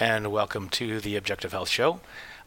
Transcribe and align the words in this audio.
and 0.00 0.32
welcome 0.32 0.68
to 0.68 0.98
the 0.98 1.14
Objective 1.14 1.52
Health 1.52 1.68
Show. 1.68 2.00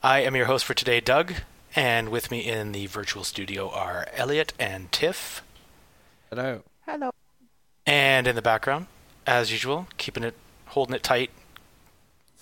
I 0.03 0.19
am 0.19 0.35
your 0.35 0.47
host 0.47 0.65
for 0.65 0.73
today, 0.73 0.99
Doug, 0.99 1.33
and 1.75 2.09
with 2.09 2.29
me 2.29 2.39
in 2.39 2.73
the 2.73 2.87
virtual 2.87 3.23
studio 3.23 3.69
are 3.69 4.07
Elliot 4.13 4.51
and 4.59 4.91
Tiff. 4.91 5.41
Hello. 6.29 6.63
Hello. 6.85 7.11
And 7.85 8.27
in 8.27 8.35
the 8.35 8.41
background, 8.41 8.87
as 9.25 9.51
usual, 9.51 9.87
keeping 9.97 10.23
it, 10.23 10.35
holding 10.67 10.95
it 10.95 11.03
tight, 11.03 11.29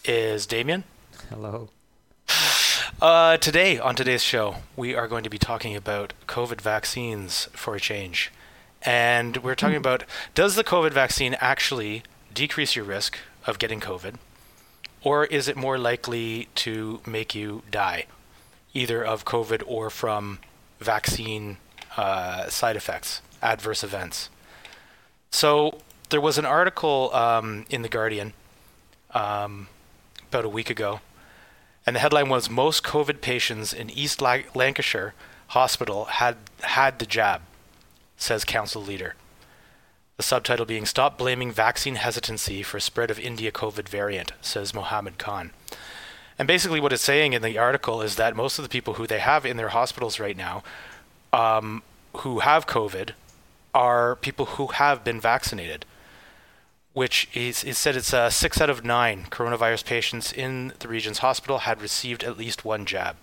is 0.04 0.48
Damien. 0.48 0.86
Hello. 1.30 1.70
Uh, 3.02 3.38
today, 3.38 3.78
on 3.78 3.96
today's 3.96 4.24
show, 4.24 4.56
we 4.76 4.96
are 4.96 5.08
going 5.08 5.24
to 5.24 5.30
be 5.30 5.38
talking 5.38 5.76
about 5.76 6.14
COVID 6.28 6.62
vaccines 6.62 7.48
for 7.52 7.76
a 7.76 7.80
change. 7.80 8.32
And 8.82 9.38
we're 9.38 9.56
talking 9.56 9.76
about 9.76 10.04
does 10.34 10.56
the 10.56 10.64
COVID 10.64 10.92
vaccine 10.92 11.36
actually 11.40 12.04
decrease 12.34 12.76
your 12.76 12.86
risk 12.86 13.20
of 13.46 13.60
getting 13.60 13.80
COVID? 13.80 14.16
Or 15.06 15.26
is 15.26 15.48
it 15.48 15.56
more 15.56 15.78
likely 15.78 16.48
to 16.56 17.00
make 17.06 17.36
you 17.36 17.62
die, 17.70 18.08
either 18.74 19.06
of 19.06 19.24
COVID 19.24 19.62
or 19.68 19.92
from 19.92 20.40
vaccine 20.80 21.58
uh, 21.96 22.50
side 22.50 22.76
effects, 22.76 23.22
adverse 23.40 23.84
events? 23.84 24.30
So 25.30 25.78
there 26.10 26.20
was 26.20 26.40
an 26.40 26.46
article 26.46 27.14
um, 27.14 27.68
in 27.70 27.84
The 27.84 27.88
Guardian 27.88 28.34
um, 29.12 29.68
about 30.30 30.44
a 30.44 30.50
week 30.50 30.72
ago, 30.72 31.02
and 31.86 31.96
the 31.96 32.00
headline 32.00 32.28
was 32.28 32.50
Most 32.50 32.84
COVID 32.84 33.22
patients 33.22 33.74
in 33.74 33.92
East 33.92 34.24
Lancashire 34.24 35.14
Hospital 35.50 36.06
had 36.06 36.38
had 36.64 36.98
the 36.98 37.06
jab, 37.06 37.42
says 38.18 38.44
council 38.44 38.82
leader. 38.82 39.14
The 40.18 40.24
subtitle 40.24 40.66
being 40.66 40.86
Stop 40.86 41.18
Blaming 41.18 41.52
Vaccine 41.52 41.96
Hesitancy 41.96 42.64
for 42.64 42.80
Spread 42.80 43.12
of 43.12 43.20
India 43.20 43.52
COVID 43.52 43.90
Variant, 43.90 44.32
says 44.42 44.74
Mohammed 44.74 45.18
Khan. 45.18 45.52
And 46.40 46.48
basically, 46.48 46.80
what 46.80 46.94
it's 46.94 47.04
saying 47.04 47.34
in 47.34 47.42
the 47.42 47.58
article 47.58 48.02
is 48.02 48.16
that 48.16 48.36
most 48.36 48.58
of 48.58 48.64
the 48.64 48.70
people 48.70 48.94
who 48.94 49.08
they 49.08 49.20
have 49.20 49.46
in 49.46 49.58
their 49.58 49.70
hospitals 49.70 50.20
right 50.20 50.38
now 50.38 50.64
um, 51.34 51.84
who 52.18 52.40
have 52.40 52.66
COVID 52.66 53.12
are 53.74 54.16
people 54.16 54.46
who 54.46 54.68
have 54.68 55.04
been 55.04 55.20
vaccinated, 55.20 55.86
which 56.94 57.28
is, 57.34 57.66
is 57.66 57.78
said 57.78 57.98
it's 57.98 58.14
uh, 58.14 58.30
six 58.30 58.62
out 58.62 58.70
of 58.70 58.86
nine 58.86 59.28
coronavirus 59.30 59.86
patients 59.86 60.32
in 60.32 60.72
the 60.80 60.88
region's 60.88 61.18
hospital 61.20 61.60
had 61.60 61.82
received 61.82 62.24
at 62.24 62.38
least 62.38 62.64
one 62.64 62.86
jab. 62.86 63.18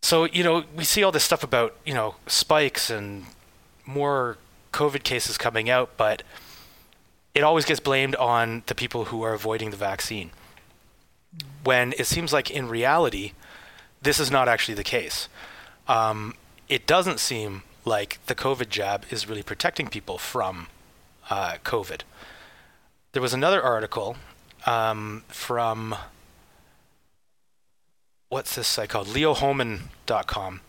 So, 0.00 0.24
you 0.24 0.42
know, 0.42 0.64
we 0.74 0.84
see 0.84 1.02
all 1.02 1.12
this 1.12 1.24
stuff 1.24 1.44
about, 1.44 1.76
you 1.84 1.92
know, 1.92 2.14
spikes 2.26 2.88
and 2.88 3.26
more 3.84 4.38
COVID 4.72 5.02
cases 5.02 5.38
coming 5.38 5.68
out, 5.68 5.96
but 5.96 6.22
it 7.34 7.42
always 7.42 7.64
gets 7.64 7.80
blamed 7.80 8.14
on 8.16 8.62
the 8.66 8.74
people 8.74 9.06
who 9.06 9.22
are 9.22 9.32
avoiding 9.32 9.70
the 9.70 9.76
vaccine. 9.76 10.30
When 11.62 11.92
it 11.98 12.06
seems 12.06 12.32
like 12.32 12.50
in 12.50 12.68
reality, 12.68 13.32
this 14.02 14.18
is 14.18 14.30
not 14.30 14.48
actually 14.48 14.74
the 14.74 14.84
case. 14.84 15.28
Um, 15.86 16.34
it 16.68 16.86
doesn't 16.86 17.20
seem 17.20 17.62
like 17.84 18.18
the 18.26 18.34
COVID 18.34 18.68
jab 18.68 19.04
is 19.10 19.28
really 19.28 19.42
protecting 19.42 19.88
people 19.88 20.18
from 20.18 20.66
uh, 21.28 21.56
COVID. 21.64 22.02
There 23.12 23.22
was 23.22 23.34
another 23.34 23.62
article 23.62 24.16
um, 24.66 25.24
from 25.28 25.94
what's 28.28 28.54
this 28.54 28.66
site 28.66 28.88
called? 28.88 29.08
LeoHohmann.com. 29.08 30.60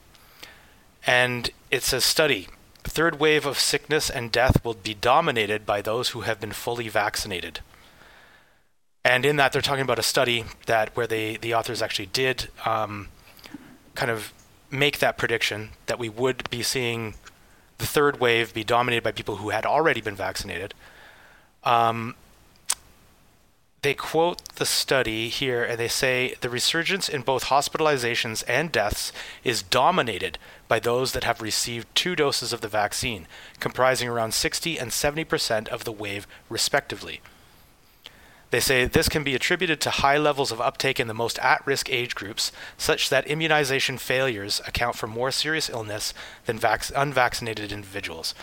And 1.06 1.50
it 1.70 1.84
says 1.84 2.06
study 2.06 2.48
third 2.92 3.20
wave 3.20 3.46
of 3.46 3.58
sickness 3.58 4.10
and 4.10 4.32
death 4.32 4.64
will 4.66 4.74
be 4.74 4.94
dominated 4.94 5.66
by 5.66 5.82
those 5.82 6.10
who 6.10 6.22
have 6.22 6.40
been 6.40 6.52
fully 6.52 6.90
vaccinated. 6.90 7.62
And 9.04 9.26
in 9.26 9.38
that, 9.38 9.52
they're 9.52 9.62
talking 9.62 9.84
about 9.84 9.98
a 9.98 10.04
study 10.04 10.44
that 10.66 10.96
where 10.96 11.08
they 11.08 11.38
the 11.38 11.54
authors 11.54 11.82
actually 11.82 12.08
did 12.08 12.50
um, 12.66 13.08
kind 13.96 14.12
of 14.12 14.34
make 14.70 15.00
that 15.00 15.18
prediction 15.18 15.70
that 15.88 16.00
we 16.00 16.10
would 16.10 16.50
be 16.50 16.62
seeing 16.62 17.16
the 17.78 17.88
third 17.88 18.20
wave 18.20 18.54
be 18.54 18.64
dominated 18.64 19.04
by 19.04 19.12
people 19.12 19.38
who 19.38 19.50
had 19.50 19.66
already 19.66 20.02
been 20.02 20.16
vaccinated. 20.16 20.74
Um, 21.64 22.16
they 23.82 23.94
quote 23.96 24.44
the 24.56 24.66
study 24.66 25.28
here 25.28 25.64
and 25.64 25.80
they 25.80 25.88
say 25.88 26.36
the 26.42 26.50
resurgence 26.50 27.10
in 27.10 27.24
both 27.24 27.46
hospitalizations 27.46 28.44
and 28.48 28.72
deaths 28.72 29.12
is 29.44 29.64
dominated 29.64 30.38
by 30.68 30.80
those 30.80 31.14
that 31.14 31.24
have 31.24 31.42
received 31.42 31.88
two 31.96 32.16
doses 32.16 32.54
of 32.54 32.62
the 32.62 32.68
vaccine, 32.68 33.28
comprising 33.60 34.08
around 34.08 34.34
60 34.36 34.78
and 34.78 34.92
70% 34.92 35.68
of 35.70 35.84
the 35.84 35.92
wave, 35.92 36.28
respectively. 36.48 37.22
They 38.52 38.60
say 38.60 38.86
this 38.86 39.10
can 39.10 39.24
be 39.24 39.34
attributed 39.34 39.82
to 39.82 39.90
high 39.90 40.18
levels 40.18 40.52
of 40.52 40.62
uptake 40.62 41.00
in 41.00 41.08
the 41.08 41.14
most 41.16 41.40
at 41.40 41.66
risk 41.66 41.90
age 41.90 42.14
groups, 42.14 42.52
such 42.78 43.10
that 43.10 43.26
immunization 43.26 43.98
failures 43.98 44.62
account 44.68 44.96
for 44.96 45.08
more 45.08 45.32
serious 45.32 45.70
illness 45.70 46.14
than 46.46 46.60
vac- 46.60 46.92
unvaccinated 46.96 47.72
individuals. 47.72 48.36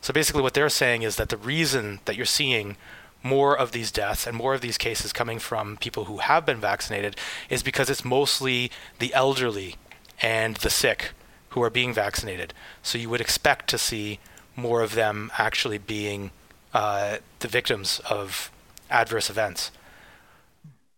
So 0.00 0.12
basically, 0.12 0.42
what 0.42 0.54
they're 0.54 0.70
saying 0.70 1.02
is 1.02 1.16
that 1.16 1.28
the 1.28 1.36
reason 1.36 2.00
that 2.06 2.16
you're 2.16 2.26
seeing 2.26 2.76
more 3.22 3.56
of 3.56 3.72
these 3.72 3.90
deaths 3.90 4.26
and 4.26 4.36
more 4.36 4.54
of 4.54 4.60
these 4.60 4.78
cases 4.78 5.12
coming 5.12 5.38
from 5.38 5.76
people 5.76 6.06
who 6.06 6.18
have 6.18 6.46
been 6.46 6.60
vaccinated 6.60 7.16
is 7.48 7.62
because 7.62 7.90
it's 7.90 8.04
mostly 8.04 8.70
the 8.98 9.12
elderly 9.14 9.76
and 10.22 10.56
the 10.56 10.70
sick 10.70 11.10
who 11.50 11.62
are 11.62 11.70
being 11.70 11.92
vaccinated. 11.92 12.54
So 12.82 12.98
you 12.98 13.10
would 13.10 13.20
expect 13.20 13.68
to 13.70 13.78
see 13.78 14.18
more 14.56 14.82
of 14.82 14.94
them 14.94 15.30
actually 15.36 15.78
being 15.78 16.30
uh, 16.72 17.18
the 17.40 17.48
victims 17.48 18.00
of 18.08 18.50
adverse 18.90 19.30
events. 19.30 19.70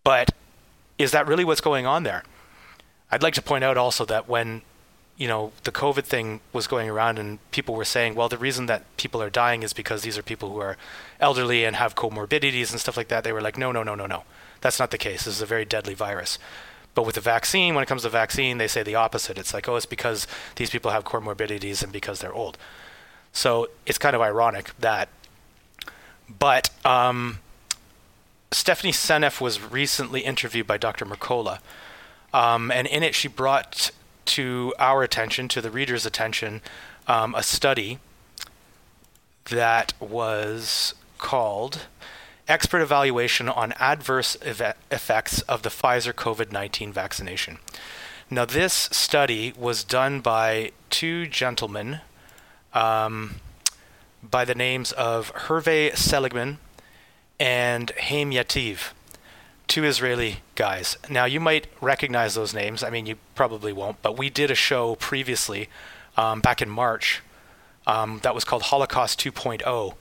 But 0.05 0.33
is 0.99 1.13
that 1.13 1.27
really 1.27 1.45
what's 1.45 1.61
going 1.61 1.87
on 1.87 2.03
there? 2.03 2.23
I'd 3.11 3.23
like 3.23 3.35
to 3.35 3.43
point 3.43 3.65
out 3.65 3.77
also 3.77 4.05
that 4.07 4.29
when 4.29 4.63
you 5.17 5.29
know, 5.29 5.53
the 5.65 5.73
COVID 5.73 6.05
thing 6.05 6.41
was 6.53 6.67
going 6.67 6.89
around 6.89 7.19
and 7.19 7.39
people 7.51 7.75
were 7.75 7.85
saying, 7.85 8.15
well, 8.15 8.29
the 8.29 8.39
reason 8.39 8.67
that 8.67 8.85
people 8.97 9.23
are 9.23 9.31
dying 9.31 9.63
is 9.63 9.73
because 9.73 10.03
these 10.03 10.17
are 10.17 10.23
people 10.23 10.51
who 10.51 10.59
are 10.59 10.77
elderly 11.21 11.65
and 11.65 11.77
have 11.77 11.95
comorbidities 11.95 12.71
and 12.71 12.81
stuff 12.81 12.97
like 12.97 13.09
that. 13.09 13.23
They 13.23 13.33
were 13.33 13.41
like, 13.41 13.59
no, 13.59 13.73
no, 13.73 13.83
no, 13.83 13.95
no, 13.95 14.07
no. 14.07 14.25
That's 14.63 14.79
not 14.79 14.91
the 14.91 14.99
case. 14.99 15.25
This 15.25 15.37
is 15.37 15.43
a 15.43 15.47
very 15.47 15.65
deadly 15.65 15.95
virus. 15.95 16.39
But 16.95 17.07
with 17.07 17.15
the 17.15 17.21
vaccine, 17.21 17.75
when 17.75 17.83
it 17.83 17.87
comes 17.87 18.03
to 18.03 18.09
vaccine, 18.09 18.59
they 18.59 18.69
say 18.69 18.83
the 18.83 18.95
opposite. 18.95 19.39
It's 19.39 19.55
like, 19.55 19.69
oh, 19.69 19.77
it's 19.77 19.87
because 19.87 20.27
these 20.57 20.71
people 20.71 20.91
have 20.91 21.05
comorbidities 21.05 21.83
and 21.83 21.93
because 21.93 22.21
they're 22.21 22.35
old. 22.35 22.59
So 23.33 23.69
it's 23.87 23.99
kind 23.99 24.15
of 24.15 24.23
ironic 24.23 24.73
that. 24.79 25.09
But 26.29 26.71
um, 26.85 27.39
Stephanie 28.51 28.93
Seneff 28.93 29.41
was 29.41 29.61
recently 29.61 30.21
interviewed 30.21 30.67
by 30.67 30.77
Dr. 30.77 31.07
Mercola. 31.07 31.61
Um, 32.33 32.71
and 32.71 32.87
in 32.87 33.03
it, 33.03 33.15
she 33.15 33.29
brought 33.29 33.91
to 34.27 34.73
our 34.79 35.03
attention, 35.03 35.49
to 35.49 35.61
the 35.61 35.71
reader's 35.71 36.07
attention, 36.07 36.61
um, 37.07 37.35
a 37.35 37.43
study 37.43 37.99
that 39.51 39.93
was 40.01 40.95
called 41.19 41.87
Expert 42.49 42.81
Evaluation 42.81 43.49
on 43.49 43.73
Adverse 43.73 44.37
Effects 44.43 45.43
of 45.43 45.63
the 45.63 45.69
Pfizer 45.69 46.13
COVID 46.13 46.53
19 46.53 46.93
Vaccination. 46.93 47.59
Now, 48.31 48.45
this 48.45 48.73
study 48.73 49.53
was 49.59 49.85
done 49.85 50.21
by 50.21 50.73
two 50.91 51.27
gentlemen 51.27 52.01
um, 52.73 53.37
by 54.23 54.45
the 54.45 54.55
names 54.55 54.93
of 54.93 55.33
Hervé 55.35 55.93
Seligmann 55.93 56.59
and 57.39 57.91
Haim 57.91 58.31
Yativ 58.31 58.93
two 59.73 59.85
Israeli 59.85 60.41
guys. 60.55 60.99
Now, 61.09 61.25
you 61.25 61.41
might 61.41 61.67
recognize 61.81 62.35
those 62.35 62.53
names. 62.53 62.83
I 62.83 62.91
mean, 62.91 63.07
you 63.07 63.17
probably 63.35 63.73
won't, 63.73 64.03
but 64.03 64.19
we 64.19 64.29
did 64.29 64.51
a 64.51 64.55
show 64.55 64.97
previously 64.97 65.71
um, 66.15 66.43
back 66.43 66.61
in 66.61 66.69
March 66.69 67.23
um, 67.87 68.21
that 68.23 68.35
was 68.35 68.45
called 68.45 68.65
Holocaust 68.65 69.19
2.0. 69.19 69.95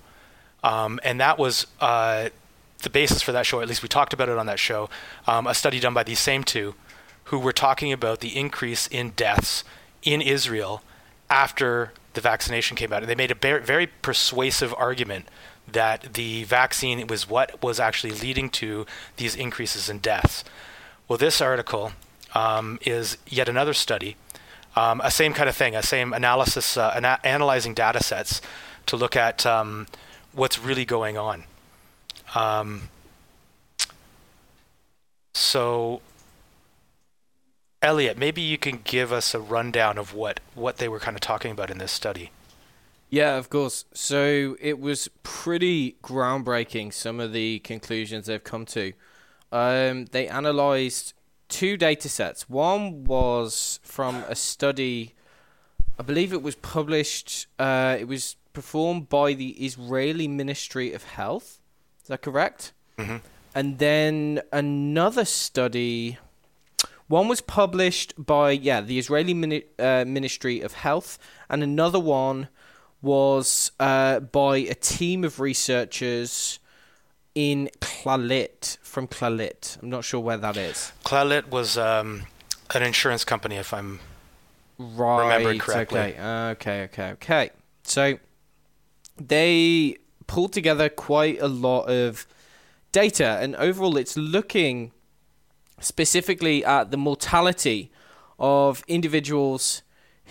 Um, 0.62 1.00
and 1.06 1.22
that 1.22 1.40
was 1.40 1.68
uh, 1.80 2.28
the 2.84 2.90
basis 2.90 3.22
for 3.22 3.32
that 3.32 3.46
show, 3.46 3.62
at 3.62 3.70
least 3.70 3.82
we 3.82 3.88
talked 3.88 4.12
about 4.12 4.28
it 4.28 4.38
on 4.38 4.46
that 4.48 4.60
show, 4.60 4.90
um, 5.26 5.48
a 5.48 5.54
study 5.54 5.80
done 5.80 5.94
by 5.94 6.04
these 6.04 6.20
same 6.20 6.44
two 6.44 6.76
who 7.26 7.40
were 7.40 7.54
talking 7.54 7.94
about 7.94 8.20
the 8.20 8.38
increase 8.38 8.88
in 8.88 9.12
deaths 9.12 9.64
in 10.04 10.22
Israel 10.22 10.82
after 11.30 11.94
the 12.14 12.20
vaccination 12.20 12.76
came 12.76 12.92
out. 12.92 13.04
And 13.04 13.10
they 13.10 13.16
made 13.16 13.32
a 13.32 13.60
very 13.62 13.88
persuasive 13.88 14.76
argument 14.78 15.30
that 15.74 16.14
the 16.14 16.44
vaccine 16.44 17.06
was 17.08 17.30
what 17.30 17.62
was 17.62 17.80
actually 17.80 18.12
leading 18.12 18.50
to 18.50 18.86
these 19.18 19.36
increases 19.36 19.90
in 19.90 20.00
deaths. 20.00 20.44
Well, 21.08 21.18
this 21.18 21.42
article 21.42 21.92
um, 22.34 22.80
is 22.86 23.18
yet 23.28 23.50
another 23.50 23.74
study, 23.74 24.16
um, 24.76 25.02
a 25.04 25.12
same 25.12 25.34
kind 25.34 25.50
of 25.50 25.56
thing, 25.56 25.76
a 25.76 25.84
same 25.84 26.14
analysis, 26.14 26.78
uh, 26.78 26.94
ana- 26.96 27.20
analyzing 27.24 27.74
data 27.74 28.02
sets 28.02 28.42
to 28.86 28.96
look 28.96 29.16
at 29.16 29.46
um, 29.46 29.88
what's 30.34 30.58
really 30.60 30.86
going 30.86 31.18
on. 31.18 31.44
Um, 32.34 32.90
so, 35.34 36.02
Elliot, 37.82 38.18
maybe 38.18 38.42
you 38.42 38.58
can 38.58 38.80
give 38.84 39.12
us 39.12 39.34
a 39.34 39.40
rundown 39.40 39.98
of 39.98 40.14
what, 40.14 40.40
what 40.56 40.78
they 40.78 40.88
were 40.88 41.00
kind 41.00 41.18
of 41.18 41.22
talking 41.22 41.52
about 41.52 41.70
in 41.70 41.78
this 41.78 41.92
study. 41.92 42.32
Yeah, 43.12 43.36
of 43.36 43.50
course. 43.50 43.84
So 43.94 44.56
it 44.62 44.80
was 44.80 45.10
pretty 45.22 45.98
groundbreaking, 46.02 46.94
some 46.94 47.20
of 47.20 47.34
the 47.34 47.60
conclusions 47.60 48.26
they've 48.28 48.44
come 48.44 48.66
to. 48.68 48.94
Um, 49.52 50.06
they 50.06 50.30
analyzed 50.30 51.14
two 51.50 51.76
data 51.76 52.08
sets. 52.08 52.50
One 52.50 53.04
was 53.04 53.82
from 53.84 54.24
a 54.30 54.36
study, 54.36 55.14
I 56.00 56.04
believe 56.04 56.32
it 56.32 56.42
was 56.42 56.56
published, 56.56 57.48
uh, 57.60 57.98
it 58.00 58.08
was 58.08 58.38
performed 58.54 59.10
by 59.10 59.34
the 59.34 59.50
Israeli 59.66 60.30
Ministry 60.30 60.94
of 60.94 61.04
Health. 61.04 61.60
Is 62.02 62.08
that 62.08 62.22
correct? 62.22 62.72
hmm 62.98 63.18
And 63.54 63.78
then 63.80 64.42
another 64.54 65.26
study. 65.26 66.18
One 67.08 67.28
was 67.28 67.42
published 67.42 68.14
by 68.18 68.52
yeah 68.52 68.80
the 68.80 68.98
Israeli 68.98 69.66
uh, 69.78 70.06
Ministry 70.08 70.62
of 70.62 70.72
Health, 70.76 71.20
and 71.50 71.62
another 71.62 72.00
one 72.00 72.48
was 73.02 73.72
uh, 73.80 74.20
by 74.20 74.58
a 74.58 74.76
team 74.76 75.24
of 75.24 75.40
researchers 75.40 76.60
in 77.34 77.70
Clalit 77.80 78.78
from 78.82 79.08
Clalit. 79.08 79.82
I'm 79.82 79.90
not 79.90 80.04
sure 80.04 80.20
where 80.20 80.38
that 80.38 80.58
is. 80.58 80.92
Clalit 81.04 81.48
was 81.50 81.78
um, 81.78 82.24
an 82.74 82.84
insurance 82.84 83.24
company, 83.24 83.56
if 83.56 83.74
I'm 83.74 84.00
Right. 84.78 85.60
correctly. 85.60 86.00
Okay. 86.00 86.20
Okay. 86.22 86.84
Okay. 86.84 87.10
Okay. 87.12 87.50
So 87.84 88.18
they 89.18 89.98
pulled 90.28 90.54
together 90.54 90.90
quite 90.90 91.40
a 91.40 91.48
lot 91.48 91.84
of 91.84 92.26
data, 92.92 93.38
and 93.42 93.56
overall, 93.58 93.98
it's 93.98 94.18
looking 94.18 94.92
specifically 95.80 96.64
at 96.66 96.92
the 96.92 96.98
mortality 96.98 97.92
of 98.40 98.84
individuals 98.88 99.84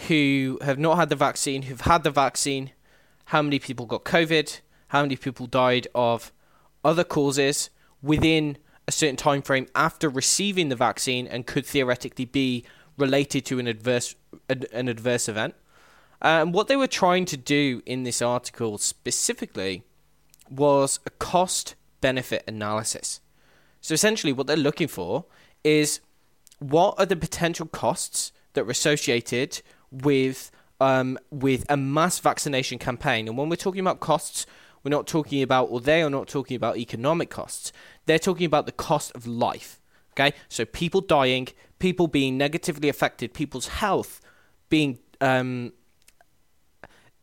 who 0.08 0.58
have 0.62 0.78
not 0.78 0.96
had 0.96 1.08
the 1.08 1.16
vaccine, 1.16 1.62
who've 1.62 1.80
had 1.80 2.04
the 2.04 2.10
vaccine, 2.10 2.72
how 3.26 3.42
many 3.42 3.58
people 3.58 3.86
got 3.86 4.04
COVID, 4.04 4.60
how 4.88 5.02
many 5.02 5.16
people 5.16 5.46
died 5.46 5.86
of 5.94 6.32
other 6.84 7.04
causes 7.04 7.70
within 8.02 8.56
a 8.88 8.92
certain 8.92 9.16
time 9.16 9.42
frame 9.42 9.66
after 9.74 10.08
receiving 10.08 10.68
the 10.68 10.76
vaccine 10.76 11.26
and 11.26 11.46
could 11.46 11.66
theoretically 11.66 12.24
be 12.24 12.64
related 12.96 13.44
to 13.46 13.58
an 13.58 13.66
adverse 13.66 14.14
an, 14.48 14.88
adverse 14.88 15.28
event. 15.28 15.54
And 16.20 16.52
what 16.52 16.68
they 16.68 16.76
were 16.76 16.86
trying 16.86 17.24
to 17.26 17.36
do 17.36 17.82
in 17.86 18.02
this 18.02 18.20
article 18.20 18.78
specifically 18.78 19.84
was 20.50 20.98
a 21.06 21.10
cost 21.10 21.76
benefit 22.00 22.44
analysis. 22.46 23.20
So 23.80 23.94
essentially, 23.94 24.32
what 24.32 24.46
they're 24.46 24.56
looking 24.56 24.88
for 24.88 25.24
is 25.64 26.00
what 26.58 26.94
are 26.98 27.06
the 27.06 27.16
potential 27.16 27.66
costs 27.66 28.32
that 28.52 28.66
are 28.66 28.70
associated 28.70 29.62
with 29.90 30.50
um, 30.80 31.18
with 31.30 31.64
a 31.68 31.76
mass 31.76 32.18
vaccination 32.18 32.78
campaign. 32.78 33.28
And 33.28 33.36
when 33.36 33.48
we're 33.48 33.56
talking 33.56 33.80
about 33.80 34.00
costs, 34.00 34.46
we're 34.82 34.90
not 34.90 35.06
talking 35.06 35.42
about, 35.42 35.64
or 35.66 35.80
they 35.80 36.02
are 36.02 36.10
not 36.10 36.26
talking 36.26 36.56
about 36.56 36.78
economic 36.78 37.28
costs. 37.28 37.72
They're 38.06 38.18
talking 38.18 38.46
about 38.46 38.66
the 38.66 38.72
cost 38.72 39.12
of 39.14 39.26
life. 39.26 39.80
Okay, 40.12 40.32
so 40.48 40.64
people 40.64 41.00
dying, 41.00 41.48
people 41.78 42.08
being 42.08 42.36
negatively 42.36 42.88
affected, 42.88 43.32
people's 43.32 43.68
health 43.68 44.20
being 44.68 44.98
um, 45.20 45.72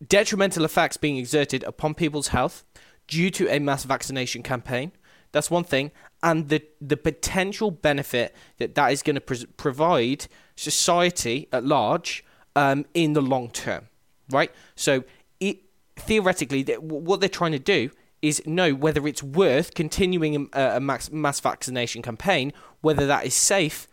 detrimental 0.05 0.63
effects 0.63 0.97
being 0.97 1.17
exerted 1.17 1.63
upon 1.63 1.93
people's 1.93 2.29
health 2.29 2.63
due 3.07 3.29
to 3.31 3.49
a 3.49 3.59
mass 3.59 3.83
vaccination 3.83 4.43
campaign. 4.43 4.91
That's 5.31 5.51
one 5.51 5.63
thing, 5.63 5.91
and 6.23 6.47
the 6.49 6.63
the 6.79 6.97
potential 6.97 7.71
benefit 7.71 8.35
that 8.57 8.75
that 8.75 8.91
is 8.91 9.03
going 9.03 9.15
to 9.15 9.21
pr- 9.21 9.47
provide 9.57 10.27
society 10.55 11.47
at 11.51 11.65
large 11.65 12.23
um, 12.57 12.85
in 12.95 13.13
the 13.13 13.21
long 13.21 13.49
term, 13.51 13.87
right? 14.31 14.51
So, 14.75 15.03
it 15.39 15.59
theoretically, 15.95 16.63
what 16.63 17.19
they're 17.19 17.29
trying 17.29 17.51
to 17.51 17.59
do 17.59 17.91
is 18.21 18.41
know 18.47 18.73
whether 18.73 19.07
it's 19.07 19.21
worth 19.21 19.75
continuing 19.75 20.49
a, 20.53 20.77
a 20.77 20.79
mass, 20.79 21.11
mass 21.11 21.39
vaccination 21.39 22.01
campaign, 22.01 22.51
whether 22.81 23.05
that 23.05 23.27
is 23.27 23.35
safe, 23.35 23.87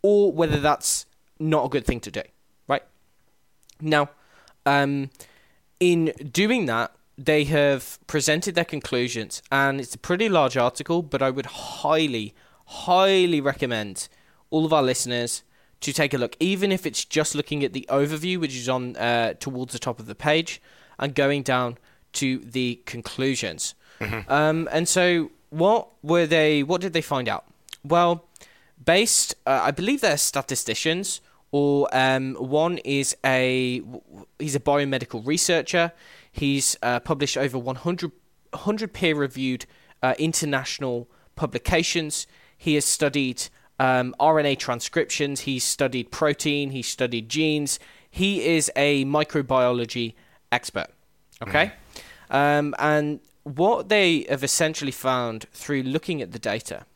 or 0.00 0.30
whether 0.30 0.60
that's 0.60 1.06
not 1.40 1.66
a 1.66 1.68
good 1.68 1.84
thing 1.84 1.98
to 2.00 2.10
do, 2.12 2.22
right? 2.68 2.84
Now, 3.80 4.10
um, 4.64 5.10
in 5.80 6.12
doing 6.30 6.66
that, 6.66 6.92
they 7.18 7.44
have 7.44 7.98
presented 8.06 8.54
their 8.54 8.64
conclusions, 8.64 9.42
and 9.50 9.80
it's 9.80 9.96
a 9.96 9.98
pretty 9.98 10.28
large 10.28 10.56
article, 10.56 11.02
but 11.02 11.20
I 11.20 11.30
would 11.30 11.46
highly, 11.46 12.32
highly 12.66 13.40
recommend 13.40 14.08
all 14.50 14.64
of 14.64 14.72
our 14.72 14.84
listeners 14.84 15.42
to 15.80 15.92
take 15.92 16.14
a 16.14 16.18
look, 16.18 16.36
even 16.40 16.72
if 16.72 16.86
it's 16.86 17.04
just 17.04 17.34
looking 17.34 17.64
at 17.64 17.72
the 17.72 17.86
overview, 17.90 18.38
which 18.38 18.54
is 18.54 18.68
on 18.68 18.96
uh, 18.96 19.34
towards 19.34 19.72
the 19.72 19.78
top 19.78 20.00
of 20.00 20.06
the 20.06 20.14
page, 20.14 20.60
and 20.98 21.14
going 21.14 21.42
down 21.42 21.78
to 22.14 22.38
the 22.38 22.80
conclusions. 22.86 23.74
Um, 24.28 24.68
and 24.72 24.88
so, 24.88 25.30
what 25.50 25.88
were 26.02 26.26
they? 26.26 26.62
What 26.62 26.80
did 26.80 26.92
they 26.92 27.00
find 27.00 27.28
out? 27.28 27.44
Well, 27.84 28.24
based, 28.82 29.34
uh, 29.46 29.60
I 29.64 29.70
believe 29.70 30.00
they're 30.00 30.16
statisticians, 30.16 31.20
or 31.52 31.88
um, 31.92 32.34
one 32.34 32.78
is 32.78 33.16
a 33.24 33.82
he's 34.38 34.54
a 34.54 34.60
biomedical 34.60 35.24
researcher. 35.26 35.92
He's 36.32 36.76
uh, 36.82 36.98
published 36.98 37.36
over 37.36 37.56
100, 37.56 38.10
100 38.50 38.92
peer-reviewed 38.92 39.66
uh, 40.02 40.14
international 40.18 41.08
publications. 41.36 42.26
He 42.56 42.74
has 42.74 42.84
studied 42.84 43.44
um, 43.78 44.14
RNA 44.20 44.58
transcriptions. 44.58 45.40
He's 45.40 45.64
studied 45.64 46.10
protein. 46.10 46.70
He's 46.70 46.86
studied 46.86 47.28
genes. 47.28 47.78
He 48.10 48.44
is 48.44 48.70
a 48.76 49.04
microbiology 49.04 50.14
expert. 50.52 50.88
Okay, 51.42 51.72
um, 52.30 52.74
and 52.78 53.20
what 53.42 53.88
they 53.88 54.26
have 54.28 54.42
essentially 54.44 54.92
found 54.92 55.46
through 55.52 55.82
looking 55.82 56.22
at 56.22 56.32
the 56.32 56.38
data 56.38 56.86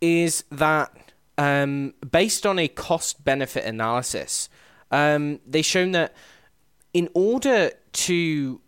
is 0.00 0.44
that 0.50 1.12
um, 1.38 1.94
based 2.10 2.46
on 2.46 2.58
a 2.58 2.68
cost 2.68 3.24
benefit 3.24 3.64
analysis, 3.64 4.48
um, 4.90 5.40
they've 5.46 5.64
shown 5.64 5.92
that 5.92 6.14
in 6.92 7.08
order 7.14 7.72
to 7.92 8.60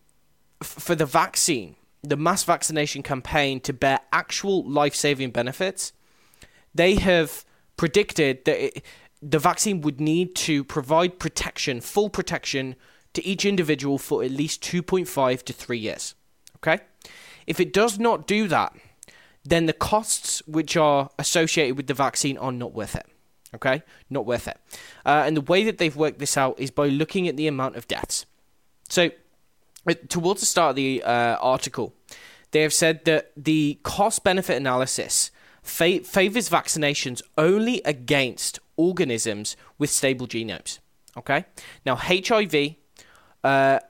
f- 0.60 0.68
for 0.68 0.94
the 0.94 1.06
vaccine, 1.06 1.76
the 2.02 2.16
mass 2.16 2.44
vaccination 2.44 3.02
campaign 3.02 3.60
to 3.60 3.72
bear 3.72 4.00
actual 4.12 4.68
life 4.68 4.94
saving 4.94 5.30
benefits, 5.30 5.92
they 6.76 6.96
have 6.96 7.44
predicted 7.76 8.44
that 8.44 8.64
it, 8.64 8.84
the 9.22 9.38
vaccine 9.38 9.80
would 9.80 10.00
need 10.00 10.34
to 10.36 10.64
provide 10.64 11.18
protection, 11.18 11.80
full 11.80 12.08
protection 12.08 12.76
to 13.14 13.24
each 13.24 13.44
individual 13.44 13.98
for 13.98 14.22
at 14.22 14.30
least 14.30 14.62
2.5 14.62 15.42
to 15.42 15.52
3 15.52 15.78
years. 15.78 16.14
Okay? 16.56 16.82
If 17.46 17.60
it 17.60 17.72
does 17.72 17.98
not 17.98 18.26
do 18.26 18.48
that, 18.48 18.74
then 19.44 19.66
the 19.66 19.72
costs 19.72 20.42
which 20.46 20.76
are 20.76 21.10
associated 21.18 21.76
with 21.76 21.86
the 21.86 21.94
vaccine 21.94 22.36
are 22.38 22.52
not 22.52 22.74
worth 22.74 22.94
it. 22.94 23.06
Okay? 23.54 23.82
Not 24.10 24.26
worth 24.26 24.48
it. 24.48 24.58
Uh, 25.04 25.22
and 25.26 25.36
the 25.36 25.40
way 25.40 25.64
that 25.64 25.78
they've 25.78 25.96
worked 25.96 26.18
this 26.18 26.36
out 26.36 26.58
is 26.58 26.70
by 26.70 26.88
looking 26.88 27.28
at 27.28 27.36
the 27.36 27.46
amount 27.46 27.76
of 27.76 27.88
deaths. 27.88 28.26
So, 28.88 29.10
towards 30.08 30.40
the 30.40 30.46
start 30.46 30.70
of 30.70 30.76
the 30.76 31.02
uh, 31.02 31.36
article, 31.36 31.94
they 32.50 32.62
have 32.62 32.72
said 32.72 33.04
that 33.04 33.32
the 33.36 33.78
cost 33.82 34.24
benefit 34.24 34.56
analysis 34.56 35.30
fa- 35.66 36.04
favors 36.04 36.48
vaccinations 36.48 37.22
only 37.36 37.82
against 37.84 38.58
organisms 38.76 39.56
with 39.78 39.90
stable 39.90 40.26
genomes. 40.26 40.78
Okay? 41.16 41.46
Now, 41.84 41.96
HIV, 41.96 42.76
uh, 43.42 43.80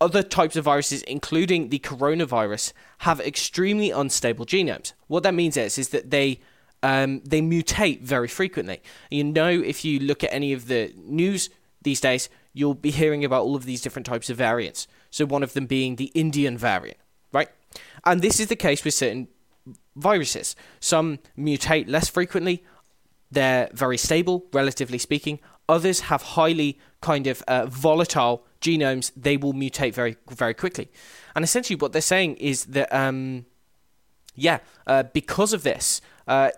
other 0.00 0.22
types 0.22 0.56
of 0.56 0.64
viruses, 0.64 1.02
including 1.02 1.70
the 1.70 1.80
coronavirus, 1.80 2.72
have 2.98 3.20
extremely 3.20 3.90
unstable 3.90 4.46
genomes. 4.46 4.92
What 5.08 5.22
that 5.24 5.34
means 5.34 5.56
is, 5.56 5.78
is 5.78 5.88
that 5.90 6.10
they 6.10 6.40
um, 6.80 7.22
they 7.24 7.40
mutate 7.40 8.02
very 8.02 8.28
frequently. 8.28 8.80
You 9.10 9.24
know, 9.24 9.48
if 9.48 9.84
you 9.84 9.98
look 9.98 10.22
at 10.22 10.32
any 10.32 10.52
of 10.52 10.68
the 10.68 10.94
news 10.96 11.50
these 11.82 12.00
days, 12.00 12.28
you'll 12.52 12.74
be 12.74 12.92
hearing 12.92 13.24
about 13.24 13.42
all 13.42 13.56
of 13.56 13.64
these 13.64 13.80
different 13.80 14.06
types 14.06 14.30
of 14.30 14.36
variants. 14.36 14.86
So 15.10 15.26
one 15.26 15.42
of 15.42 15.54
them 15.54 15.66
being 15.66 15.96
the 15.96 16.12
Indian 16.14 16.56
variant, 16.56 16.98
right? 17.32 17.48
And 18.04 18.22
this 18.22 18.38
is 18.38 18.46
the 18.46 18.54
case 18.54 18.84
with 18.84 18.94
certain 18.94 19.26
viruses. 19.96 20.56
Some 20.80 21.18
mutate 21.36 21.88
less 21.88 22.08
frequently. 22.08 22.64
They're 23.30 23.68
very 23.72 23.98
stable, 23.98 24.46
relatively 24.52 24.98
speaking. 24.98 25.40
Others 25.68 26.00
have 26.00 26.22
highly 26.22 26.78
kind 27.00 27.26
of 27.26 27.42
uh, 27.42 27.66
volatile 27.66 28.44
genomes. 28.60 29.12
They 29.16 29.36
will 29.36 29.52
mutate 29.52 29.92
very, 29.94 30.16
very 30.30 30.54
quickly. 30.54 30.90
And 31.34 31.44
essentially, 31.44 31.76
what 31.76 31.92
they're 31.92 32.00
saying 32.00 32.36
is 32.36 32.66
that, 32.66 32.92
um, 32.92 33.44
yeah, 34.34 34.58
uh, 34.86 35.02
because 35.02 35.52
of 35.52 35.62
this, 35.62 36.00
uh, 36.26 36.50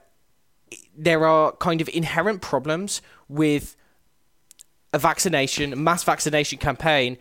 there 0.97 1.27
are 1.27 1.53
kind 1.53 1.81
of 1.81 1.89
inherent 1.89 2.41
problems 2.41 3.03
with 3.29 3.77
a 4.93 4.99
vaccination, 4.99 5.83
mass 5.83 6.05
vaccination 6.05 6.59
campaign. 6.59 7.17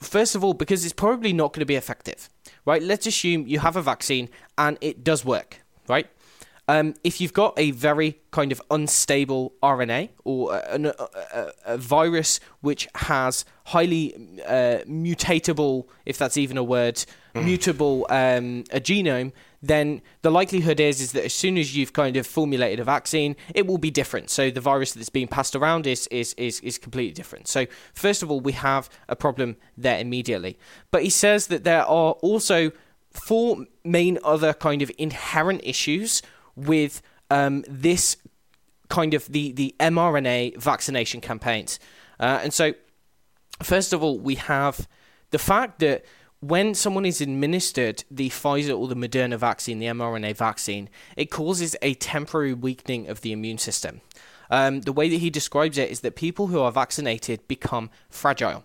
First 0.00 0.34
of 0.34 0.44
all, 0.44 0.54
because 0.54 0.84
it's 0.84 0.94
probably 0.94 1.32
not 1.32 1.52
going 1.52 1.60
to 1.60 1.66
be 1.66 1.76
effective, 1.76 2.28
right? 2.66 2.82
Let's 2.82 3.06
assume 3.06 3.46
you 3.46 3.60
have 3.60 3.76
a 3.76 3.82
vaccine 3.82 4.28
and 4.58 4.76
it 4.82 5.02
does 5.02 5.24
work, 5.24 5.62
right? 5.88 6.08
Um, 6.68 6.94
if 7.04 7.20
you've 7.20 7.32
got 7.32 7.54
a 7.56 7.70
very 7.70 8.18
kind 8.32 8.50
of 8.50 8.60
unstable 8.72 9.54
RNA 9.62 10.08
or 10.24 10.56
a, 10.56 10.82
a, 10.82 11.08
a, 11.32 11.52
a 11.74 11.78
virus 11.78 12.40
which 12.60 12.88
has 12.96 13.44
highly 13.66 14.14
uh, 14.44 14.78
mutatable, 14.84 15.86
if 16.04 16.18
that's 16.18 16.36
even 16.36 16.58
a 16.58 16.64
word, 16.64 17.04
mutable 17.36 18.06
um, 18.10 18.64
a 18.72 18.80
genome, 18.80 19.32
then 19.62 20.02
the 20.22 20.30
likelihood 20.30 20.80
is 20.80 21.00
is 21.00 21.12
that 21.12 21.24
as 21.24 21.34
soon 21.34 21.58
as 21.58 21.76
you've 21.76 21.92
kind 21.92 22.16
of 22.16 22.26
formulated 22.26 22.80
a 22.80 22.84
vaccine, 22.84 23.36
it 23.54 23.66
will 23.66 23.78
be 23.78 23.90
different. 23.90 24.30
So 24.30 24.50
the 24.50 24.60
virus 24.60 24.92
that's 24.92 25.08
being 25.08 25.28
passed 25.28 25.56
around 25.56 25.86
is 25.86 26.06
is 26.08 26.34
is, 26.34 26.60
is 26.60 26.78
completely 26.78 27.12
different. 27.12 27.48
So 27.48 27.66
first 27.94 28.22
of 28.22 28.30
all, 28.30 28.40
we 28.40 28.52
have 28.52 28.88
a 29.08 29.16
problem 29.16 29.56
there 29.76 29.98
immediately. 29.98 30.58
But 30.90 31.02
he 31.02 31.10
says 31.10 31.46
that 31.48 31.64
there 31.64 31.84
are 31.84 32.12
also 32.12 32.72
four 33.10 33.66
main 33.84 34.18
other 34.22 34.52
kind 34.52 34.82
of 34.82 34.90
inherent 34.98 35.62
issues 35.64 36.22
with 36.54 37.02
um, 37.30 37.64
this 37.68 38.16
kind 38.88 39.14
of 39.14 39.26
the 39.26 39.52
the 39.52 39.74
mRNA 39.80 40.56
vaccination 40.58 41.20
campaigns. 41.20 41.78
Uh, 42.18 42.40
and 42.42 42.52
so, 42.52 42.72
first 43.62 43.92
of 43.92 44.02
all, 44.02 44.18
we 44.18 44.36
have 44.36 44.88
the 45.30 45.38
fact 45.38 45.80
that 45.80 46.04
when 46.40 46.74
someone 46.74 47.06
is 47.06 47.20
administered 47.20 48.04
the 48.10 48.28
Pfizer 48.28 48.78
or 48.78 48.88
the 48.88 48.94
Moderna 48.94 49.38
vaccine, 49.38 49.78
the 49.78 49.86
mRNA 49.86 50.36
vaccine, 50.36 50.88
it 51.16 51.26
causes 51.26 51.76
a 51.82 51.94
temporary 51.94 52.54
weakening 52.54 53.08
of 53.08 53.22
the 53.22 53.32
immune 53.32 53.58
system. 53.58 54.00
Um, 54.50 54.82
the 54.82 54.92
way 54.92 55.08
that 55.08 55.16
he 55.16 55.30
describes 55.30 55.78
it 55.78 55.90
is 55.90 56.00
that 56.00 56.14
people 56.14 56.48
who 56.48 56.60
are 56.60 56.70
vaccinated 56.70 57.46
become 57.48 57.90
fragile. 58.10 58.64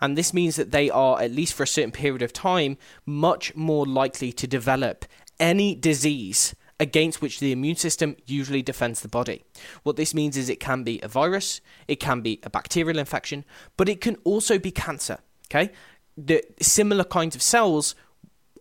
And 0.00 0.16
this 0.16 0.32
means 0.32 0.56
that 0.56 0.70
they 0.70 0.88
are, 0.90 1.20
at 1.20 1.32
least 1.32 1.54
for 1.54 1.64
a 1.64 1.66
certain 1.66 1.90
period 1.90 2.22
of 2.22 2.32
time, 2.32 2.78
much 3.04 3.54
more 3.54 3.86
likely 3.86 4.32
to 4.32 4.46
develop 4.46 5.04
any 5.38 5.74
disease 5.74 6.54
against 6.78 7.22
which 7.22 7.40
the 7.40 7.52
immune 7.52 7.76
system 7.76 8.16
usually 8.26 8.62
defends 8.62 9.00
the 9.00 9.08
body. 9.08 9.42
What 9.82 9.96
this 9.96 10.14
means 10.14 10.36
is 10.36 10.48
it 10.48 10.60
can 10.60 10.82
be 10.82 11.00
a 11.02 11.08
virus, 11.08 11.60
it 11.88 11.96
can 11.96 12.20
be 12.20 12.40
a 12.42 12.50
bacterial 12.50 12.98
infection, 12.98 13.44
but 13.76 13.88
it 13.88 14.00
can 14.00 14.16
also 14.24 14.58
be 14.58 14.70
cancer. 14.70 15.18
Okay? 15.50 15.72
The 16.16 16.44
similar 16.60 17.04
kinds 17.04 17.36
of 17.36 17.42
cells 17.42 17.94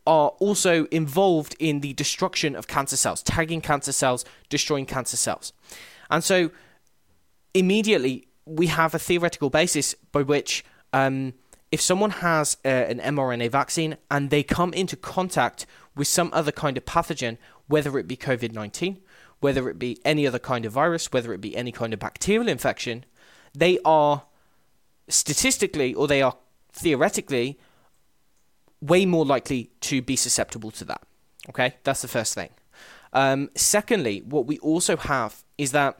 are 0.07 0.29
also 0.39 0.85
involved 0.85 1.55
in 1.59 1.81
the 1.81 1.93
destruction 1.93 2.55
of 2.55 2.67
cancer 2.67 2.95
cells, 2.95 3.23
tagging 3.23 3.61
cancer 3.61 3.91
cells, 3.91 4.23
destroying 4.49 4.85
cancer 4.85 5.17
cells. 5.17 5.53
And 6.09 6.23
so 6.23 6.51
immediately 7.53 8.27
we 8.45 8.67
have 8.67 8.93
a 8.93 8.99
theoretical 8.99 9.49
basis 9.49 9.95
by 10.11 10.21
which 10.21 10.63
um, 10.93 11.33
if 11.71 11.81
someone 11.81 12.11
has 12.11 12.57
uh, 12.63 12.67
an 12.67 12.99
mRNA 12.99 13.49
vaccine 13.49 13.97
and 14.11 14.29
they 14.29 14.43
come 14.43 14.73
into 14.73 14.95
contact 14.95 15.65
with 15.95 16.07
some 16.07 16.29
other 16.33 16.51
kind 16.51 16.77
of 16.77 16.85
pathogen, 16.85 17.37
whether 17.67 17.97
it 17.97 18.07
be 18.07 18.15
COVID 18.15 18.53
19, 18.53 18.99
whether 19.39 19.67
it 19.69 19.79
be 19.79 19.99
any 20.05 20.27
other 20.27 20.39
kind 20.39 20.65
of 20.65 20.73
virus, 20.73 21.11
whether 21.11 21.33
it 21.33 21.41
be 21.41 21.57
any 21.57 21.71
kind 21.71 21.93
of 21.93 21.99
bacterial 21.99 22.47
infection, 22.47 23.05
they 23.53 23.79
are 23.83 24.23
statistically 25.07 25.93
or 25.93 26.07
they 26.07 26.21
are 26.21 26.37
theoretically 26.75 27.57
way 28.81 29.05
more 29.05 29.25
likely 29.25 29.71
to 29.81 30.01
be 30.01 30.15
susceptible 30.15 30.71
to 30.71 30.85
that. 30.85 31.01
Okay, 31.49 31.75
that's 31.83 32.01
the 32.01 32.07
first 32.07 32.33
thing. 32.33 32.49
Um, 33.13 33.49
secondly, 33.55 34.21
what 34.25 34.45
we 34.45 34.57
also 34.59 34.97
have 34.97 35.43
is 35.57 35.71
that 35.71 35.97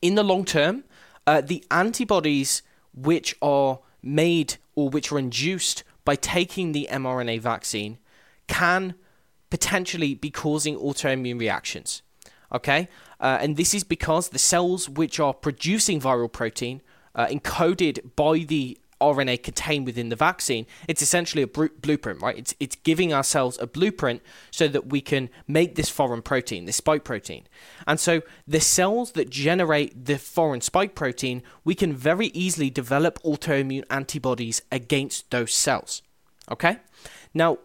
in 0.00 0.14
the 0.14 0.22
long 0.22 0.44
term, 0.44 0.84
uh, 1.26 1.40
the 1.40 1.64
antibodies 1.70 2.62
which 2.94 3.34
are 3.42 3.80
made 4.02 4.56
or 4.76 4.88
which 4.88 5.10
are 5.10 5.18
induced 5.18 5.82
by 6.04 6.14
taking 6.14 6.72
the 6.72 6.88
mRNA 6.90 7.40
vaccine 7.40 7.98
can 8.46 8.94
potentially 9.50 10.14
be 10.14 10.30
causing 10.30 10.76
autoimmune 10.76 11.40
reactions. 11.40 12.02
Okay? 12.52 12.88
Uh, 13.18 13.38
and 13.40 13.56
this 13.56 13.74
is 13.74 13.82
because 13.82 14.28
the 14.28 14.38
cells 14.38 14.88
which 14.88 15.18
are 15.18 15.34
producing 15.34 16.00
viral 16.00 16.30
protein, 16.30 16.80
uh, 17.16 17.26
encoded 17.26 18.14
by 18.14 18.38
the 18.38 18.78
RNA 19.00 19.42
contained 19.42 19.86
within 19.86 20.08
the 20.08 20.16
vaccine, 20.16 20.66
it's 20.88 21.02
essentially 21.02 21.42
a 21.42 21.46
blueprint, 21.46 22.22
right? 22.22 22.38
It's 22.38 22.54
it's 22.58 22.76
giving 22.76 23.12
ourselves 23.12 23.58
a 23.60 23.66
blueprint 23.66 24.22
so 24.50 24.68
that 24.68 24.86
we 24.86 25.00
can 25.00 25.28
make 25.46 25.74
this 25.74 25.88
foreign 25.88 26.22
protein, 26.22 26.64
this 26.64 26.76
spike 26.76 27.04
protein. 27.04 27.46
And 27.86 28.00
so 28.00 28.22
the 28.46 28.60
cells 28.60 29.12
that 29.12 29.30
generate 29.30 30.06
the 30.06 30.18
foreign 30.18 30.60
spike 30.60 30.94
protein, 30.94 31.42
we 31.64 31.74
can 31.74 31.92
very 31.92 32.28
easily 32.28 32.70
develop 32.70 33.22
autoimmune 33.22 33.84
antibodies 33.90 34.62
against 34.72 35.30
those 35.30 35.52
cells. 35.52 36.02
Okay? 36.50 36.78
Now, 37.34 37.58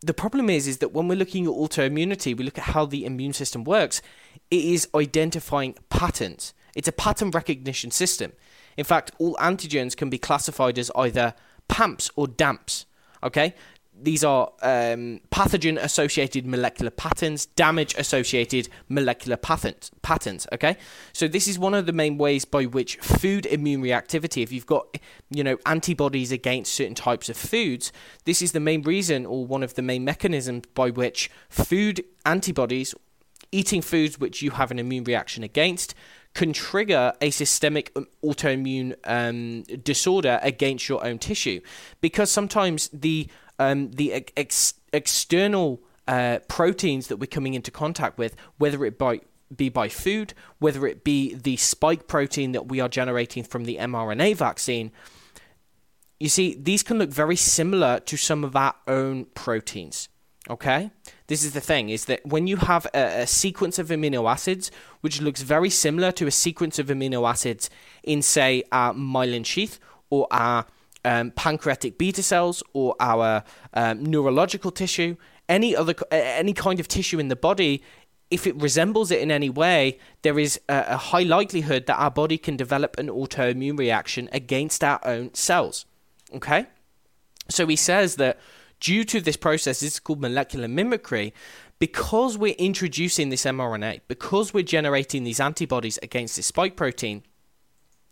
the 0.00 0.14
problem 0.14 0.50
is 0.50 0.66
is 0.66 0.78
that 0.78 0.92
when 0.92 1.08
we're 1.08 1.16
looking 1.16 1.46
at 1.46 1.52
autoimmunity, 1.52 2.36
we 2.36 2.44
look 2.44 2.58
at 2.58 2.64
how 2.64 2.84
the 2.84 3.04
immune 3.04 3.32
system 3.32 3.64
works, 3.64 4.02
it 4.50 4.64
is 4.64 4.88
identifying 4.94 5.76
patterns. 5.88 6.52
It's 6.74 6.88
a 6.88 6.92
pattern 6.92 7.30
recognition 7.30 7.90
system. 7.90 8.32
In 8.76 8.84
fact, 8.84 9.12
all 9.18 9.34
antigens 9.36 9.96
can 9.96 10.10
be 10.10 10.18
classified 10.18 10.78
as 10.78 10.90
either 10.94 11.34
PAMPs 11.68 12.10
or 12.16 12.26
DAMPs. 12.26 12.86
Okay, 13.22 13.54
these 13.98 14.22
are 14.22 14.52
um, 14.62 15.20
pathogen 15.30 15.78
associated 15.78 16.46
molecular 16.46 16.90
patterns, 16.90 17.46
damage 17.46 17.94
associated 17.96 18.68
molecular 18.88 19.36
patterns, 19.36 19.90
patterns. 20.02 20.46
Okay, 20.52 20.76
so 21.12 21.26
this 21.26 21.48
is 21.48 21.58
one 21.58 21.72
of 21.72 21.86
the 21.86 21.92
main 21.92 22.18
ways 22.18 22.44
by 22.44 22.64
which 22.64 22.96
food 22.96 23.46
immune 23.46 23.82
reactivity, 23.82 24.42
if 24.42 24.52
you've 24.52 24.66
got 24.66 24.98
you 25.30 25.42
know 25.42 25.56
antibodies 25.64 26.30
against 26.30 26.74
certain 26.74 26.94
types 26.94 27.28
of 27.28 27.36
foods, 27.36 27.90
this 28.24 28.42
is 28.42 28.52
the 28.52 28.60
main 28.60 28.82
reason 28.82 29.24
or 29.24 29.46
one 29.46 29.62
of 29.62 29.74
the 29.74 29.82
main 29.82 30.04
mechanisms 30.04 30.64
by 30.74 30.90
which 30.90 31.30
food 31.48 32.04
antibodies, 32.26 32.94
eating 33.50 33.80
foods 33.80 34.18
which 34.18 34.42
you 34.42 34.50
have 34.50 34.70
an 34.70 34.78
immune 34.78 35.04
reaction 35.04 35.42
against, 35.42 35.94
can 36.36 36.52
trigger 36.52 37.14
a 37.22 37.30
systemic 37.30 37.90
um, 37.96 38.06
autoimmune 38.22 38.94
um, 39.04 39.62
disorder 39.82 40.38
against 40.42 40.86
your 40.86 41.02
own 41.02 41.18
tissue 41.18 41.60
because 42.02 42.30
sometimes 42.30 42.90
the 42.92 43.26
um, 43.58 43.90
the 43.92 44.12
ex- 44.36 44.74
external 44.92 45.80
uh, 46.06 46.38
proteins 46.46 47.08
that 47.08 47.16
we're 47.16 47.26
coming 47.26 47.54
into 47.54 47.70
contact 47.70 48.18
with, 48.18 48.36
whether 48.58 48.84
it 48.84 48.98
by 48.98 49.20
be 49.56 49.70
by 49.70 49.88
food, 49.88 50.34
whether 50.58 50.86
it 50.86 51.04
be 51.04 51.34
the 51.34 51.56
spike 51.56 52.06
protein 52.06 52.52
that 52.52 52.68
we 52.68 52.80
are 52.80 52.88
generating 52.88 53.42
from 53.42 53.64
the 53.64 53.78
mRNA 53.78 54.36
vaccine, 54.36 54.92
you 56.20 56.28
see, 56.28 56.54
these 56.60 56.82
can 56.82 56.98
look 56.98 57.10
very 57.10 57.36
similar 57.36 57.98
to 58.00 58.16
some 58.18 58.44
of 58.44 58.54
our 58.54 58.74
own 58.86 59.24
proteins. 59.34 60.10
Okay? 60.50 60.90
This 61.28 61.44
is 61.44 61.52
the 61.52 61.60
thing 61.60 61.88
is 61.88 62.04
that 62.04 62.24
when 62.24 62.46
you 62.46 62.56
have 62.56 62.86
a, 62.94 63.22
a, 63.22 63.26
sequence 63.26 63.78
of 63.78 63.88
amino 63.88 64.30
acids 64.30 64.70
which 65.00 65.20
looks 65.20 65.42
very 65.42 65.70
similar 65.70 66.12
to 66.12 66.26
a 66.26 66.30
sequence 66.30 66.78
of 66.78 66.86
amino 66.86 67.28
acids 67.28 67.68
in, 68.02 68.22
say, 68.22 68.62
our 68.70 68.94
myelin 68.94 69.44
sheath 69.44 69.80
or 70.08 70.28
our 70.30 70.66
um, 71.04 71.32
pancreatic 71.32 71.98
beta 71.98 72.22
cells 72.22 72.62
or 72.72 72.94
our 73.00 73.42
um, 73.74 74.04
neurological 74.04 74.70
tissue, 74.70 75.16
any 75.48 75.74
other 75.74 75.94
any 76.10 76.52
kind 76.52 76.80
of 76.80 76.88
tissue 76.88 77.18
in 77.18 77.28
the 77.28 77.36
body, 77.36 77.82
if 78.30 78.46
it 78.46 78.56
resembles 78.56 79.10
it 79.10 79.20
in 79.20 79.30
any 79.30 79.48
way, 79.48 79.98
there 80.22 80.38
is 80.38 80.60
a, 80.68 80.84
a 80.88 80.96
high 80.96 81.22
likelihood 81.22 81.86
that 81.86 81.96
our 81.96 82.10
body 82.10 82.38
can 82.38 82.56
develop 82.56 82.98
an 82.98 83.08
autoimmune 83.08 83.78
reaction 83.78 84.28
against 84.32 84.82
our 84.82 85.00
own 85.04 85.32
cells. 85.34 85.86
Okay, 86.34 86.66
so 87.48 87.66
he 87.66 87.76
says 87.76 88.16
that 88.16 88.38
due 88.80 89.04
to 89.04 89.20
this 89.20 89.36
process, 89.36 89.80
this 89.80 89.94
is 89.94 90.00
called 90.00 90.20
molecular 90.20 90.68
mimicry, 90.68 91.32
because 91.78 92.38
we're 92.38 92.54
introducing 92.54 93.28
this 93.28 93.44
mRNA, 93.44 94.00
because 94.08 94.54
we're 94.54 94.62
generating 94.62 95.24
these 95.24 95.40
antibodies 95.40 95.98
against 96.02 96.36
this 96.36 96.46
spike 96.46 96.76
protein, 96.76 97.22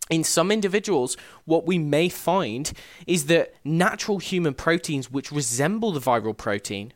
in 0.09 0.23
some 0.23 0.51
individuals, 0.51 1.17
what 1.45 1.65
we 1.65 1.79
may 1.79 2.09
find 2.09 2.71
is 3.07 3.25
that 3.25 3.55
natural 3.63 4.19
human 4.19 4.53
proteins 4.53 5.09
which 5.09 5.31
resemble 5.31 5.91
the 5.91 5.99
viral 5.99 6.37
protein 6.37 6.93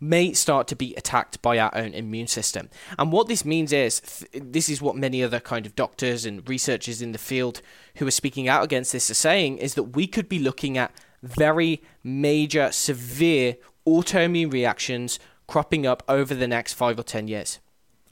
may 0.00 0.34
start 0.34 0.68
to 0.68 0.76
be 0.76 0.94
attacked 0.96 1.40
by 1.40 1.58
our 1.58 1.74
own 1.74 1.94
immune 1.94 2.26
system. 2.26 2.68
And 2.98 3.10
what 3.10 3.28
this 3.28 3.44
means 3.44 3.72
is 3.72 4.26
this 4.34 4.68
is 4.68 4.82
what 4.82 4.96
many 4.96 5.22
other 5.22 5.40
kind 5.40 5.64
of 5.64 5.74
doctors 5.74 6.26
and 6.26 6.46
researchers 6.46 7.00
in 7.00 7.12
the 7.12 7.18
field 7.18 7.62
who 7.96 8.06
are 8.06 8.10
speaking 8.10 8.48
out 8.48 8.64
against 8.64 8.92
this 8.92 9.10
are 9.10 9.14
saying 9.14 9.56
is 9.58 9.74
that 9.74 9.96
we 9.96 10.06
could 10.06 10.28
be 10.28 10.38
looking 10.38 10.76
at 10.76 10.92
very 11.24 11.82
major, 12.02 12.70
severe 12.72 13.56
autoimmune 13.86 14.52
reactions 14.52 15.18
cropping 15.46 15.86
up 15.86 16.02
over 16.08 16.34
the 16.34 16.48
next 16.48 16.74
five 16.74 16.98
or 16.98 17.02
10 17.02 17.28
years. 17.28 17.58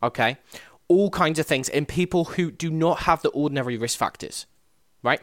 Okay? 0.02 0.36
All 0.88 1.10
kinds 1.10 1.38
of 1.38 1.46
things 1.46 1.68
in 1.68 1.86
people 1.86 2.24
who 2.24 2.50
do 2.50 2.70
not 2.70 3.00
have 3.00 3.22
the 3.22 3.30
ordinary 3.30 3.76
risk 3.76 3.98
factors, 3.98 4.46
right? 5.02 5.20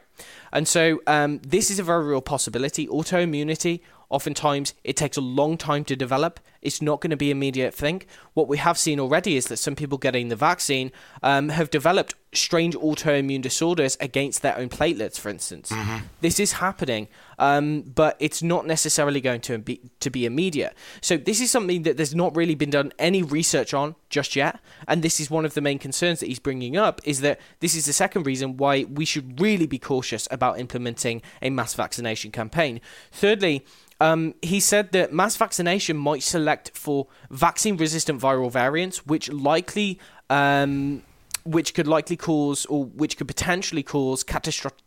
And 0.52 0.68
so 0.68 1.02
um, 1.06 1.40
this 1.40 1.70
is 1.70 1.80
a 1.80 1.84
very 1.84 2.06
real 2.06 2.22
possibility. 2.22 2.88
Autoimmunity 2.88 3.82
Oftentimes, 4.10 4.74
it 4.84 4.98
takes 4.98 5.18
a 5.18 5.22
long 5.22 5.56
time 5.58 5.86
to 5.86 5.96
develop. 5.96 6.40
It's 6.62 6.82
not 6.82 7.02
going 7.02 7.12
to 7.12 7.18
be 7.18 7.32
immediate 7.32 7.74
thing. 7.74 8.04
What 8.34 8.48
we 8.48 8.58
have 8.58 8.78
seen 8.78 9.00
already 9.00 9.38
is 9.38 9.46
that 9.48 9.58
some 9.58 9.76
people 9.76 9.98
getting 9.98 10.30
the 10.30 10.36
vaccine 10.36 10.92
um, 11.24 11.50
have 11.50 11.70
developed 11.70 12.16
strange 12.32 12.76
autoimmune 12.76 13.42
disorders 13.42 13.98
against 14.00 14.42
their 14.42 14.58
own 14.58 14.70
platelets, 14.70 15.20
for 15.20 15.30
instance. 15.30 15.70
Mm-hmm. 15.70 16.06
This 16.22 16.40
is 16.40 16.54
happening, 16.54 17.08
um, 17.40 17.82
but 17.82 18.16
it's 18.20 18.44
not 18.44 18.68
necessarily 18.68 19.20
going 19.22 19.42
to 19.42 19.58
be 19.58 19.82
to 20.00 20.10
be 20.10 20.26
immediate. 20.26 20.76
So 21.02 21.18
this 21.18 21.42
is 21.42 21.50
something 21.50 21.84
that 21.84 21.98
there's 21.98 22.14
not 22.14 22.36
really 22.36 22.56
been 22.56 22.70
done 22.70 22.92
any 23.00 23.24
research 23.24 23.74
on 23.74 23.96
just 24.10 24.36
yet, 24.36 24.60
and 24.88 25.02
this 25.02 25.20
is 25.20 25.32
one 25.32 25.46
of 25.46 25.54
the 25.54 25.62
main 25.62 25.80
concerns 25.80 26.20
that 26.20 26.28
he's 26.28 26.40
bringing 26.40 26.78
up. 26.78 27.02
Is 27.04 27.22
that 27.22 27.40
this 27.62 27.76
is 27.76 27.86
the 27.86 27.94
second 27.94 28.26
reason 28.26 28.58
why 28.58 28.84
we 28.84 29.06
should 29.06 29.40
really 29.42 29.68
be 29.68 29.80
cautious 29.80 30.28
about 30.30 30.60
implementing 30.60 31.22
a 31.42 31.50
mass 31.50 31.74
vaccination 31.74 32.32
campaign. 32.32 32.80
Thirdly, 33.12 33.66
um, 34.02 34.34
he 34.42 34.60
said 34.60 34.92
that 34.94 35.12
mass 35.12 35.36
vaccination 35.36 35.98
might 35.98 36.24
select 36.24 36.49
select 36.50 36.72
for 36.76 37.08
vaccine-resistant 37.30 38.20
viral 38.20 38.52
variants, 38.52 39.06
which 39.06 39.32
likely, 39.32 40.00
um, 40.30 41.04
which 41.44 41.74
could 41.76 41.88
likely 41.88 42.18
cause, 42.18 42.66
or 42.66 42.86
which 42.86 43.18
could 43.18 43.28
potentially 43.28 43.84
cause 43.84 44.24
catastrophic, 44.24 44.80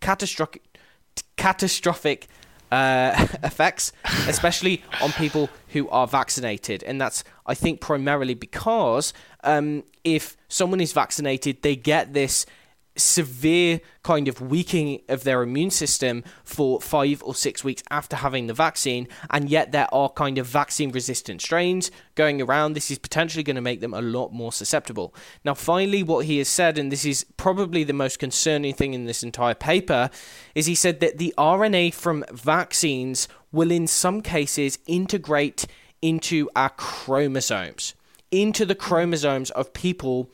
catastrophic, 0.00 0.62
catastrophic 1.36 2.28
uh, 2.72 3.26
effects, 3.42 3.92
especially 4.28 4.82
on 5.02 5.12
people 5.12 5.50
who 5.68 5.88
are 5.90 6.06
vaccinated. 6.06 6.82
And 6.84 6.98
that's, 6.98 7.22
I 7.44 7.54
think, 7.54 7.80
primarily 7.80 8.34
because 8.34 9.12
um, 9.44 9.84
if 10.02 10.38
someone 10.48 10.80
is 10.80 10.92
vaccinated, 10.94 11.60
they 11.62 11.76
get 11.76 12.14
this 12.14 12.46
severe 12.96 13.80
kind 14.02 14.28
of 14.28 14.40
weakening 14.40 15.00
of 15.08 15.24
their 15.24 15.42
immune 15.42 15.70
system 15.70 16.24
for 16.44 16.80
five 16.80 17.22
or 17.24 17.34
six 17.34 17.62
weeks 17.62 17.82
after 17.90 18.16
having 18.16 18.46
the 18.46 18.54
vaccine, 18.54 19.06
and 19.30 19.48
yet 19.48 19.72
there 19.72 19.92
are 19.92 20.08
kind 20.08 20.38
of 20.38 20.46
vaccine 20.46 20.90
resistant 20.90 21.40
strains 21.40 21.90
going 22.14 22.42
around. 22.42 22.72
This 22.72 22.90
is 22.90 22.98
potentially 22.98 23.42
going 23.42 23.56
to 23.56 23.62
make 23.62 23.80
them 23.80 23.94
a 23.94 24.02
lot 24.02 24.32
more 24.32 24.52
susceptible. 24.52 25.14
Now, 25.44 25.54
finally, 25.54 26.02
what 26.02 26.26
he 26.26 26.38
has 26.38 26.48
said, 26.48 26.78
and 26.78 26.90
this 26.90 27.04
is 27.04 27.24
probably 27.36 27.84
the 27.84 27.92
most 27.92 28.18
concerning 28.18 28.74
thing 28.74 28.94
in 28.94 29.04
this 29.04 29.22
entire 29.22 29.54
paper, 29.54 30.10
is 30.54 30.66
he 30.66 30.74
said 30.74 31.00
that 31.00 31.18
the 31.18 31.34
RNA 31.38 31.94
from 31.94 32.24
vaccines 32.32 33.28
will, 33.52 33.70
in 33.70 33.86
some 33.86 34.20
cases, 34.20 34.78
integrate 34.86 35.66
into 36.02 36.48
our 36.56 36.70
chromosomes, 36.70 37.94
into 38.30 38.64
the 38.64 38.74
chromosomes 38.74 39.50
of 39.50 39.72
people 39.72 40.30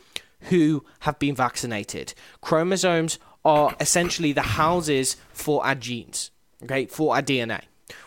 who 0.49 0.85
have 1.01 1.19
been 1.19 1.35
vaccinated. 1.35 2.15
Chromosomes 2.41 3.19
are 3.45 3.75
essentially 3.81 4.33
the 4.33 4.43
houses 4.43 5.17
for 5.33 5.65
our 5.65 5.75
genes, 5.75 6.31
okay, 6.65 6.87
for 6.87 7.15
our 7.15 7.23
DNA. 7.23 7.63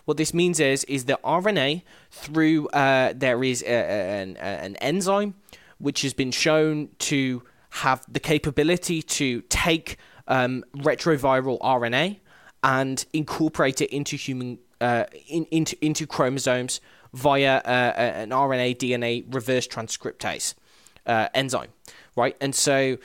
What 0.06 0.18
this 0.18 0.34
means 0.34 0.60
is, 0.60 0.84
is 0.86 1.06
the 1.06 1.20
RNA 1.24 1.84
through 2.12 2.68
uh, 2.70 3.14
there 3.16 3.44
is 3.44 3.64
a, 3.64 3.68
a, 3.68 4.22
an, 4.22 4.38
an 4.38 4.76
enzyme 4.78 5.36
which 5.78 6.02
has 6.02 6.14
been 6.14 6.32
shown 6.32 6.90
to 7.00 7.44
have 7.70 8.04
the 8.12 8.20
capability 8.20 9.02
to 9.02 9.42
take 9.44 9.98
um, 10.28 10.64
retroviral 10.76 11.60
RNA 11.60 12.18
and 12.64 13.06
incorporate 13.14 13.82
it 13.82 13.90
into 13.92 14.16
human 14.16 14.60
uh, 14.82 15.06
in, 15.28 15.46
into 15.46 15.78
into 15.84 16.08
chromosomes 16.08 16.82
via 17.14 17.58
uh, 17.58 17.94
an 17.98 18.30
RNA 18.30 18.78
DNA 18.78 19.34
reverse 19.34 19.68
transcriptase 19.68 20.54
uh, 21.06 21.28
enzyme 21.34 21.70
right? 22.20 22.36
And 22.40 22.54
so 22.54 22.98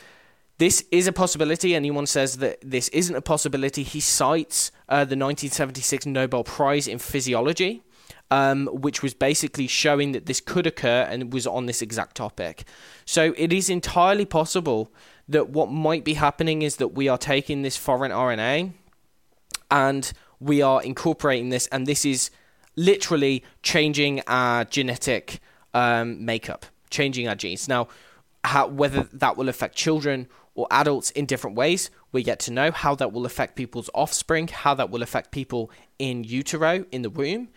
this 0.59 0.85
is 0.91 1.07
a 1.07 1.13
possibility. 1.13 1.75
Anyone 1.75 2.07
says 2.07 2.39
that 2.39 2.59
this 2.63 2.89
isn't 2.89 3.15
a 3.15 3.23
possibility, 3.23 3.83
he 3.83 4.01
cites 4.01 4.71
uh, 4.89 4.97
the 4.99 5.17
1976 5.17 6.07
Nobel 6.07 6.45
Prize 6.45 6.87
in 6.87 6.99
Physiology. 6.99 7.83
Um, 8.31 8.67
which 8.67 9.03
was 9.03 9.15
basically 9.15 9.67
showing 9.69 10.13
that 10.13 10.27
this 10.27 10.41
could 10.41 10.67
occur 10.67 11.07
and 11.09 11.33
was 11.33 11.47
on 11.47 11.67
this 11.67 11.83
exact 11.83 12.17
topic. 12.17 12.65
So 13.05 13.35
it 13.37 13.53
is 13.53 13.69
entirely 13.69 14.25
possible 14.25 14.91
that 15.29 15.51
what 15.51 15.71
might 15.71 16.05
be 16.05 16.15
happening 16.15 16.63
is 16.63 16.77
that 16.77 16.89
we 16.89 17.07
are 17.07 17.19
taking 17.19 17.63
this 17.63 17.77
foreign 17.77 18.11
RNA 18.11 18.73
and 19.71 20.13
we 20.41 20.63
are 20.63 20.83
incorporating 20.83 21.51
this, 21.51 21.67
and 21.69 21.87
this 21.87 22.05
is 22.05 22.31
literally 22.77 23.45
changing 23.63 24.21
our 24.27 24.65
genetic 24.65 25.41
um, 25.73 26.25
makeup, 26.25 26.67
changing 26.91 27.29
our 27.29 27.35
genes. 27.35 27.69
Now, 27.69 27.89
how 28.45 28.67
whether 28.67 29.05
that 29.13 29.37
will 29.37 29.49
affect 29.49 29.75
children 29.75 30.29
or 30.55 30.67
adults 30.71 31.11
in 31.11 31.27
different 31.27 31.57
ways. 31.57 31.91
We 32.13 32.23
get 32.23 32.39
to 32.41 32.53
know 32.53 32.71
how 32.71 32.95
that 32.97 33.13
will 33.13 33.27
affect 33.27 33.57
people's 33.57 33.91
offspring, 33.95 34.49
how 34.49 34.75
that 34.75 34.91
will 34.91 35.03
affect 35.03 35.33
people 35.33 35.71
in 35.99 36.25
utero, 36.25 36.85
in 36.93 37.03
the 37.03 37.11
womb. 37.11 37.49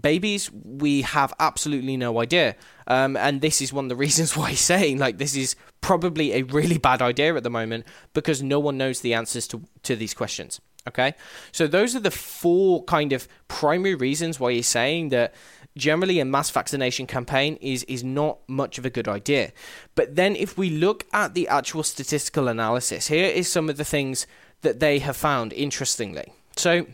Babies, 0.00 0.50
we 0.52 1.02
have 1.02 1.34
absolutely 1.38 1.96
no 1.96 2.20
idea. 2.20 2.56
Um, 2.86 3.16
and 3.16 3.40
this 3.40 3.60
is 3.60 3.72
one 3.72 3.86
of 3.86 3.88
the 3.90 3.96
reasons 4.06 4.36
why 4.36 4.50
he's 4.50 4.60
saying, 4.60 4.98
like, 4.98 5.18
this 5.18 5.36
is 5.36 5.54
probably 5.80 6.32
a 6.32 6.42
really 6.42 6.78
bad 6.78 7.02
idea 7.02 7.34
at 7.34 7.42
the 7.42 7.50
moment 7.50 7.86
because 8.14 8.42
no 8.42 8.58
one 8.58 8.78
knows 8.78 9.00
the 9.00 9.14
answers 9.14 9.46
to, 9.48 9.62
to 9.82 9.96
these 9.96 10.14
questions. 10.14 10.60
Okay? 10.88 11.14
So, 11.52 11.66
those 11.66 11.94
are 11.94 12.00
the 12.00 12.10
four 12.10 12.84
kind 12.84 13.12
of 13.12 13.28
primary 13.48 13.94
reasons 13.94 14.40
why 14.40 14.52
he's 14.52 14.66
saying 14.66 15.10
that 15.10 15.34
generally 15.76 16.20
a 16.20 16.24
mass 16.24 16.50
vaccination 16.50 17.06
campaign 17.06 17.58
is 17.60 17.82
is 17.84 18.02
not 18.04 18.38
much 18.48 18.78
of 18.78 18.86
a 18.86 18.90
good 18.90 19.08
idea. 19.08 19.52
But 19.94 20.16
then 20.16 20.36
if 20.36 20.58
we 20.58 20.70
look 20.70 21.04
at 21.12 21.34
the 21.34 21.48
actual 21.48 21.82
statistical 21.82 22.48
analysis, 22.48 23.08
here 23.08 23.26
is 23.26 23.50
some 23.50 23.68
of 23.68 23.76
the 23.76 23.84
things 23.84 24.26
that 24.62 24.80
they 24.80 25.00
have 25.00 25.16
found 25.16 25.52
interestingly. 25.52 26.32
So 26.56 26.86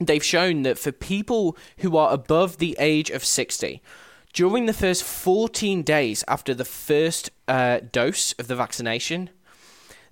they've 0.00 0.24
shown 0.24 0.62
that 0.62 0.78
for 0.78 0.92
people 0.92 1.56
who 1.78 1.96
are 1.96 2.12
above 2.12 2.58
the 2.58 2.76
age 2.78 3.10
of 3.10 3.24
60, 3.24 3.82
during 4.32 4.66
the 4.66 4.72
first 4.72 5.02
14 5.02 5.82
days 5.82 6.22
after 6.28 6.54
the 6.54 6.64
first 6.64 7.30
uh, 7.48 7.80
dose 7.90 8.32
of 8.34 8.46
the 8.46 8.54
vaccination, 8.56 9.30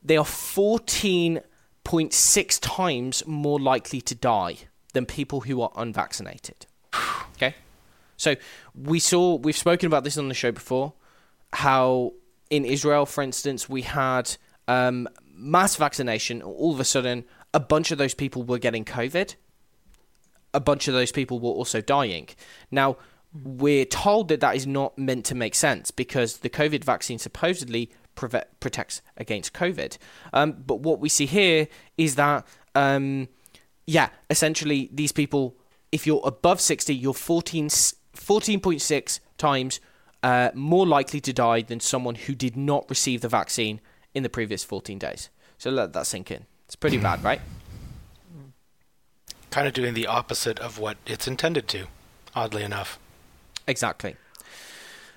they 0.03 0.17
are 0.17 0.25
14.6 0.25 2.59
times 2.61 3.23
more 3.27 3.61
likely 3.61 4.01
to 4.01 4.15
die 4.15 4.57
than 4.93 5.05
people 5.07 5.41
who 5.43 5.63
are 5.63 5.71
unvaccinated. 5.77 6.67
Okay? 7.37 7.55
So 8.19 8.37
we 8.75 8.99
saw 8.99 9.37
we've 9.37 9.57
spoken 9.57 9.87
about 9.87 10.05
this 10.05 10.19
on 10.19 10.29
the 10.29 10.35
show 10.35 10.53
before. 10.53 10.93
How 11.55 12.13
in 12.51 12.67
Israel, 12.67 13.07
for 13.07 13.23
instance, 13.23 13.69
we 13.69 13.83
had 13.83 14.37
um, 14.67 15.09
mass 15.33 15.77
vaccination. 15.77 16.43
All 16.43 16.75
of 16.75 16.81
a 16.81 16.85
sudden, 16.85 17.25
a 17.55 17.61
bunch 17.61 17.91
of 17.91 17.97
those 17.97 18.13
people 18.13 18.43
were 18.43 18.59
getting 18.59 18.85
COVID. 18.85 19.35
A 20.53 20.61
bunch 20.61 20.89
of 20.89 20.95
those 20.95 21.13
people 21.13 21.39
were 21.39 21.51
also 21.51 21.81
dying. 21.81 22.29
Now 22.71 22.99
we're 23.45 23.85
told 23.85 24.29
that 24.29 24.41
that 24.41 24.57
is 24.57 24.67
not 24.67 24.97
meant 24.99 25.25
to 25.27 25.35
make 25.35 25.55
sense 25.55 25.91
because 25.91 26.39
the 26.39 26.51
COVID 26.51 26.83
vaccine 26.83 27.19
supposedly 27.19 27.91
protects 28.15 29.03
against 29.17 29.53
COVID. 29.53 29.99
Um, 30.33 30.53
but 30.67 30.81
what 30.81 30.99
we 30.99 31.09
see 31.09 31.27
here 31.27 31.69
is 31.97 32.17
that, 32.17 32.47
um, 32.75 33.29
yeah, 33.87 34.09
essentially 34.31 34.89
these 34.93 35.13
people, 35.13 35.57
if 35.93 36.07
you're 36.07 36.23
above 36.25 36.61
60, 36.61 36.95
you're 36.95 37.15
14 37.15 37.69
14.6 38.19 39.21
times 39.39 39.81
uh, 40.23 40.51
more 40.55 40.87
likely 40.87 41.21
to 41.21 41.33
die 41.33 41.63
than 41.63 41.81
someone 41.81 42.15
who 42.15 42.35
did 42.35 42.57
not 42.57 42.85
receive 42.91 43.21
the 43.21 43.29
vaccine 43.29 43.81
in 44.15 44.23
the 44.23 44.29
previous 44.29 44.65
14 44.65 44.99
days. 44.99 45.31
So 45.59 45.71
let 45.71 45.93
that 45.93 46.07
sink 46.07 46.31
in. 46.31 46.47
It's 46.67 46.77
pretty 46.77 46.99
bad, 46.99 47.23
right? 47.25 47.41
Kind 49.51 49.67
of 49.67 49.73
doing 49.73 49.95
the 49.95 50.07
opposite 50.07 50.59
of 50.59 50.79
what 50.79 50.99
it's 51.07 51.27
intended 51.27 51.69
to, 51.69 51.87
oddly 52.35 52.63
enough. 52.63 52.99
Exactly. 53.67 54.17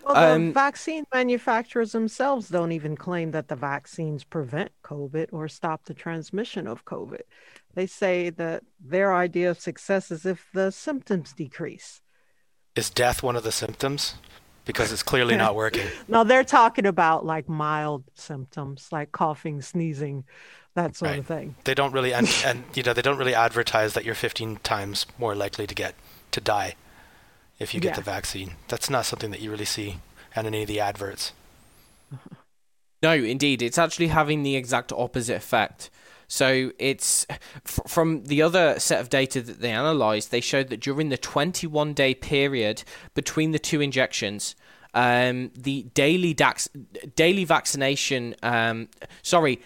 Well, 0.04 0.16
the 0.16 0.36
um, 0.36 0.54
vaccine 0.54 1.06
manufacturers 1.14 1.92
themselves 1.92 2.50
don't 2.50 2.72
even 2.72 2.96
claim 2.96 3.32
that 3.32 3.50
the 3.50 3.56
vaccines 3.56 4.24
prevent 4.24 4.72
COVID 4.84 5.28
or 5.32 5.48
stop 5.48 5.86
the 5.86 5.94
transmission 5.94 6.68
of 6.68 6.86
COVID. 6.86 7.22
They 7.76 7.86
say 7.86 8.30
that 8.32 8.64
their 8.80 9.14
idea 9.14 9.52
of 9.52 9.60
success 9.60 10.12
is 10.12 10.26
if 10.26 10.48
the 10.54 10.72
symptoms 10.72 11.34
decrease. 11.34 12.02
Is 12.76 12.90
death 12.90 13.22
one 13.22 13.36
of 13.36 13.44
the 13.44 13.52
symptoms? 13.52 14.16
Because 14.66 14.92
it's 14.92 15.04
clearly 15.04 15.36
not 15.36 15.56
working. 15.64 15.88
no, 16.08 16.24
they're 16.24 16.44
talking 16.44 16.86
about 16.86 17.26
like 17.26 17.50
mild 17.50 18.04
symptoms, 18.14 18.90
like 18.92 19.12
coughing, 19.12 19.62
sneezing, 19.62 20.24
that 20.76 20.96
sort 20.96 21.12
right. 21.12 21.20
of 21.20 21.26
thing. 21.26 21.56
They 21.64 21.74
don't 21.74 21.92
really, 21.94 22.14
and, 22.14 22.30
and 22.46 22.64
you 22.74 22.84
know, 22.84 22.94
they 22.94 23.02
don't 23.02 23.18
really 23.18 23.36
advertise 23.36 23.94
that 23.94 24.06
you're 24.06 24.16
15 24.16 24.58
times 24.58 25.06
more 25.18 25.36
likely 25.36 25.68
to 25.68 25.76
get 25.76 25.96
to 26.32 26.42
die 26.42 26.76
if 27.60 27.74
you 27.74 27.80
get 27.80 27.90
yeah. 27.90 27.96
the 27.96 28.02
vaccine. 28.02 28.54
That's 28.68 28.90
not 28.90 29.06
something 29.06 29.32
that 29.32 29.42
you 29.42 29.52
really 29.52 29.66
see 29.66 29.98
on 30.36 30.46
any 30.46 30.62
of 30.62 30.68
the 30.68 30.80
adverts. 30.80 31.34
Uh-huh. 32.14 32.36
No, 33.04 33.14
indeed, 33.14 33.62
it's 33.62 33.78
actually 33.78 34.08
having 34.08 34.44
the 34.44 34.56
exact 34.56 34.92
opposite 34.92 35.36
effect. 35.36 35.90
So 36.32 36.72
it's 36.80 37.26
f- 37.30 37.82
from 37.88 38.24
the 38.24 38.42
other 38.42 38.80
set 38.80 39.02
of 39.02 39.10
data 39.10 39.42
that 39.42 39.60
they 39.60 39.72
analyzed, 39.72 40.32
they 40.32 40.40
showed 40.40 40.70
that 40.70 40.80
during 40.80 41.10
the 41.10 41.18
21 41.18 41.94
day 41.94 42.16
period 42.16 42.84
between 43.14 43.52
the 43.52 43.60
two 43.60 43.82
injections, 43.82 44.56
um, 44.94 45.52
the 45.58 45.84
daily 45.94 46.34
dax- 46.34 46.70
daily 47.18 47.44
vaccination, 47.44 48.34
um, 48.44 48.88
sorry, 49.22 49.60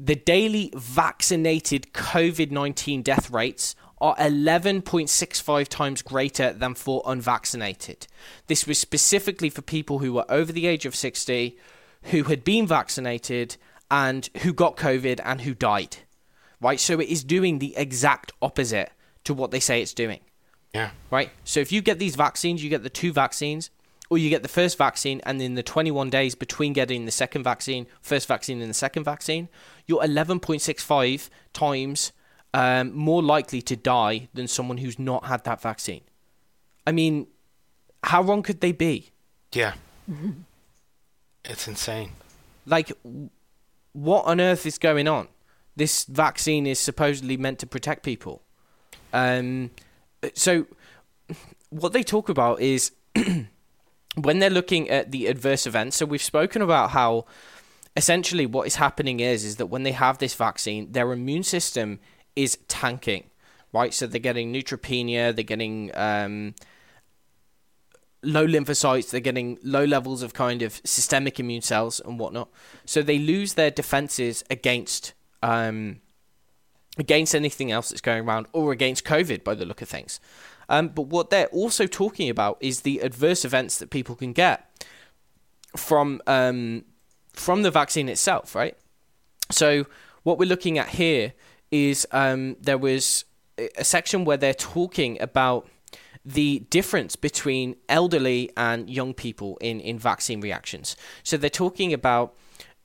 the 0.00 0.16
daily 0.16 0.72
vaccinated 0.74 1.92
COVID 1.92 2.50
19 2.50 3.02
death 3.02 3.30
rates 3.30 3.76
are 4.00 4.16
11.65 4.16 5.68
times 5.68 6.02
greater 6.02 6.52
than 6.52 6.74
for 6.74 7.00
unvaccinated. 7.06 8.08
This 8.48 8.66
was 8.66 8.76
specifically 8.76 9.50
for 9.50 9.62
people 9.62 10.00
who 10.00 10.14
were 10.14 10.26
over 10.28 10.50
the 10.50 10.66
age 10.66 10.84
of 10.84 10.96
60, 10.96 11.56
who 12.10 12.24
had 12.24 12.42
been 12.42 12.66
vaccinated, 12.66 13.56
and 13.88 14.28
who 14.38 14.52
got 14.52 14.76
COVID 14.76 15.20
and 15.24 15.42
who 15.42 15.54
died 15.54 15.98
right? 16.60 16.80
So 16.80 17.00
it 17.00 17.08
is 17.08 17.24
doing 17.24 17.58
the 17.58 17.76
exact 17.76 18.32
opposite 18.42 18.90
to 19.24 19.34
what 19.34 19.50
they 19.50 19.60
say 19.60 19.82
it's 19.82 19.94
doing. 19.94 20.20
Yeah. 20.74 20.90
Right? 21.10 21.30
So 21.44 21.60
if 21.60 21.72
you 21.72 21.80
get 21.80 21.98
these 21.98 22.16
vaccines, 22.16 22.62
you 22.62 22.70
get 22.70 22.82
the 22.82 22.90
two 22.90 23.12
vaccines, 23.12 23.70
or 24.10 24.18
you 24.18 24.30
get 24.30 24.42
the 24.42 24.48
first 24.48 24.78
vaccine, 24.78 25.20
and 25.24 25.40
in 25.40 25.54
the 25.54 25.62
21 25.62 26.10
days 26.10 26.34
between 26.34 26.72
getting 26.72 27.04
the 27.04 27.10
second 27.10 27.42
vaccine, 27.42 27.86
first 28.00 28.26
vaccine, 28.26 28.60
and 28.60 28.70
the 28.70 28.74
second 28.74 29.04
vaccine, 29.04 29.48
you're 29.86 30.02
11.65 30.02 31.28
times 31.52 32.12
um, 32.54 32.94
more 32.94 33.22
likely 33.22 33.60
to 33.62 33.76
die 33.76 34.28
than 34.32 34.48
someone 34.48 34.78
who's 34.78 34.98
not 34.98 35.26
had 35.26 35.44
that 35.44 35.60
vaccine. 35.60 36.02
I 36.86 36.92
mean, 36.92 37.26
how 38.04 38.22
wrong 38.22 38.42
could 38.42 38.60
they 38.60 38.72
be? 38.72 39.10
Yeah. 39.52 39.74
It's 41.44 41.68
insane. 41.68 42.12
Like, 42.64 42.92
what 43.92 44.24
on 44.24 44.40
earth 44.40 44.64
is 44.64 44.78
going 44.78 45.08
on? 45.08 45.28
This 45.78 46.04
vaccine 46.04 46.66
is 46.66 46.78
supposedly 46.78 47.36
meant 47.36 47.58
to 47.60 47.66
protect 47.66 48.02
people. 48.02 48.42
Um, 49.12 49.70
so, 50.34 50.66
what 51.70 51.92
they 51.92 52.02
talk 52.02 52.28
about 52.28 52.60
is 52.60 52.92
when 54.16 54.38
they're 54.40 54.50
looking 54.50 54.90
at 54.90 55.12
the 55.12 55.26
adverse 55.26 55.66
events. 55.66 55.96
So, 55.96 56.04
we've 56.04 56.22
spoken 56.22 56.62
about 56.62 56.90
how 56.90 57.26
essentially 57.96 58.46
what 58.46 58.66
is 58.66 58.76
happening 58.76 59.20
is 59.20 59.44
is 59.44 59.56
that 59.56 59.66
when 59.66 59.82
they 59.82 59.92
have 59.92 60.18
this 60.18 60.34
vaccine, 60.34 60.92
their 60.92 61.12
immune 61.12 61.42
system 61.42 61.98
is 62.36 62.56
tanking, 62.68 63.24
right? 63.72 63.92
So 63.92 64.06
they're 64.06 64.20
getting 64.20 64.52
neutropenia, 64.52 65.34
they're 65.34 65.42
getting 65.42 65.90
um, 65.94 66.54
low 68.22 68.46
lymphocytes, 68.46 69.10
they're 69.10 69.20
getting 69.20 69.58
low 69.62 69.84
levels 69.84 70.22
of 70.22 70.32
kind 70.32 70.62
of 70.62 70.80
systemic 70.84 71.40
immune 71.40 71.62
cells 71.62 72.00
and 72.04 72.20
whatnot. 72.20 72.48
So 72.84 73.02
they 73.02 73.18
lose 73.18 73.54
their 73.54 73.70
defenses 73.70 74.44
against 74.48 75.12
um, 75.42 76.00
against 76.98 77.34
anything 77.34 77.70
else 77.70 77.90
that's 77.90 78.00
going 78.00 78.26
around 78.26 78.46
or 78.52 78.72
against 78.72 79.04
COVID 79.04 79.44
by 79.44 79.54
the 79.54 79.64
look 79.64 79.82
of 79.82 79.88
things. 79.88 80.20
Um, 80.68 80.88
but 80.88 81.02
what 81.02 81.30
they're 81.30 81.46
also 81.46 81.86
talking 81.86 82.28
about 82.28 82.58
is 82.60 82.82
the 82.82 82.98
adverse 83.00 83.44
events 83.44 83.78
that 83.78 83.90
people 83.90 84.14
can 84.14 84.32
get 84.32 84.68
from 85.76 86.20
um, 86.26 86.84
from 87.32 87.62
the 87.62 87.70
vaccine 87.70 88.08
itself, 88.08 88.54
right? 88.54 88.76
So 89.50 89.86
what 90.24 90.38
we're 90.38 90.48
looking 90.48 90.78
at 90.78 90.88
here 90.90 91.32
is 91.70 92.06
um, 92.12 92.56
there 92.60 92.78
was 92.78 93.24
a 93.56 93.84
section 93.84 94.24
where 94.24 94.36
they're 94.36 94.54
talking 94.54 95.20
about 95.20 95.68
the 96.24 96.60
difference 96.70 97.16
between 97.16 97.76
elderly 97.88 98.50
and 98.56 98.90
young 98.90 99.14
people 99.14 99.56
in, 99.60 99.80
in 99.80 99.98
vaccine 99.98 100.40
reactions. 100.40 100.96
So 101.22 101.36
they're 101.36 101.48
talking 101.48 101.92
about 101.92 102.34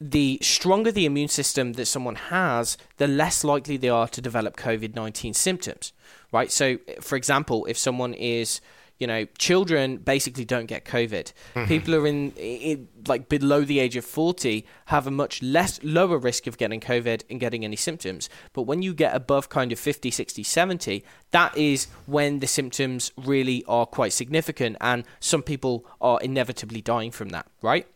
the 0.09 0.37
stronger 0.41 0.91
the 0.91 1.05
immune 1.05 1.29
system 1.29 1.73
that 1.73 1.85
someone 1.85 2.15
has, 2.15 2.77
the 2.97 3.07
less 3.07 3.43
likely 3.43 3.77
they 3.77 3.89
are 3.89 4.07
to 4.09 4.21
develop 4.21 4.57
COVID 4.57 4.95
19 4.95 5.33
symptoms, 5.33 5.93
right? 6.31 6.51
So, 6.51 6.77
for 6.99 7.15
example, 7.15 7.65
if 7.65 7.77
someone 7.77 8.13
is 8.13 8.59
you 8.99 9.07
know, 9.07 9.25
children 9.37 9.97
basically 9.97 10.45
don't 10.45 10.67
get 10.67 10.85
COVID. 10.85 11.33
Mm-hmm. 11.55 11.65
People 11.65 11.95
are 11.95 12.07
in, 12.07 12.31
in, 12.37 12.87
like 13.07 13.27
below 13.27 13.61
the 13.61 13.79
age 13.79 13.97
of 13.97 14.05
40 14.05 14.65
have 14.85 15.07
a 15.07 15.11
much 15.11 15.41
less 15.41 15.79
lower 15.83 16.17
risk 16.17 16.47
of 16.47 16.57
getting 16.57 16.79
COVID 16.79 17.23
and 17.29 17.39
getting 17.39 17.65
any 17.65 17.75
symptoms. 17.75 18.29
But 18.53 18.61
when 18.61 18.81
you 18.81 18.93
get 18.93 19.15
above 19.15 19.49
kind 19.49 19.71
of 19.71 19.79
50, 19.79 20.11
60, 20.11 20.43
70, 20.43 21.03
that 21.31 21.57
is 21.57 21.87
when 22.05 22.39
the 22.39 22.47
symptoms 22.47 23.11
really 23.17 23.65
are 23.67 23.85
quite 23.85 24.13
significant 24.13 24.77
and 24.79 25.03
some 25.19 25.41
people 25.41 25.85
are 25.99 26.19
inevitably 26.21 26.81
dying 26.81 27.11
from 27.11 27.29
that, 27.29 27.47
right? 27.61 27.87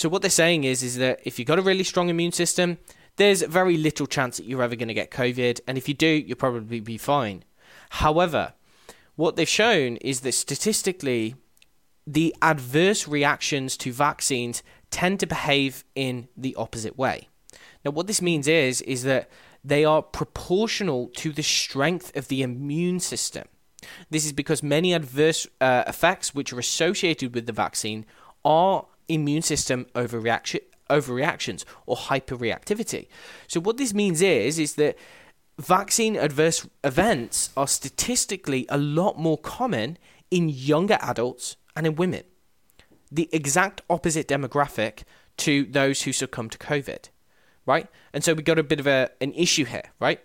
So 0.00 0.08
what 0.08 0.22
they're 0.22 0.30
saying 0.30 0.64
is 0.64 0.82
is 0.82 0.96
that 0.96 1.20
if 1.24 1.38
you've 1.38 1.46
got 1.46 1.58
a 1.58 1.62
really 1.62 1.84
strong 1.84 2.08
immune 2.08 2.32
system, 2.32 2.78
there's 3.16 3.42
very 3.42 3.76
little 3.76 4.06
chance 4.06 4.38
that 4.38 4.46
you're 4.46 4.62
ever 4.62 4.74
going 4.74 4.88
to 4.88 4.94
get 4.94 5.10
COVID, 5.10 5.60
and 5.66 5.76
if 5.76 5.88
you 5.88 5.94
do, 5.94 6.06
you'll 6.06 6.38
probably 6.38 6.80
be 6.80 6.96
fine. 6.96 7.44
However, 7.90 8.54
what 9.16 9.36
they've 9.36 9.46
shown 9.46 9.96
is 9.98 10.20
that 10.20 10.32
statistically, 10.32 11.34
the 12.06 12.34
adverse 12.40 13.06
reactions 13.06 13.76
to 13.76 13.92
vaccines 13.92 14.62
tend 14.90 15.20
to 15.20 15.26
behave 15.26 15.84
in 15.94 16.28
the 16.34 16.54
opposite 16.54 16.96
way. 16.96 17.28
Now, 17.84 17.90
what 17.90 18.06
this 18.06 18.22
means 18.22 18.48
is 18.48 18.80
is 18.80 19.02
that 19.02 19.28
they 19.62 19.84
are 19.84 20.00
proportional 20.00 21.08
to 21.16 21.30
the 21.30 21.42
strength 21.42 22.16
of 22.16 22.28
the 22.28 22.40
immune 22.40 23.00
system. 23.00 23.46
This 24.08 24.24
is 24.24 24.32
because 24.32 24.62
many 24.62 24.94
adverse 24.94 25.46
uh, 25.60 25.84
effects 25.86 26.34
which 26.34 26.54
are 26.54 26.58
associated 26.58 27.34
with 27.34 27.44
the 27.44 27.52
vaccine 27.52 28.06
are 28.46 28.86
immune 29.12 29.42
system 29.42 29.86
overreaction, 29.94 30.60
overreactions 30.88 31.64
or 31.86 31.96
hyperreactivity. 31.96 33.08
So 33.46 33.60
what 33.60 33.76
this 33.76 33.94
means 33.94 34.20
is 34.22 34.58
is 34.58 34.74
that 34.74 34.96
vaccine 35.58 36.16
adverse 36.16 36.66
events 36.82 37.50
are 37.56 37.68
statistically 37.68 38.66
a 38.68 38.78
lot 38.78 39.18
more 39.18 39.38
common 39.38 39.98
in 40.30 40.48
younger 40.48 40.98
adults 41.00 41.56
and 41.76 41.86
in 41.86 41.94
women. 41.96 42.22
The 43.12 43.28
exact 43.32 43.82
opposite 43.90 44.28
demographic 44.28 45.02
to 45.38 45.64
those 45.64 46.02
who 46.02 46.12
succumb 46.12 46.48
to 46.50 46.58
COVID, 46.58 47.08
right? 47.66 47.88
And 48.12 48.22
so 48.22 48.34
we 48.34 48.42
got 48.42 48.58
a 48.58 48.62
bit 48.62 48.80
of 48.80 48.86
a, 48.86 49.10
an 49.20 49.32
issue 49.32 49.64
here, 49.64 49.84
right? 49.98 50.20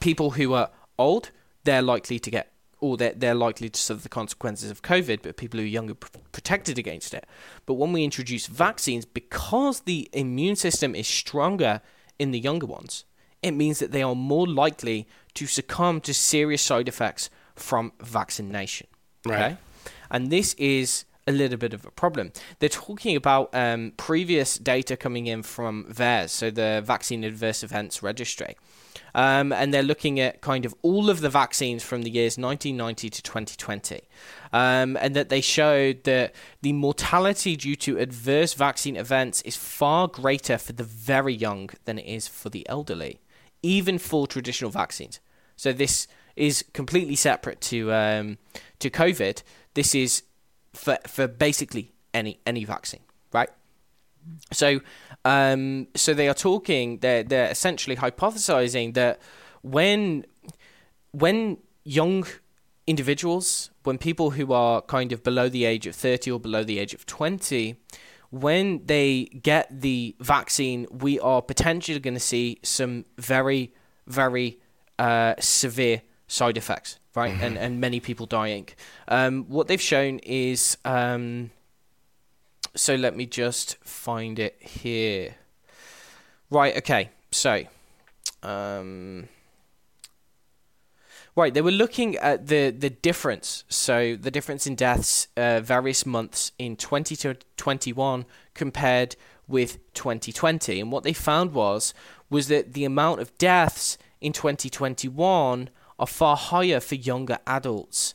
People 0.00 0.32
who 0.32 0.52
are 0.54 0.70
old, 0.98 1.30
they're 1.64 1.82
likely 1.82 2.18
to 2.18 2.30
get, 2.30 2.52
or 2.80 2.96
they're, 2.96 3.12
they're 3.14 3.34
likely 3.34 3.68
to 3.68 3.80
suffer 3.80 4.02
the 4.02 4.08
consequences 4.08 4.70
of 4.70 4.82
COVID, 4.82 5.22
but 5.22 5.36
people 5.36 5.58
who 5.58 5.64
are 5.64 5.68
younger 5.68 5.94
protected 5.94 6.78
against 6.78 7.14
it. 7.14 7.26
But 7.66 7.74
when 7.74 7.92
we 7.92 8.04
introduce 8.04 8.46
vaccines, 8.46 9.04
because 9.04 9.80
the 9.80 10.08
immune 10.12 10.56
system 10.56 10.94
is 10.94 11.08
stronger 11.08 11.80
in 12.18 12.30
the 12.30 12.38
younger 12.38 12.66
ones, 12.66 13.04
it 13.42 13.52
means 13.52 13.78
that 13.78 13.92
they 13.92 14.02
are 14.02 14.14
more 14.14 14.46
likely 14.46 15.06
to 15.34 15.46
succumb 15.46 16.00
to 16.02 16.14
serious 16.14 16.62
side 16.62 16.88
effects 16.88 17.30
from 17.54 17.92
vaccination. 18.00 18.86
Right. 19.24 19.38
Okay? 19.38 19.56
And 20.10 20.30
this 20.30 20.54
is 20.54 21.04
a 21.26 21.32
little 21.32 21.58
bit 21.58 21.74
of 21.74 21.84
a 21.84 21.90
problem. 21.90 22.32
They're 22.58 22.68
talking 22.68 23.14
about 23.14 23.54
um, 23.54 23.92
previous 23.96 24.56
data 24.56 24.96
coming 24.96 25.26
in 25.26 25.42
from 25.42 25.84
VAERS, 25.84 26.30
so 26.30 26.50
the 26.50 26.82
Vaccine 26.84 27.22
Adverse 27.22 27.62
Events 27.62 28.02
Registry. 28.02 28.56
Um, 29.14 29.52
and 29.52 29.72
they're 29.72 29.82
looking 29.82 30.20
at 30.20 30.40
kind 30.40 30.64
of 30.64 30.74
all 30.82 31.10
of 31.10 31.20
the 31.20 31.30
vaccines 31.30 31.82
from 31.82 32.02
the 32.02 32.10
years 32.10 32.38
1990 32.38 33.10
to 33.10 33.22
2020. 33.22 34.00
Um, 34.52 34.96
and 35.00 35.14
that 35.14 35.28
they 35.28 35.40
showed 35.40 36.04
that 36.04 36.34
the 36.62 36.72
mortality 36.72 37.56
due 37.56 37.76
to 37.76 37.98
adverse 37.98 38.54
vaccine 38.54 38.96
events 38.96 39.42
is 39.42 39.56
far 39.56 40.08
greater 40.08 40.58
for 40.58 40.72
the 40.72 40.84
very 40.84 41.34
young 41.34 41.70
than 41.84 41.98
it 41.98 42.06
is 42.06 42.28
for 42.28 42.48
the 42.48 42.68
elderly 42.68 43.20
even 43.62 43.98
for 43.98 44.26
traditional 44.26 44.70
vaccines. 44.70 45.20
So 45.56 45.72
this 45.72 46.06
is 46.36 46.64
completely 46.72 47.16
separate 47.16 47.60
to 47.62 47.92
um, 47.92 48.38
to 48.78 48.90
COVID. 48.90 49.42
This 49.74 49.94
is 49.94 50.22
for 50.72 50.98
for 51.06 51.26
basically 51.26 51.92
any 52.14 52.38
any 52.46 52.64
vaccine, 52.64 53.00
right? 53.32 53.50
So 54.52 54.80
um, 55.24 55.88
so 55.94 56.14
they 56.14 56.28
are 56.28 56.34
talking. 56.34 56.98
They're 56.98 57.22
they're 57.22 57.50
essentially 57.50 57.96
hypothesizing 57.96 58.94
that 58.94 59.20
when 59.62 60.24
when 61.12 61.58
young 61.84 62.26
individuals, 62.86 63.70
when 63.82 63.98
people 63.98 64.30
who 64.30 64.52
are 64.52 64.82
kind 64.82 65.12
of 65.12 65.22
below 65.22 65.48
the 65.48 65.64
age 65.64 65.86
of 65.86 65.94
thirty 65.94 66.30
or 66.30 66.40
below 66.40 66.64
the 66.64 66.78
age 66.78 66.94
of 66.94 67.06
twenty 67.06 67.76
when 68.30 68.84
they 68.84 69.24
get 69.24 69.68
the 69.80 70.14
vaccine, 70.20 70.86
we 70.90 71.18
are 71.20 71.40
potentially 71.40 71.98
going 71.98 72.14
to 72.14 72.20
see 72.20 72.58
some 72.62 73.04
very, 73.16 73.72
very 74.06 74.58
uh, 74.98 75.34
severe 75.38 76.02
side 76.26 76.56
effects, 76.56 76.98
right? 77.14 77.32
Mm-hmm. 77.32 77.44
And 77.44 77.58
and 77.58 77.80
many 77.80 78.00
people 78.00 78.26
dying. 78.26 78.68
Um, 79.08 79.44
what 79.48 79.68
they've 79.68 79.80
shown 79.80 80.18
is, 80.20 80.76
um, 80.84 81.50
so 82.74 82.94
let 82.94 83.16
me 83.16 83.26
just 83.26 83.76
find 83.84 84.38
it 84.38 84.56
here. 84.60 85.36
Right. 86.50 86.76
Okay. 86.76 87.10
So, 87.30 87.64
um, 88.42 89.28
Right, 91.38 91.54
they 91.54 91.62
were 91.62 91.70
looking 91.70 92.16
at 92.16 92.48
the, 92.48 92.70
the 92.70 92.90
difference. 92.90 93.62
So 93.68 94.16
the 94.16 94.32
difference 94.32 94.66
in 94.66 94.74
deaths 94.74 95.28
uh, 95.36 95.60
various 95.60 96.04
months 96.04 96.50
in 96.58 96.74
2021 96.74 98.24
compared 98.54 99.14
with 99.46 99.78
2020. 99.94 100.80
And 100.80 100.90
what 100.90 101.04
they 101.04 101.12
found 101.12 101.52
was 101.52 101.94
was 102.28 102.48
that 102.48 102.72
the 102.72 102.84
amount 102.84 103.20
of 103.20 103.38
deaths 103.38 103.98
in 104.20 104.32
2021 104.32 105.70
are 106.00 106.06
far 106.08 106.36
higher 106.36 106.80
for 106.80 106.96
younger 106.96 107.38
adults. 107.46 108.14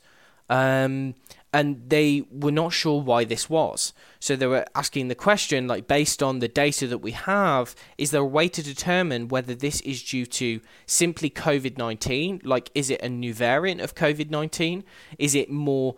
Um, 0.50 1.14
and 1.54 1.88
they 1.88 2.24
were 2.32 2.50
not 2.50 2.72
sure 2.72 3.00
why 3.00 3.22
this 3.24 3.48
was. 3.48 3.92
So 4.18 4.34
they 4.34 4.48
were 4.48 4.66
asking 4.74 5.06
the 5.06 5.14
question, 5.14 5.68
like, 5.68 5.86
based 5.86 6.20
on 6.20 6.40
the 6.40 6.48
data 6.48 6.88
that 6.88 6.98
we 6.98 7.12
have, 7.12 7.76
is 7.96 8.10
there 8.10 8.22
a 8.22 8.26
way 8.26 8.48
to 8.48 8.60
determine 8.60 9.28
whether 9.28 9.54
this 9.54 9.80
is 9.82 10.02
due 10.02 10.26
to 10.26 10.60
simply 10.84 11.30
COVID 11.30 11.78
19? 11.78 12.40
Like, 12.42 12.70
is 12.74 12.90
it 12.90 13.00
a 13.02 13.08
new 13.08 13.32
variant 13.32 13.80
of 13.80 13.94
COVID 13.94 14.30
19? 14.30 14.82
Is 15.16 15.36
it 15.36 15.48
more 15.48 15.94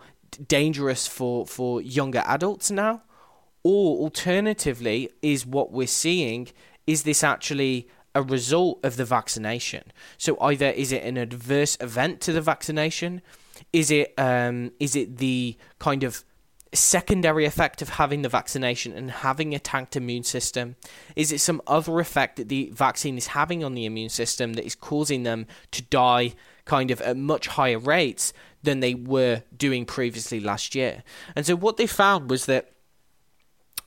dangerous 0.47 1.07
for, 1.07 1.47
for 1.47 1.81
younger 1.81 2.21
adults 2.27 2.69
now? 2.69 3.01
Or 3.63 3.97
alternatively, 3.97 5.09
is 5.23 5.43
what 5.43 5.71
we're 5.71 5.87
seeing, 5.87 6.49
is 6.85 7.01
this 7.01 7.23
actually 7.23 7.89
a 8.13 8.21
result 8.21 8.79
of 8.83 8.95
the 8.95 9.05
vaccination? 9.05 9.91
So 10.19 10.39
either 10.39 10.69
is 10.69 10.91
it 10.91 11.03
an 11.03 11.17
adverse 11.17 11.77
event 11.81 12.21
to 12.21 12.31
the 12.31 12.41
vaccination? 12.41 13.23
Is 13.73 13.91
it 13.91 14.13
um, 14.17 14.71
is 14.79 14.95
it 14.95 15.17
the 15.17 15.57
kind 15.79 16.03
of 16.03 16.23
secondary 16.73 17.45
effect 17.45 17.81
of 17.81 17.89
having 17.89 18.21
the 18.21 18.29
vaccination 18.29 18.93
and 18.93 19.09
having 19.09 19.53
a 19.53 19.59
tanked 19.59 19.95
immune 19.95 20.23
system? 20.23 20.75
Is 21.15 21.31
it 21.31 21.39
some 21.39 21.61
other 21.67 21.99
effect 21.99 22.37
that 22.37 22.49
the 22.49 22.69
vaccine 22.73 23.17
is 23.17 23.27
having 23.27 23.63
on 23.63 23.73
the 23.73 23.85
immune 23.85 24.09
system 24.09 24.53
that 24.53 24.65
is 24.65 24.75
causing 24.75 25.23
them 25.23 25.47
to 25.71 25.81
die 25.81 26.33
kind 26.65 26.91
of 26.91 27.01
at 27.01 27.17
much 27.17 27.47
higher 27.47 27.79
rates 27.79 28.33
than 28.63 28.79
they 28.79 28.93
were 28.93 29.43
doing 29.55 29.85
previously 29.85 30.39
last 30.39 30.75
year. 30.75 31.03
And 31.35 31.45
so 31.45 31.55
what 31.55 31.77
they 31.77 31.87
found 31.87 32.29
was 32.29 32.45
that 32.47 32.71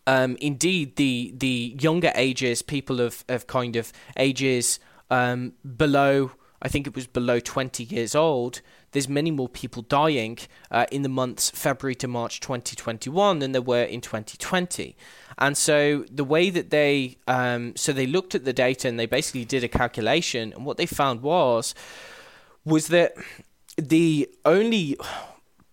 um, 0.07 0.37
indeed 0.41 0.97
the 0.97 1.33
the 1.37 1.77
younger 1.79 2.13
ages, 2.15 2.63
people 2.63 3.01
of, 3.01 3.25
of 3.29 3.47
kind 3.47 3.77
of 3.77 3.93
ages 4.17 4.81
um, 5.11 5.53
below, 5.77 6.33
I 6.63 6.69
think 6.69 6.87
it 6.87 6.95
was 6.95 7.07
below 7.07 7.41
20 7.41 7.85
years 7.85 8.15
old, 8.15 8.61
there's 8.93 9.09
many 9.09 9.31
more 9.31 9.49
people 9.49 9.83
dying 9.83 10.39
uh, 10.71 10.87
in 10.91 11.03
the 11.03 11.09
months 11.09 11.51
February 11.51 11.95
to 11.97 12.09
March 12.09 12.41
2021 12.41 13.39
than 13.39 13.53
there 13.53 13.63
were 13.63 13.85
in 13.85 14.01
2020. 14.01 14.97
And 15.39 15.57
so 15.57 16.05
the 16.11 16.25
way 16.25 16.51
that 16.51 16.71
they, 16.71 17.17
um, 17.27 17.75
so 17.77 17.93
they 17.93 18.07
looked 18.07 18.35
at 18.35 18.45
the 18.45 18.53
data 18.53 18.89
and 18.89 18.99
they 18.99 19.07
basically 19.07 19.45
did 19.45 19.65
a 19.65 19.69
calculation, 19.69 20.53
and 20.53 20.67
what 20.67 20.77
they 20.77 20.87
found 20.87 21.23
was, 21.23 21.75
was 22.65 22.89
that 22.89 23.15
the 23.77 24.29
only 24.45 24.99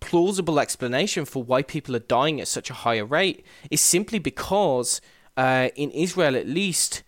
plausible 0.00 0.58
explanation 0.58 1.24
for 1.24 1.42
why 1.42 1.62
people 1.62 1.94
are 1.94 2.00
dying 2.00 2.40
at 2.40 2.48
such 2.48 2.70
a 2.70 2.74
higher 2.74 3.04
rate 3.04 3.44
is 3.70 3.80
simply 3.80 4.18
because 4.18 5.00
uh, 5.36 5.68
in 5.76 5.90
Israel, 5.90 6.34
at 6.34 6.48
least, 6.48 7.02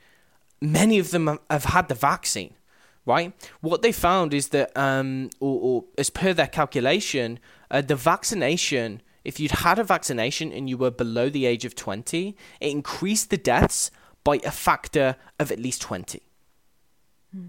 many 0.61 0.99
of 0.99 1.11
them 1.11 1.39
have 1.49 1.65
had 1.65 1.89
the 1.89 1.95
vaccine. 1.95 2.55
Right. 3.07 3.33
What 3.61 3.83
they 3.83 3.93
found 3.93 4.35
is 4.35 4.49
that, 4.49 4.77
um, 4.77 5.31
or, 5.41 5.61
or 5.61 5.85
as 5.97 6.11
per 6.11 6.33
their 6.33 6.47
calculation, 6.47 7.39
uh, 7.71 7.81
the 7.81 7.97
vaccination. 7.97 9.03
If 9.25 9.39
you'd 9.39 9.51
had 9.51 9.79
a 9.79 9.85
vaccination 9.85 10.53
and 10.53 10.69
you 10.69 10.79
were 10.79 10.91
below 10.91 11.29
the 11.29 11.45
age 11.45 11.65
of 11.65 11.75
20, 11.75 12.37
it 12.61 12.71
increased 12.71 13.31
the 13.31 13.37
deaths 13.37 13.91
by 14.25 14.41
a 14.45 14.51
factor 14.51 15.17
of 15.39 15.51
at 15.51 15.59
least 15.59 15.83
20. 15.83 16.23
Hmm. 17.33 17.47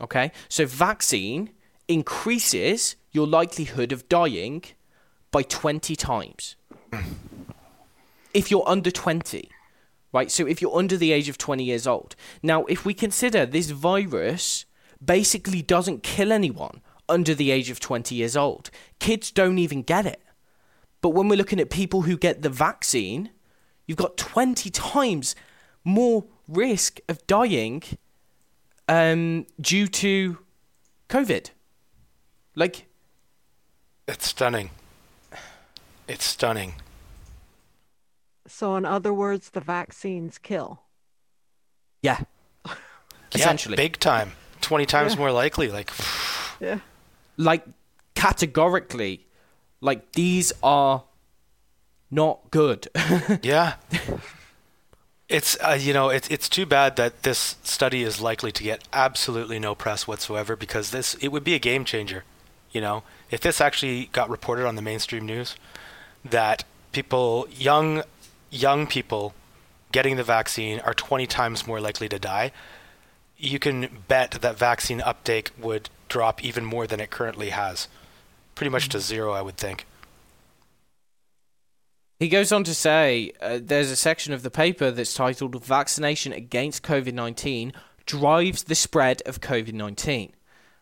Okay? 0.00 0.32
So, 0.48 0.64
vaccine 0.64 1.50
increases 1.88 2.96
your 3.10 3.26
likelihood 3.26 3.92
of 3.92 4.08
dying 4.08 4.64
by 5.30 5.42
20 5.42 5.96
times. 5.96 6.56
if 8.34 8.50
you're 8.50 8.68
under 8.68 8.90
20, 8.90 9.50
right? 10.12 10.30
So 10.30 10.46
if 10.46 10.62
you're 10.62 10.76
under 10.76 10.96
the 10.96 11.12
age 11.12 11.28
of 11.28 11.38
20 11.38 11.64
years 11.64 11.86
old. 11.86 12.16
Now, 12.42 12.64
if 12.64 12.84
we 12.84 12.94
consider 12.94 13.46
this 13.46 13.70
virus 13.70 14.66
basically 15.04 15.62
doesn't 15.62 16.02
kill 16.02 16.32
anyone 16.32 16.80
under 17.08 17.34
the 17.34 17.50
age 17.50 17.70
of 17.70 17.80
20 17.80 18.14
years 18.14 18.36
old, 18.36 18.70
kids 18.98 19.30
don't 19.30 19.58
even 19.58 19.82
get 19.82 20.06
it. 20.06 20.22
But 21.00 21.10
when 21.10 21.28
we're 21.28 21.36
looking 21.36 21.60
at 21.60 21.70
people 21.70 22.02
who 22.02 22.16
get 22.16 22.42
the 22.42 22.50
vaccine, 22.50 23.30
you've 23.86 23.98
got 23.98 24.16
20 24.16 24.70
times 24.70 25.34
more 25.84 26.24
risk 26.46 27.00
of 27.08 27.26
dying 27.26 27.82
um, 28.88 29.46
due 29.60 29.86
to 29.86 30.38
COVID. 31.08 31.50
Like, 32.54 32.86
it's 34.06 34.28
stunning. 34.28 34.70
It's 36.06 36.24
stunning. 36.24 36.74
So, 38.46 38.76
in 38.76 38.84
other 38.84 39.14
words, 39.14 39.50
the 39.50 39.60
vaccines 39.60 40.36
kill. 40.36 40.82
Yeah. 42.02 42.20
Essentially. 43.32 43.74
Yeah, 43.74 43.84
big 43.84 43.98
time. 44.00 44.32
20 44.60 44.86
times 44.86 45.14
yeah. 45.14 45.18
more 45.18 45.32
likely. 45.32 45.68
Like, 45.68 45.90
yeah. 46.60 46.80
Like, 47.36 47.64
categorically, 48.14 49.26
like, 49.80 50.12
these 50.12 50.52
are 50.62 51.04
not 52.10 52.50
good. 52.50 52.88
yeah. 53.42 53.74
It's 55.28 55.56
uh, 55.60 55.78
you 55.80 55.92
know 55.92 56.08
it's 56.08 56.26
it's 56.26 56.48
too 56.48 56.66
bad 56.66 56.96
that 56.96 57.22
this 57.22 57.54
study 57.62 58.02
is 58.02 58.20
likely 58.20 58.50
to 58.50 58.64
get 58.64 58.82
absolutely 58.92 59.60
no 59.60 59.76
press 59.76 60.08
whatsoever 60.08 60.56
because 60.56 60.90
this 60.90 61.14
it 61.20 61.28
would 61.28 61.44
be 61.44 61.54
a 61.54 61.60
game 61.60 61.84
changer, 61.84 62.24
you 62.72 62.80
know 62.80 63.04
if 63.30 63.40
this 63.40 63.60
actually 63.60 64.06
got 64.06 64.28
reported 64.28 64.66
on 64.66 64.76
the 64.76 64.82
mainstream 64.82 65.24
news, 65.24 65.56
that 66.24 66.64
people, 66.92 67.46
young, 67.50 68.02
young 68.50 68.86
people 68.86 69.34
getting 69.92 70.16
the 70.16 70.24
vaccine 70.24 70.80
are 70.80 70.94
20 70.94 71.26
times 71.26 71.66
more 71.66 71.80
likely 71.80 72.08
to 72.08 72.18
die, 72.18 72.52
you 73.40 73.58
can 73.58 74.04
bet 74.08 74.32
that 74.32 74.56
vaccine 74.56 75.00
uptake 75.00 75.50
would 75.58 75.88
drop 76.08 76.44
even 76.44 76.64
more 76.64 76.86
than 76.86 77.00
it 77.00 77.10
currently 77.10 77.50
has. 77.50 77.88
Pretty 78.54 78.70
much 78.70 78.88
to 78.90 78.98
mm-hmm. 78.98 79.04
zero, 79.04 79.32
I 79.32 79.42
would 79.42 79.56
think. 79.56 79.86
He 82.18 82.28
goes 82.28 82.52
on 82.52 82.64
to 82.64 82.74
say 82.74 83.32
uh, 83.40 83.58
there's 83.62 83.90
a 83.90 83.96
section 83.96 84.34
of 84.34 84.42
the 84.42 84.50
paper 84.50 84.90
that's 84.90 85.14
titled 85.14 85.64
Vaccination 85.64 86.34
Against 86.34 86.82
COVID 86.82 87.14
19 87.14 87.72
Drives 88.04 88.64
the 88.64 88.74
Spread 88.74 89.22
of 89.24 89.40
COVID 89.40 89.72
19. 89.72 90.32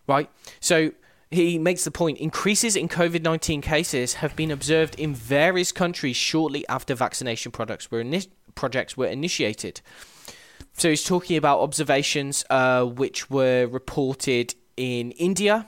Right? 0.09 0.29
So 0.59 0.91
he 1.31 1.59
makes 1.59 1.85
the 1.85 1.91
point 1.93 2.19
increases 2.19 2.75
in 2.75 2.89
COVID 2.89 3.23
19 3.23 3.61
cases 3.61 4.15
have 4.15 4.35
been 4.35 4.51
observed 4.51 4.99
in 4.99 5.15
various 5.15 5.71
countries 5.71 6.17
shortly 6.17 6.67
after 6.69 6.95
vaccination 6.95 7.53
products 7.53 7.89
were 7.91 8.03
ini- 8.03 8.29
projects 8.57 8.97
were 8.97 9.07
initiated. 9.07 9.81
So 10.79 10.89
he's 10.91 11.05
talking 11.05 11.37
about 11.37 11.61
observations 11.61 12.45
uh, 12.49 12.85
which 12.85 13.29
were 13.29 13.67
reported 13.67 14.55
in 14.77 15.11
India, 15.13 15.67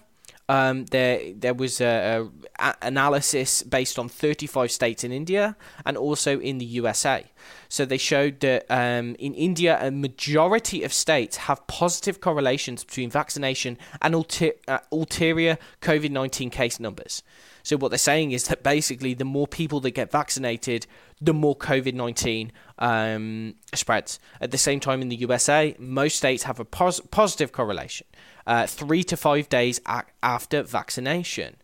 um, 0.51 0.87
there 0.87 1.33
there 1.35 1.55
was 1.55 1.81
a, 1.81 2.29
a, 2.59 2.75
analysis 2.83 3.62
based 3.62 4.01
on 4.01 4.09
35 4.09 4.73
states 4.73 5.05
in 5.05 5.12
India 5.12 5.57
and 5.87 5.96
also 5.96 6.40
in 6.40 6.59
the 6.59 6.64
USA. 6.64 7.25
So 7.68 7.85
they 7.85 7.99
showed 7.99 8.40
that 8.40 8.66
um, 8.68 9.14
in 9.20 9.33
India, 9.35 9.79
a 9.81 9.92
majority 9.92 10.83
of 10.83 10.92
states 10.92 11.37
have 11.37 11.64
positive 11.68 12.20
correlations 12.20 12.83
between 12.83 13.11
vaccination 13.11 13.79
and 14.03 14.12
ulter- 14.12 14.57
uh, 14.66 14.81
ulterior 14.90 15.57
COVID 15.83 16.11
19 16.11 16.51
case 16.51 16.81
numbers. 16.81 17.23
So 17.62 17.77
what 17.77 17.90
they're 17.90 17.99
saying 17.99 18.33
is 18.33 18.49
that 18.49 18.62
basically, 18.62 19.14
the 19.14 19.25
more 19.25 19.46
people 19.46 19.81
that 19.81 19.90
get 19.92 20.11
vaccinated, 20.11 20.87
the 21.20 21.35
more 21.35 21.57
COVID 21.57 21.94
19 21.94 22.53
um, 22.79 23.55
spreads. 23.75 24.18
At 24.40 24.51
the 24.51 24.59
same 24.59 24.81
time, 24.81 25.03
in 25.03 25.09
the 25.09 25.16
USA, 25.16 25.75
most 25.79 26.16
states 26.16 26.44
have 26.44 26.61
a 26.61 26.64
pos- 26.64 27.01
positive 27.01 27.53
correlation 27.53 28.07
uh, 28.46 28.66
three 28.66 29.05
to 29.05 29.16
five 29.16 29.49
days 29.49 29.81
a- 29.87 30.05
after 30.23 30.62
vaccination. 30.62 31.57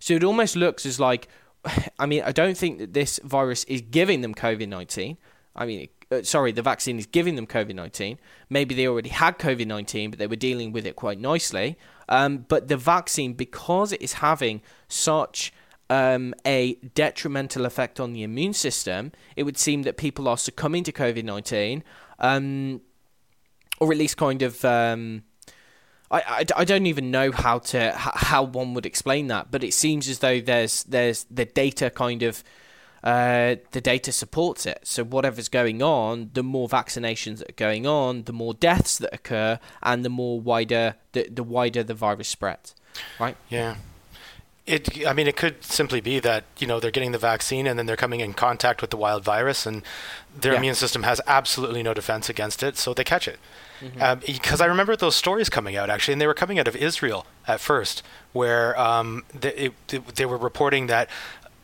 So 0.00 0.14
it 0.14 0.24
almost 0.24 0.56
looks 0.56 0.84
as 0.86 0.98
like, 0.98 1.28
I 1.98 2.06
mean, 2.06 2.22
I 2.24 2.32
don't 2.32 2.56
think 2.56 2.78
that 2.78 2.92
this 2.92 3.20
virus 3.22 3.64
is 3.64 3.80
giving 3.82 4.22
them 4.22 4.34
COVID 4.34 4.68
19. 4.68 5.18
I 5.54 5.66
mean, 5.66 5.88
uh, 6.12 6.22
sorry, 6.22 6.52
the 6.52 6.62
vaccine 6.62 6.98
is 6.98 7.06
giving 7.06 7.36
them 7.36 7.46
COVID 7.46 7.74
19. 7.74 8.18
Maybe 8.50 8.74
they 8.74 8.86
already 8.86 9.08
had 9.08 9.38
COVID 9.38 9.66
19, 9.66 10.10
but 10.10 10.18
they 10.18 10.26
were 10.26 10.36
dealing 10.36 10.72
with 10.72 10.86
it 10.86 10.96
quite 10.96 11.18
nicely. 11.18 11.78
Um, 12.08 12.44
but 12.48 12.68
the 12.68 12.76
vaccine, 12.76 13.32
because 13.32 13.92
it 13.92 14.02
is 14.02 14.14
having 14.14 14.60
such 14.88 15.52
um, 15.88 16.34
a 16.46 16.74
detrimental 16.94 17.64
effect 17.64 17.98
on 17.98 18.12
the 18.12 18.22
immune 18.22 18.52
system, 18.52 19.12
it 19.36 19.44
would 19.44 19.56
seem 19.56 19.82
that 19.82 19.96
people 19.96 20.28
are 20.28 20.36
succumbing 20.36 20.84
to 20.84 20.92
COVID 20.92 21.24
19, 21.24 21.82
um, 22.18 22.80
or 23.80 23.92
at 23.92 23.98
least 23.98 24.16
kind 24.16 24.42
of. 24.42 24.64
Um, 24.64 25.24
I, 26.10 26.20
I, 26.20 26.44
I 26.56 26.64
don't 26.64 26.86
even 26.86 27.10
know 27.10 27.32
how 27.32 27.58
to 27.58 27.92
how 27.96 28.42
one 28.42 28.74
would 28.74 28.84
explain 28.84 29.28
that, 29.28 29.50
but 29.50 29.64
it 29.64 29.72
seems 29.72 30.08
as 30.08 30.18
though 30.18 30.40
there's 30.40 30.84
there's 30.84 31.24
the 31.30 31.46
data 31.46 31.88
kind 31.88 32.22
of 32.22 32.44
uh, 33.02 33.56
the 33.72 33.80
data 33.80 34.12
supports 34.12 34.66
it. 34.66 34.80
So 34.84 35.04
whatever's 35.04 35.48
going 35.48 35.82
on, 35.82 36.30
the 36.34 36.42
more 36.42 36.68
vaccinations 36.68 37.38
that 37.38 37.50
are 37.50 37.54
going 37.54 37.86
on, 37.86 38.24
the 38.24 38.32
more 38.32 38.54
deaths 38.54 38.98
that 38.98 39.12
occur, 39.12 39.58
and 39.82 40.04
the 40.04 40.08
more 40.08 40.40
wider 40.40 40.94
the, 41.12 41.28
the 41.28 41.42
wider 41.42 41.82
the 41.82 41.94
virus 41.94 42.28
spreads. 42.28 42.74
Right? 43.18 43.36
Yeah. 43.48 43.76
It, 44.64 45.04
I 45.04 45.12
mean, 45.12 45.26
it 45.26 45.36
could 45.36 45.64
simply 45.64 46.00
be 46.00 46.20
that 46.20 46.44
you 46.58 46.68
know 46.68 46.78
they're 46.78 46.92
getting 46.92 47.10
the 47.10 47.18
vaccine 47.18 47.66
and 47.66 47.76
then 47.76 47.86
they're 47.86 47.96
coming 47.96 48.20
in 48.20 48.32
contact 48.32 48.80
with 48.80 48.90
the 48.90 48.96
wild 48.96 49.24
virus, 49.24 49.66
and 49.66 49.82
their 50.38 50.52
yeah. 50.52 50.58
immune 50.58 50.76
system 50.76 51.02
has 51.02 51.20
absolutely 51.26 51.82
no 51.82 51.92
defense 51.92 52.28
against 52.28 52.62
it, 52.62 52.76
so 52.76 52.94
they 52.94 53.02
catch 53.02 53.26
it. 53.26 53.40
Because 53.80 53.96
mm-hmm. 53.98 54.54
um, 54.54 54.62
I 54.62 54.66
remember 54.66 54.94
those 54.94 55.16
stories 55.16 55.48
coming 55.48 55.76
out 55.76 55.90
actually, 55.90 56.12
and 56.12 56.20
they 56.20 56.28
were 56.28 56.34
coming 56.34 56.60
out 56.60 56.68
of 56.68 56.76
Israel 56.76 57.26
at 57.48 57.58
first, 57.58 58.04
where 58.32 58.78
um, 58.78 59.24
they, 59.34 59.52
it, 59.54 59.72
it, 59.92 60.06
they 60.14 60.26
were 60.26 60.36
reporting 60.36 60.86
that 60.86 61.10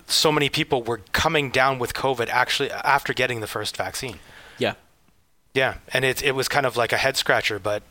so 0.09 0.33
many 0.33 0.49
people 0.49 0.83
were 0.83 1.03
coming 1.12 1.51
down 1.51 1.79
with 1.79 1.94
COVID 1.94 2.29
actually 2.29 2.71
after 2.71 3.12
getting 3.12 3.40
the 3.40 3.47
first 3.47 3.77
vaccine. 3.77 4.18
Yeah. 4.59 4.75
Yeah, 5.55 5.77
and 5.92 6.05
it 6.05 6.23
it 6.23 6.33
was 6.33 6.49
kind 6.49 6.66
of 6.66 6.77
like 6.77 6.92
a 6.92 6.97
head 6.97 7.16
scratcher, 7.16 7.59
but 7.59 7.83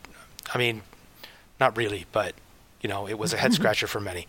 I 0.54 0.58
mean, 0.58 0.82
not 1.60 1.78
really, 1.78 2.06
but 2.12 2.34
you 2.82 2.90
know, 2.90 3.08
it 3.08 3.18
was 3.18 3.34
a 3.34 3.38
head 3.38 3.54
scratcher 3.60 3.88
for 3.88 4.00
many. 4.00 4.28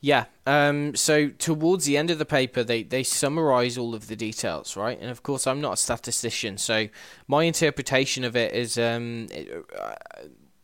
Yeah. 0.00 0.24
Um, 0.46 0.96
so 0.96 1.28
towards 1.28 1.84
the 1.84 1.98
end 1.98 2.10
of 2.10 2.18
the 2.18 2.24
paper, 2.24 2.64
they, 2.64 2.82
they 2.82 3.02
summarize 3.02 3.76
all 3.76 3.94
of 3.94 4.08
the 4.08 4.16
details, 4.16 4.74
right? 4.74 4.98
And 4.98 5.10
of 5.10 5.22
course, 5.22 5.46
I'm 5.46 5.60
not 5.60 5.74
a 5.74 5.76
statistician, 5.76 6.56
so 6.56 6.88
my 7.28 7.44
interpretation 7.44 8.24
of 8.24 8.34
it 8.34 8.54
is 8.54 8.78
um, 8.78 9.28
it, 9.30 9.64
uh, 9.78 9.94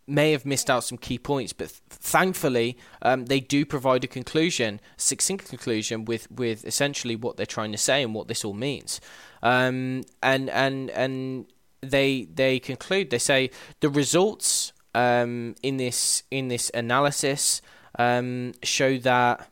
may 0.07 0.33
have 0.33 0.47
missed 0.47 0.71
out 0.71 0.85
some 0.85 0.99
key 0.99 1.19
points, 1.19 1.53
but 1.53 1.69
th- 1.69 1.81
thankfully, 1.89 2.77
um, 3.03 3.27
they 3.27 3.41
do 3.41 3.67
provide 3.67 4.05
a 4.05 4.07
conclusion, 4.07 4.81
succinct 4.97 5.49
conclusion 5.49 6.05
with, 6.05 6.31
with 6.31 6.65
essentially 6.65 7.17
what 7.17 7.37
they're 7.37 7.47
trying 7.47 7.73
to 7.73 7.79
say 7.79 8.03
and 8.03 8.15
what 8.15 8.29
this 8.29 8.45
all 8.45 8.55
means. 8.55 9.01
Um, 9.43 10.05
and 10.23 10.49
and 10.51 10.91
and 10.91 11.47
they 11.81 12.25
they 12.25 12.59
conclude. 12.59 13.11
They 13.11 13.19
say 13.19 13.51
the 13.81 13.89
results 13.89 14.73
um, 14.95 15.55
in 15.63 15.77
this 15.77 16.23
in 16.31 16.49
this 16.49 16.71
analysis 16.75 17.61
um, 17.99 18.55
show 18.63 18.99
that 18.99 19.51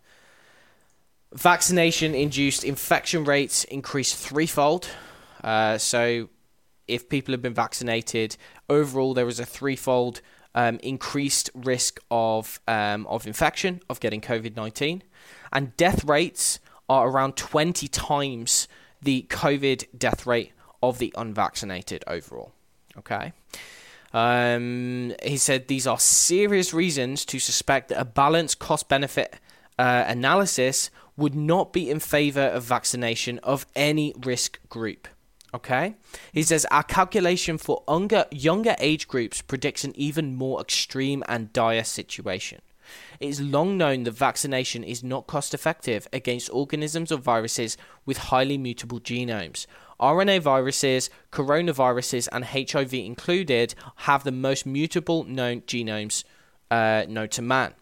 Vaccination 1.35 2.15
induced 2.15 2.63
infection 2.63 3.25
rates 3.25 3.65
increased 3.65 4.17
threefold. 4.17 4.89
Uh, 5.43 5.77
so, 5.79 6.29
if 6.87 7.09
people 7.09 7.33
have 7.33 7.43
been 7.43 7.55
vaccinated, 7.55 8.37
overall 8.69 9.15
there 9.15 9.27
was 9.27 9.41
a 9.41 9.45
threefold 9.45 10.21
um, 10.55 10.79
increased 10.83 11.51
risk 11.55 12.01
of 12.11 12.61
um, 12.69 13.07
of 13.07 13.27
infection 13.27 13.81
of 13.89 14.01
getting 14.01 14.21
COVID 14.21 14.57
nineteen, 14.57 15.03
and 15.53 15.77
death 15.77 16.05
rates 16.05 16.61
are 16.89 17.09
around 17.09 17.37
twenty 17.37 17.89
times 17.89 18.69
the 19.03 19.27
COVID 19.29 19.87
death 19.97 20.27
rate 20.27 20.53
of 20.83 20.99
the 20.99 21.13
unvaccinated 21.17 22.05
overall. 22.07 22.53
Okay. 22.97 23.33
Um, 24.13 25.13
he 25.25 25.37
said 25.37 25.67
these 25.67 25.89
are 25.89 25.99
serious 25.99 26.73
reasons 26.73 27.25
to 27.25 27.41
suspect 27.41 27.89
that 27.89 28.01
a 28.01 28.05
balanced 28.05 28.61
cost 28.61 28.89
benefit 28.89 29.35
uh, 29.77 30.05
analysis 30.07 30.91
would 31.17 31.35
not 31.35 31.73
be 31.73 31.91
in 31.91 31.99
favor 31.99 32.43
of 32.43 32.63
vaccination 32.63 33.41
of 33.41 33.67
any 33.75 34.15
risk 34.25 34.61
group. 34.69 35.09
Okay? 35.55 35.95
He 36.33 36.43
says 36.43 36.67
our 36.71 36.83
calculation 36.83 37.59
for 37.59 37.85
younger, 37.89 38.27
younger 38.33 38.75
age 38.81 39.07
groups 39.07 39.41
predicts 39.41 39.85
an 39.85 39.93
even 39.95 40.35
more 40.35 40.61
extreme 40.61 41.23
and 41.29 41.53
dire 41.53 41.85
situation. 41.85 42.61
It 43.21 43.29
is 43.29 43.41
long 43.41 43.79
known 43.79 44.03
that 44.03 44.11
vaccination 44.11 44.85
is 44.85 45.03
not 45.03 45.27
cost 45.27 45.55
effective 45.55 46.09
against 46.13 46.53
organisms 46.53 47.13
or 47.13 47.19
viruses 47.19 47.77
with 48.05 48.19
highly 48.19 48.59
mutable 48.59 49.01
genomes. 49.01 49.67
RNA 50.01 50.43
viruses, 50.43 51.09
coronaviruses, 51.31 52.29
and 52.33 52.45
HIV 52.45 52.93
included 52.93 53.75
have 53.97 54.25
the 54.25 54.33
most 54.33 54.67
mutable 54.67 55.25
known 55.25 55.63
genomes 55.63 56.25
uh, 56.71 57.05
known 57.09 57.29
to 57.29 57.43
man. 57.43 57.75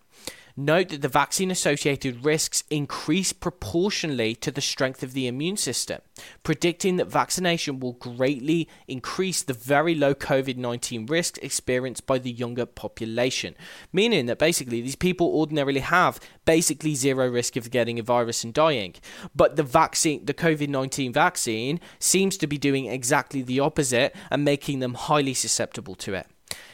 Note 0.57 0.91
that 0.91 1.01
the 1.01 1.09
vaccine 1.09 1.51
associated 1.51 2.25
risks 2.25 2.65
increase 2.69 3.33
proportionally 3.33 4.35
to 4.35 4.51
the 4.51 4.61
strength 4.61 5.03
of 5.03 5.15
the 5.15 5.27
immune 5.27 5.57
system, 5.57 6.01
predicting 6.43 6.97
that 6.97 7.07
vaccination 7.07 7.81
will 7.81 7.95
greatly 7.95 8.69
increase 8.87 9.43
the 9.43 9.55
very 9.55 9.95
low 9.95 10.15
COVID 10.15 10.57
19 10.57 11.07
risks 11.07 11.38
experienced 11.43 12.07
by 12.07 12.19
the 12.19 12.31
younger 12.31 12.67
population. 12.67 13.55
Meaning 13.93 14.27
that 14.27 14.38
basically 14.38 14.83
these 14.83 14.97
people 14.97 15.29
ordinarily 15.29 15.81
have 15.81 16.21
basically 16.45 16.95
zero 16.95 17.31
risk 17.31 17.57
of 17.57 17.71
getting 17.71 17.99
a 17.99 18.03
virus 18.03 18.45
and 18.45 18.53
dying. 18.53 18.95
But 19.35 19.57
the 19.57 19.62
vaccine, 19.62 20.27
the 20.27 20.35
COVID 20.35 20.69
19 20.69 21.15
vaccine, 21.15 21.81
seems 21.99 22.37
to 22.37 22.47
be 22.47 22.59
doing 22.59 22.87
exactly 22.87 23.41
the 23.41 23.61
opposite 23.61 24.15
and 24.31 24.45
making 24.45 24.81
them 24.81 24.95
highly 24.95 25.35
susceptible 25.35 25.95
to 25.97 26.12
it. 26.15 26.27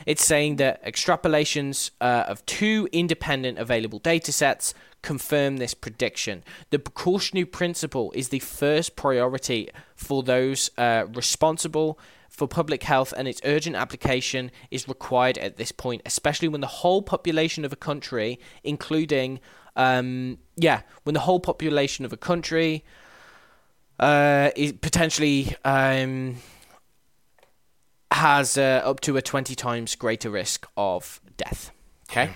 It's 0.07 0.25
saying 0.25 0.57
that 0.57 0.85
extrapolations 0.85 1.91
uh, 2.01 2.25
of 2.27 2.45
two 2.47 2.88
independent 2.93 3.59
available 3.59 3.99
data 3.99 4.33
sets 4.33 4.75
confirm 5.03 5.57
this 5.59 5.75
prediction. 5.75 6.43
The 6.71 6.79
precautionary 6.79 7.45
principle 7.45 8.12
is 8.14 8.29
the 8.29 8.41
first 8.41 8.97
priority 8.97 9.71
for 9.95 10.23
those 10.23 10.71
uh, 10.77 11.07
responsible 11.14 11.99
for 12.29 12.47
public 12.47 12.85
health, 12.85 13.12
and 13.17 13.27
its 13.27 13.41
urgent 13.45 13.75
application 13.75 14.51
is 14.71 14.87
required 14.87 15.38
at 15.38 15.57
this 15.57 15.73
point, 15.73 16.03
especially 16.07 16.49
when 16.49 16.61
the 16.61 16.69
whole 16.69 17.03
population 17.03 17.64
of 17.64 17.73
a 17.73 17.77
country, 17.77 18.38
including, 18.62 19.41
um, 19.77 20.38
yeah, 20.57 20.83
when 21.03 21.14
the 21.14 21.21
whole 21.21 21.41
population 21.41 22.05
of 22.05 22.12
a 22.12 22.17
country 22.17 22.85
uh, 23.99 24.51
is 24.57 24.73
potentially. 24.73 25.55
Um, 25.64 26.37
has 28.11 28.57
uh, 28.57 28.83
up 28.85 29.01
to 29.01 29.16
a 29.16 29.23
20 29.23 29.55
times 29.55 29.94
greater 29.94 30.31
risk 30.31 30.66
of 30.77 31.21
death. 31.37 31.71
Okay. 32.11 32.31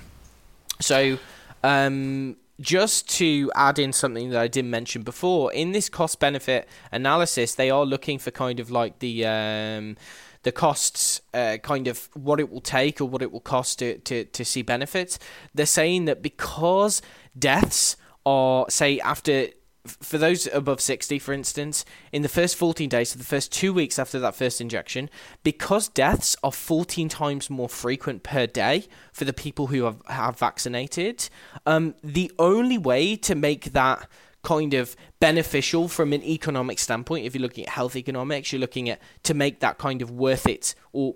So, 0.80 1.18
um, 1.62 2.36
just 2.60 3.08
to 3.18 3.50
add 3.54 3.78
in 3.78 3.92
something 3.92 4.30
that 4.30 4.40
I 4.40 4.48
didn't 4.48 4.70
mention 4.70 5.02
before, 5.02 5.52
in 5.52 5.72
this 5.72 5.88
cost 5.88 6.20
benefit 6.20 6.68
analysis, 6.92 7.54
they 7.54 7.70
are 7.70 7.84
looking 7.84 8.18
for 8.18 8.30
kind 8.30 8.60
of 8.60 8.70
like 8.70 8.98
the. 8.98 9.26
Um, 9.26 9.96
the 10.44 10.50
costs, 10.50 11.20
uh, 11.34 11.56
kind 11.62 11.86
of 11.86 12.08
what 12.14 12.40
it 12.40 12.50
will 12.50 12.60
take 12.60 13.00
or 13.00 13.04
what 13.04 13.22
it 13.22 13.30
will 13.30 13.38
cost 13.38 13.78
to, 13.78 13.98
to, 13.98 14.24
to 14.24 14.44
see 14.44 14.62
benefits. 14.62 15.18
They're 15.54 15.66
saying 15.66 16.06
that 16.06 16.20
because 16.20 17.00
deaths 17.38 17.96
are, 18.26 18.66
say, 18.68 18.98
after 19.00 19.50
for 19.84 20.16
those 20.16 20.46
above 20.52 20.80
60, 20.80 21.18
for 21.18 21.32
instance, 21.32 21.84
in 22.12 22.22
the 22.22 22.28
first 22.28 22.56
14 22.56 22.88
days, 22.88 23.10
so 23.10 23.18
the 23.18 23.24
first 23.24 23.50
two 23.50 23.72
weeks 23.72 23.98
after 23.98 24.20
that 24.20 24.34
first 24.34 24.60
injection, 24.60 25.10
because 25.42 25.88
deaths 25.88 26.36
are 26.42 26.52
14 26.52 27.08
times 27.08 27.50
more 27.50 27.68
frequent 27.68 28.22
per 28.22 28.46
day 28.46 28.86
for 29.12 29.24
the 29.24 29.32
people 29.32 29.68
who 29.68 29.82
have, 29.84 30.00
have 30.06 30.38
vaccinated, 30.38 31.28
um, 31.66 31.94
the 32.02 32.30
only 32.38 32.78
way 32.78 33.16
to 33.16 33.34
make 33.34 33.72
that 33.72 34.08
kind 34.42 34.74
of 34.74 34.96
beneficial 35.20 35.88
from 35.88 36.12
an 36.12 36.22
economic 36.22 36.78
standpoint, 36.78 37.26
if 37.26 37.34
you're 37.34 37.42
looking 37.42 37.64
at 37.64 37.70
health 37.70 37.96
economics, 37.96 38.52
you're 38.52 38.60
looking 38.60 38.88
at 38.88 39.00
to 39.24 39.34
make 39.34 39.60
that 39.60 39.78
kind 39.78 40.02
of 40.02 40.10
worth 40.10 40.46
it 40.46 40.74
or. 40.92 41.14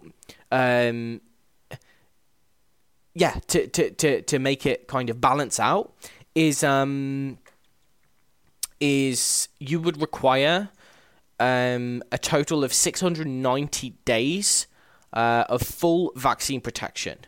Um, 0.50 1.20
yeah, 3.18 3.40
to, 3.48 3.66
to, 3.68 3.90
to, 3.92 4.22
to 4.22 4.38
make 4.38 4.66
it 4.66 4.88
kind 4.88 5.08
of 5.08 5.22
balance 5.22 5.58
out 5.58 5.94
is 6.34 6.62
um, 6.62 7.38
is 8.80 9.48
you 9.58 9.80
would 9.80 10.00
require 10.00 10.70
um, 11.38 12.02
a 12.12 12.18
total 12.18 12.64
of 12.64 12.72
690 12.72 13.90
days 14.04 14.66
uh, 15.12 15.44
of 15.48 15.62
full 15.62 16.12
vaccine 16.16 16.60
protection 16.60 17.18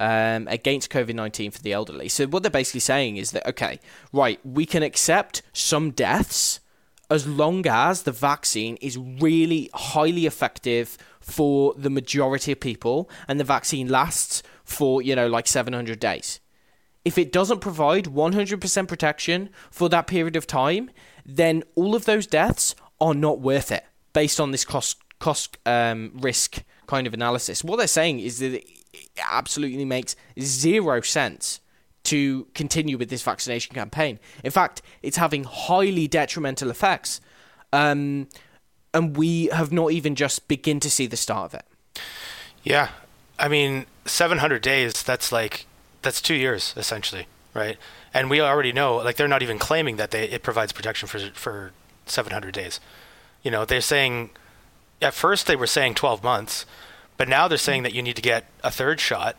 um, 0.00 0.46
against 0.48 0.90
COVID 0.90 1.14
19 1.14 1.50
for 1.50 1.62
the 1.62 1.72
elderly. 1.72 2.08
So, 2.08 2.26
what 2.26 2.42
they're 2.42 2.50
basically 2.50 2.80
saying 2.80 3.16
is 3.16 3.32
that, 3.32 3.46
okay, 3.48 3.80
right, 4.12 4.44
we 4.44 4.66
can 4.66 4.82
accept 4.82 5.42
some 5.52 5.90
deaths 5.90 6.60
as 7.10 7.26
long 7.26 7.66
as 7.66 8.02
the 8.02 8.12
vaccine 8.12 8.76
is 8.76 8.98
really 8.98 9.70
highly 9.72 10.26
effective 10.26 10.98
for 11.20 11.74
the 11.76 11.90
majority 11.90 12.52
of 12.52 12.60
people 12.60 13.08
and 13.26 13.40
the 13.40 13.44
vaccine 13.44 13.88
lasts 13.88 14.42
for, 14.62 15.00
you 15.00 15.16
know, 15.16 15.26
like 15.26 15.46
700 15.46 15.98
days 15.98 16.40
if 17.08 17.16
it 17.16 17.32
doesn't 17.32 17.60
provide 17.60 18.04
100% 18.04 18.86
protection 18.86 19.48
for 19.70 19.88
that 19.88 20.06
period 20.06 20.36
of 20.36 20.46
time, 20.46 20.90
then 21.24 21.62
all 21.74 21.94
of 21.94 22.04
those 22.04 22.26
deaths 22.26 22.74
are 23.00 23.14
not 23.14 23.40
worth 23.40 23.72
it 23.72 23.86
based 24.12 24.38
on 24.38 24.50
this 24.50 24.62
cost 24.62 24.98
cost 25.18 25.56
um, 25.64 26.12
risk 26.16 26.62
kind 26.86 27.06
of 27.06 27.14
analysis. 27.14 27.64
What 27.64 27.76
they're 27.76 27.86
saying 27.86 28.20
is 28.20 28.40
that 28.40 28.52
it 28.52 29.08
absolutely 29.30 29.86
makes 29.86 30.16
zero 30.38 31.00
sense 31.00 31.60
to 32.04 32.46
continue 32.52 32.98
with 32.98 33.08
this 33.08 33.22
vaccination 33.22 33.74
campaign. 33.74 34.20
In 34.44 34.50
fact, 34.50 34.82
it's 35.02 35.16
having 35.16 35.44
highly 35.44 36.08
detrimental 36.08 36.68
effects. 36.68 37.22
Um, 37.72 38.28
and 38.92 39.16
we 39.16 39.46
have 39.46 39.72
not 39.72 39.92
even 39.92 40.14
just 40.14 40.46
begin 40.46 40.78
to 40.80 40.90
see 40.90 41.06
the 41.06 41.16
start 41.16 41.54
of 41.54 41.60
it. 41.60 42.02
Yeah. 42.62 42.90
I 43.38 43.48
mean, 43.48 43.86
700 44.04 44.60
days, 44.60 45.02
that's 45.02 45.32
like 45.32 45.66
that's 46.08 46.22
two 46.22 46.34
years 46.34 46.72
essentially, 46.74 47.26
right? 47.52 47.76
And 48.14 48.30
we 48.30 48.40
already 48.40 48.72
know, 48.72 48.96
like 48.96 49.16
they're 49.16 49.28
not 49.28 49.42
even 49.42 49.58
claiming 49.58 49.96
that 49.96 50.10
they 50.10 50.24
it 50.24 50.42
provides 50.42 50.72
protection 50.72 51.06
for 51.06 51.18
for 51.34 51.72
700 52.06 52.54
days. 52.54 52.80
You 53.42 53.50
know, 53.50 53.66
they're 53.66 53.82
saying 53.82 54.30
at 55.02 55.12
first 55.12 55.46
they 55.46 55.54
were 55.54 55.66
saying 55.66 55.96
12 55.96 56.24
months, 56.24 56.64
but 57.18 57.28
now 57.28 57.46
they're 57.46 57.58
saying 57.58 57.82
that 57.82 57.92
you 57.92 58.00
need 58.00 58.16
to 58.16 58.22
get 58.22 58.46
a 58.64 58.70
third 58.70 59.00
shot. 59.00 59.36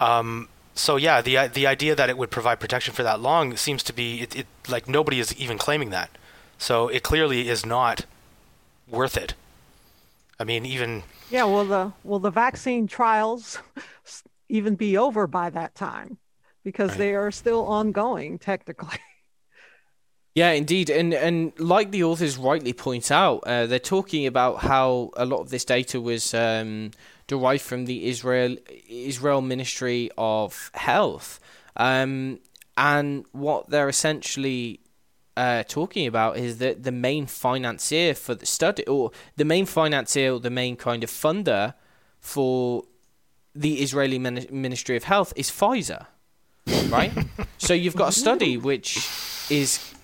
Um, 0.00 0.48
so 0.74 0.96
yeah, 0.96 1.20
the 1.20 1.46
the 1.48 1.66
idea 1.66 1.94
that 1.94 2.08
it 2.08 2.16
would 2.16 2.30
provide 2.30 2.58
protection 2.58 2.94
for 2.94 3.02
that 3.02 3.20
long 3.20 3.54
seems 3.58 3.82
to 3.82 3.92
be 3.92 4.22
it, 4.22 4.34
it 4.34 4.46
like 4.66 4.88
nobody 4.88 5.20
is 5.20 5.36
even 5.36 5.58
claiming 5.58 5.90
that. 5.90 6.08
So 6.56 6.88
it 6.88 7.02
clearly 7.02 7.50
is 7.50 7.66
not 7.66 8.06
worth 8.88 9.18
it. 9.18 9.34
I 10.40 10.44
mean, 10.44 10.64
even 10.64 11.02
yeah. 11.30 11.44
Well, 11.44 11.66
the 11.66 11.92
well 12.02 12.18
the 12.18 12.30
vaccine 12.30 12.86
trials 12.86 13.58
even 14.48 14.74
be 14.74 14.96
over 14.96 15.26
by 15.26 15.50
that 15.50 15.74
time 15.74 16.18
because 16.64 16.90
right. 16.90 16.98
they 16.98 17.14
are 17.14 17.30
still 17.30 17.66
ongoing 17.66 18.38
technically. 18.38 18.98
Yeah, 20.38 20.52
indeed, 20.52 20.88
and 20.88 21.12
and 21.14 21.52
like 21.58 21.90
the 21.90 22.04
authors 22.04 22.38
rightly 22.38 22.72
point 22.72 23.10
out, 23.10 23.38
uh, 23.38 23.66
they're 23.66 23.80
talking 23.80 24.24
about 24.24 24.58
how 24.58 25.10
a 25.16 25.24
lot 25.24 25.40
of 25.40 25.50
this 25.50 25.64
data 25.64 26.00
was 26.00 26.32
um, 26.32 26.92
derived 27.26 27.62
from 27.62 27.86
the 27.86 28.06
Israel 28.06 28.56
Israel 28.88 29.40
Ministry 29.40 30.10
of 30.16 30.70
Health, 30.74 31.40
um, 31.76 32.38
and 32.76 33.24
what 33.32 33.68
they're 33.70 33.88
essentially 33.88 34.78
uh, 35.36 35.64
talking 35.64 36.06
about 36.06 36.36
is 36.36 36.58
that 36.58 36.84
the 36.84 36.92
main 36.92 37.26
financier 37.26 38.14
for 38.14 38.36
the 38.36 38.46
study, 38.46 38.86
or 38.86 39.10
the 39.36 39.44
main 39.44 39.66
financier, 39.66 40.34
or 40.34 40.38
the 40.38 40.50
main 40.50 40.76
kind 40.76 41.02
of 41.02 41.10
funder 41.10 41.74
for 42.20 42.84
the 43.58 43.80
Israeli 43.82 44.18
Ministry 44.18 44.96
of 44.96 45.04
Health 45.04 45.32
is 45.34 45.50
Pfizer, 45.50 46.06
right? 46.88 47.12
so 47.58 47.74
you've 47.74 47.96
got 47.96 48.10
a 48.10 48.12
study 48.12 48.56
which 48.56 48.96
is 49.50 49.94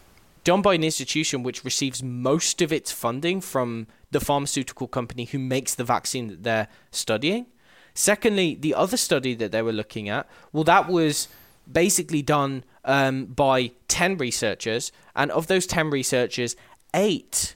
done 0.42 0.60
by 0.60 0.74
an 0.74 0.82
institution 0.82 1.44
which 1.44 1.64
receives 1.64 2.02
most 2.02 2.60
of 2.60 2.72
its 2.72 2.90
funding 2.90 3.40
from 3.40 3.86
the 4.10 4.18
pharmaceutical 4.18 4.88
company 4.88 5.24
who 5.24 5.38
makes 5.38 5.74
the 5.74 5.84
vaccine 5.84 6.28
that 6.28 6.42
they're 6.42 6.68
studying. 6.90 7.46
Secondly, 7.94 8.56
the 8.56 8.74
other 8.74 8.96
study 8.96 9.34
that 9.36 9.52
they 9.52 9.62
were 9.62 9.72
looking 9.72 10.08
at, 10.08 10.28
well, 10.52 10.64
that 10.64 10.88
was 10.88 11.28
basically 11.70 12.22
done 12.22 12.64
um, 12.84 13.26
by 13.26 13.70
10 13.86 14.18
researchers, 14.18 14.90
and 15.14 15.30
of 15.30 15.46
those 15.46 15.64
10 15.64 15.90
researchers, 15.90 16.56
eight, 16.92 17.54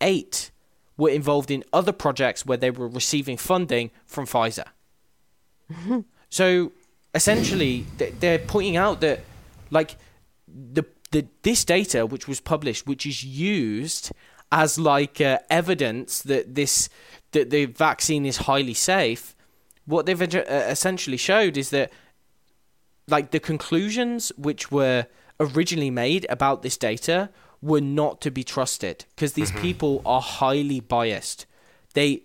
eight 0.00 0.50
were 0.96 1.10
involved 1.10 1.50
in 1.50 1.62
other 1.74 1.92
projects 1.92 2.46
where 2.46 2.56
they 2.56 2.70
were 2.70 2.88
receiving 2.88 3.36
funding 3.36 3.90
from 4.06 4.24
Pfizer. 4.24 4.64
So 6.30 6.72
essentially, 7.14 7.86
they're 7.98 8.38
pointing 8.38 8.76
out 8.76 9.00
that, 9.00 9.20
like, 9.70 9.96
the, 10.48 10.84
the 11.10 11.26
this 11.42 11.64
data, 11.64 12.06
which 12.06 12.28
was 12.28 12.40
published, 12.40 12.86
which 12.86 13.06
is 13.06 13.24
used 13.24 14.12
as 14.52 14.78
like 14.78 15.20
uh, 15.20 15.38
evidence 15.50 16.22
that 16.22 16.54
this 16.54 16.88
that 17.32 17.50
the 17.50 17.66
vaccine 17.66 18.24
is 18.24 18.38
highly 18.38 18.74
safe, 18.74 19.34
what 19.86 20.06
they've 20.06 20.22
uh, 20.22 20.44
essentially 20.48 21.16
showed 21.16 21.56
is 21.56 21.70
that 21.70 21.92
like 23.08 23.30
the 23.30 23.40
conclusions 23.40 24.32
which 24.36 24.70
were 24.70 25.06
originally 25.38 25.90
made 25.90 26.26
about 26.28 26.62
this 26.62 26.76
data 26.76 27.30
were 27.62 27.80
not 27.80 28.20
to 28.20 28.30
be 28.30 28.44
trusted 28.44 29.04
because 29.14 29.32
these 29.34 29.50
mm-hmm. 29.50 29.62
people 29.62 30.02
are 30.04 30.20
highly 30.20 30.80
biased. 30.80 31.46
They 31.94 32.22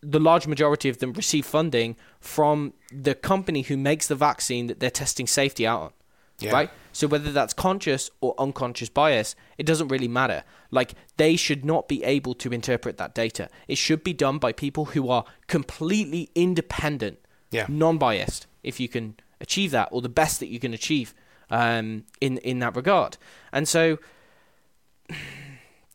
the 0.00 0.20
large 0.20 0.46
majority 0.46 0.88
of 0.88 0.98
them 0.98 1.12
receive 1.12 1.44
funding 1.44 1.96
from 2.20 2.72
the 2.92 3.14
company 3.14 3.62
who 3.62 3.76
makes 3.76 4.06
the 4.06 4.14
vaccine 4.14 4.66
that 4.68 4.80
they're 4.80 4.90
testing 4.90 5.26
safety 5.26 5.66
out 5.66 5.82
on. 5.82 5.92
Yeah. 6.40 6.52
Right? 6.52 6.70
So 6.92 7.08
whether 7.08 7.32
that's 7.32 7.52
conscious 7.52 8.10
or 8.20 8.34
unconscious 8.38 8.88
bias, 8.88 9.34
it 9.56 9.66
doesn't 9.66 9.88
really 9.88 10.06
matter. 10.06 10.44
Like 10.70 10.94
they 11.16 11.34
should 11.34 11.64
not 11.64 11.88
be 11.88 12.04
able 12.04 12.34
to 12.34 12.52
interpret 12.52 12.96
that 12.98 13.14
data. 13.14 13.48
It 13.66 13.76
should 13.76 14.04
be 14.04 14.12
done 14.12 14.38
by 14.38 14.52
people 14.52 14.86
who 14.86 15.08
are 15.10 15.24
completely 15.48 16.30
independent, 16.36 17.18
yeah. 17.50 17.66
non-biased. 17.68 18.46
If 18.62 18.78
you 18.78 18.88
can 18.88 19.16
achieve 19.40 19.72
that, 19.72 19.88
or 19.90 20.00
the 20.00 20.08
best 20.08 20.38
that 20.40 20.48
you 20.48 20.60
can 20.60 20.74
achieve 20.74 21.14
um, 21.50 22.04
in 22.20 22.38
in 22.38 22.58
that 22.60 22.76
regard, 22.76 23.16
and 23.52 23.66
so 23.66 23.98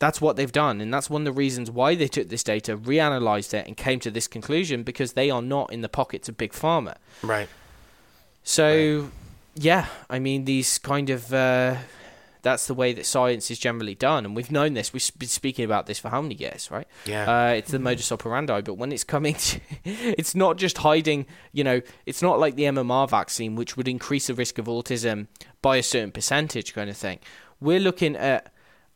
that's 0.03 0.19
what 0.19 0.35
they've 0.35 0.51
done, 0.51 0.81
and 0.81 0.93
that's 0.93 1.09
one 1.09 1.21
of 1.21 1.25
the 1.25 1.31
reasons 1.31 1.71
why 1.71 1.95
they 1.95 2.09
took 2.09 2.27
this 2.27 2.43
data, 2.43 2.75
reanalyzed 2.75 3.53
it, 3.53 3.65
and 3.65 3.77
came 3.77 4.01
to 4.01 4.11
this 4.11 4.27
conclusion 4.27 4.83
because 4.83 5.13
they 5.13 5.29
are 5.29 5.41
not 5.41 5.71
in 5.71 5.79
the 5.79 5.87
pockets 5.87 6.27
of 6.27 6.35
big 6.35 6.51
pharma. 6.51 6.95
Right. 7.21 7.47
So, 8.43 9.03
right. 9.03 9.11
yeah, 9.55 9.85
I 10.09 10.19
mean 10.19 10.43
these 10.43 10.77
kind 10.77 11.09
of. 11.09 11.33
Uh, 11.33 11.77
that's 12.41 12.67
the 12.67 12.73
way 12.73 12.91
that 12.91 13.05
science 13.05 13.49
is 13.49 13.57
generally 13.57 13.95
done, 13.95 14.25
and 14.25 14.35
we've 14.35 14.51
known 14.51 14.73
this. 14.73 14.91
We've 14.91 15.09
been 15.17 15.29
speaking 15.29 15.63
about 15.63 15.85
this 15.85 15.99
for 15.99 16.09
how 16.09 16.21
many 16.21 16.35
years, 16.35 16.69
right? 16.69 16.85
Yeah. 17.05 17.23
Uh, 17.23 17.53
it's 17.53 17.71
the 17.71 17.79
modus 17.79 18.11
operandi, 18.11 18.59
but 18.59 18.73
when 18.73 18.91
it's 18.91 19.05
coming, 19.05 19.35
to, 19.35 19.61
it's 19.85 20.35
not 20.35 20.57
just 20.57 20.79
hiding. 20.79 21.27
You 21.53 21.63
know, 21.63 21.81
it's 22.05 22.21
not 22.21 22.41
like 22.41 22.55
the 22.55 22.63
MMR 22.63 23.09
vaccine, 23.09 23.55
which 23.55 23.77
would 23.77 23.87
increase 23.87 24.27
the 24.27 24.33
risk 24.33 24.57
of 24.57 24.65
autism 24.65 25.27
by 25.61 25.77
a 25.77 25.83
certain 25.83 26.11
percentage, 26.11 26.73
kind 26.73 26.89
of 26.89 26.97
thing. 26.97 27.19
We're 27.61 27.79
looking 27.79 28.17
at 28.17 28.52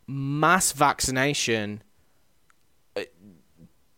mass 0.08 0.72
vaccination, 0.72 1.84
uh, 2.96 3.02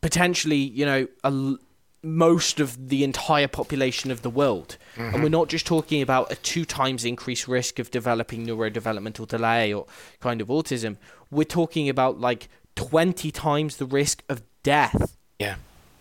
potentially, 0.01 0.57
you 0.57 0.85
know, 0.85 1.07
a, 1.23 1.55
most 2.01 2.59
of 2.59 2.89
the 2.89 3.03
entire 3.03 3.47
population 3.47 4.11
of 4.11 4.21
the 4.21 4.29
world. 4.29 4.77
Mm-hmm. 4.95 5.13
And 5.13 5.23
we're 5.23 5.29
not 5.29 5.49
just 5.49 5.65
talking 5.67 6.01
about 6.01 6.31
a 6.31 6.35
two 6.35 6.65
times 6.65 7.05
increased 7.05 7.47
risk 7.47 7.79
of 7.79 7.91
developing 7.91 8.45
neurodevelopmental 8.45 9.27
delay 9.27 9.73
or 9.73 9.85
kind 10.19 10.41
of 10.41 10.47
autism. 10.47 10.97
We're 11.29 11.43
talking 11.43 11.89
about 11.89 12.19
like 12.19 12.49
20 12.75 13.31
times 13.31 13.77
the 13.77 13.85
risk 13.85 14.23
of 14.29 14.41
death. 14.63 15.17
Yeah. 15.39 15.55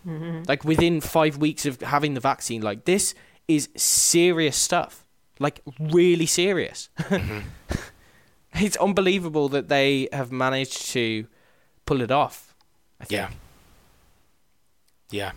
Mm-hmm. 0.07 0.45
Like 0.47 0.65
within 0.65 1.01
five 1.01 1.37
weeks 1.37 1.67
of 1.67 1.81
having 1.81 2.15
the 2.15 2.21
vaccine. 2.21 2.63
Like 2.63 2.85
this 2.85 3.15
is 3.49 3.69
serious 3.77 4.57
stuff. 4.57 5.05
Like 5.39 5.61
really 5.79 6.27
serious. 6.27 6.89
Mm-hmm. 6.99 7.41
It's 8.61 8.77
unbelievable 8.77 9.49
that 9.51 9.69
they 9.69 10.09
have 10.13 10.33
managed 10.33 10.91
to 10.93 11.27
pull 11.87 12.01
it 12.01 12.11
off. 12.11 12.55
Yeah. 13.09 13.31
Yeah. 15.11 15.33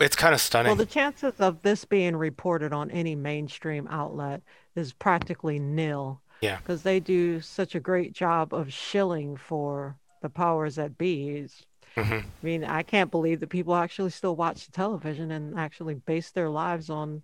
It's 0.00 0.16
kind 0.16 0.34
of 0.34 0.40
stunning. 0.40 0.70
Well, 0.70 0.76
the 0.76 0.86
chances 0.86 1.34
of 1.40 1.62
this 1.62 1.84
being 1.84 2.16
reported 2.16 2.72
on 2.72 2.90
any 2.90 3.14
mainstream 3.14 3.86
outlet 3.90 4.42
is 4.76 4.92
practically 4.92 5.58
nil. 5.58 6.20
Yeah. 6.40 6.56
Because 6.58 6.82
they 6.82 7.00
do 7.00 7.40
such 7.40 7.74
a 7.74 7.80
great 7.80 8.12
job 8.12 8.54
of 8.54 8.72
shilling 8.72 9.36
for 9.36 9.96
the 10.22 10.30
powers 10.30 10.76
that 10.76 10.96
be. 10.96 11.48
Mm-hmm. 11.96 12.12
I 12.12 12.24
mean, 12.42 12.64
I 12.64 12.82
can't 12.82 13.10
believe 13.10 13.40
that 13.40 13.48
people 13.48 13.74
actually 13.74 14.10
still 14.10 14.36
watch 14.36 14.70
television 14.70 15.32
and 15.32 15.58
actually 15.58 15.94
base 15.94 16.30
their 16.30 16.48
lives 16.48 16.88
on 16.88 17.22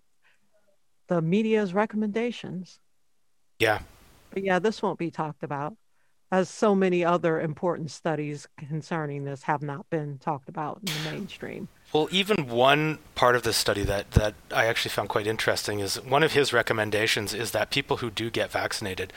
the 1.06 1.22
media's 1.22 1.72
recommendations. 1.72 2.80
Yeah. 3.58 3.80
But 4.30 4.42
yeah, 4.44 4.58
this 4.58 4.82
won't 4.82 4.98
be 4.98 5.10
talked 5.10 5.42
about, 5.42 5.76
as 6.30 6.48
so 6.48 6.74
many 6.74 7.04
other 7.04 7.40
important 7.40 7.90
studies 7.90 8.48
concerning 8.58 9.24
this 9.24 9.42
have 9.44 9.62
not 9.62 9.88
been 9.90 10.18
talked 10.18 10.48
about 10.48 10.80
in 10.80 10.92
the 11.04 11.10
mainstream. 11.10 11.68
Well, 11.92 12.08
even 12.10 12.48
one 12.48 12.98
part 13.14 13.36
of 13.36 13.42
this 13.42 13.56
study 13.56 13.82
that, 13.84 14.10
that 14.12 14.34
I 14.50 14.66
actually 14.66 14.90
found 14.90 15.08
quite 15.08 15.26
interesting 15.26 15.80
is 15.80 16.02
one 16.02 16.22
of 16.22 16.32
his 16.32 16.52
recommendations 16.52 17.32
is 17.32 17.52
that 17.52 17.70
people 17.70 17.98
who 17.98 18.10
do 18.10 18.30
get 18.30 18.50
vaccinated 18.50 19.12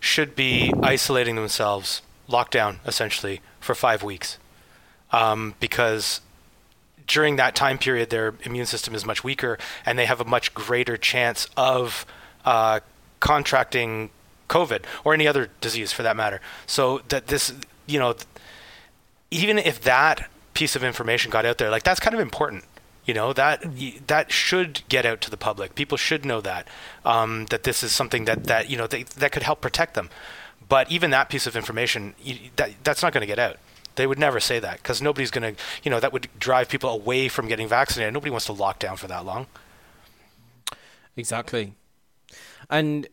should 0.00 0.34
be 0.34 0.72
isolating 0.82 1.36
themselves, 1.36 2.02
locked 2.26 2.52
down 2.52 2.80
essentially, 2.84 3.40
for 3.60 3.74
five 3.74 4.02
weeks. 4.02 4.38
Um, 5.10 5.54
because 5.58 6.20
during 7.06 7.36
that 7.36 7.54
time 7.54 7.78
period, 7.78 8.10
their 8.10 8.34
immune 8.42 8.66
system 8.66 8.94
is 8.94 9.06
much 9.06 9.24
weaker 9.24 9.58
and 9.86 9.98
they 9.98 10.04
have 10.04 10.20
a 10.20 10.24
much 10.24 10.52
greater 10.54 10.96
chance 10.96 11.48
of 11.56 12.04
uh, 12.44 12.80
contracting 13.20 14.10
COVID 14.48 14.84
or 15.04 15.14
any 15.14 15.26
other 15.26 15.50
disease 15.60 15.92
for 15.92 16.02
that 16.02 16.16
matter. 16.16 16.40
So 16.66 17.02
that 17.08 17.26
this, 17.28 17.52
you 17.86 17.98
know, 17.98 18.14
even 19.30 19.58
if 19.58 19.80
that 19.82 20.28
piece 20.54 20.74
of 20.74 20.82
information 20.82 21.30
got 21.30 21.46
out 21.46 21.58
there, 21.58 21.70
like 21.70 21.82
that's 21.82 22.00
kind 22.00 22.14
of 22.14 22.20
important. 22.20 22.64
You 23.04 23.14
know 23.14 23.32
that 23.32 23.64
that 24.06 24.30
should 24.30 24.82
get 24.90 25.06
out 25.06 25.22
to 25.22 25.30
the 25.30 25.38
public. 25.38 25.74
People 25.74 25.96
should 25.96 26.26
know 26.26 26.42
that 26.42 26.68
um, 27.06 27.46
that 27.46 27.62
this 27.62 27.82
is 27.82 27.92
something 27.92 28.26
that 28.26 28.44
that 28.44 28.68
you 28.68 28.76
know 28.76 28.86
they, 28.86 29.04
that 29.04 29.32
could 29.32 29.44
help 29.44 29.62
protect 29.62 29.94
them. 29.94 30.10
But 30.68 30.90
even 30.90 31.10
that 31.12 31.30
piece 31.30 31.46
of 31.46 31.56
information, 31.56 32.14
that 32.56 32.72
that's 32.84 33.02
not 33.02 33.14
going 33.14 33.22
to 33.22 33.26
get 33.26 33.38
out. 33.38 33.56
They 33.94 34.06
would 34.06 34.18
never 34.18 34.40
say 34.40 34.58
that 34.60 34.76
because 34.76 35.00
nobody's 35.02 35.30
going 35.30 35.54
to, 35.54 35.60
you 35.82 35.90
know, 35.90 35.98
that 35.98 36.12
would 36.12 36.28
drive 36.38 36.68
people 36.68 36.90
away 36.90 37.28
from 37.28 37.48
getting 37.48 37.66
vaccinated. 37.66 38.12
Nobody 38.12 38.30
wants 38.30 38.46
to 38.46 38.52
lock 38.52 38.78
down 38.78 38.96
for 38.96 39.08
that 39.08 39.24
long. 39.24 39.46
Exactly. 41.16 41.72
And 42.70 43.08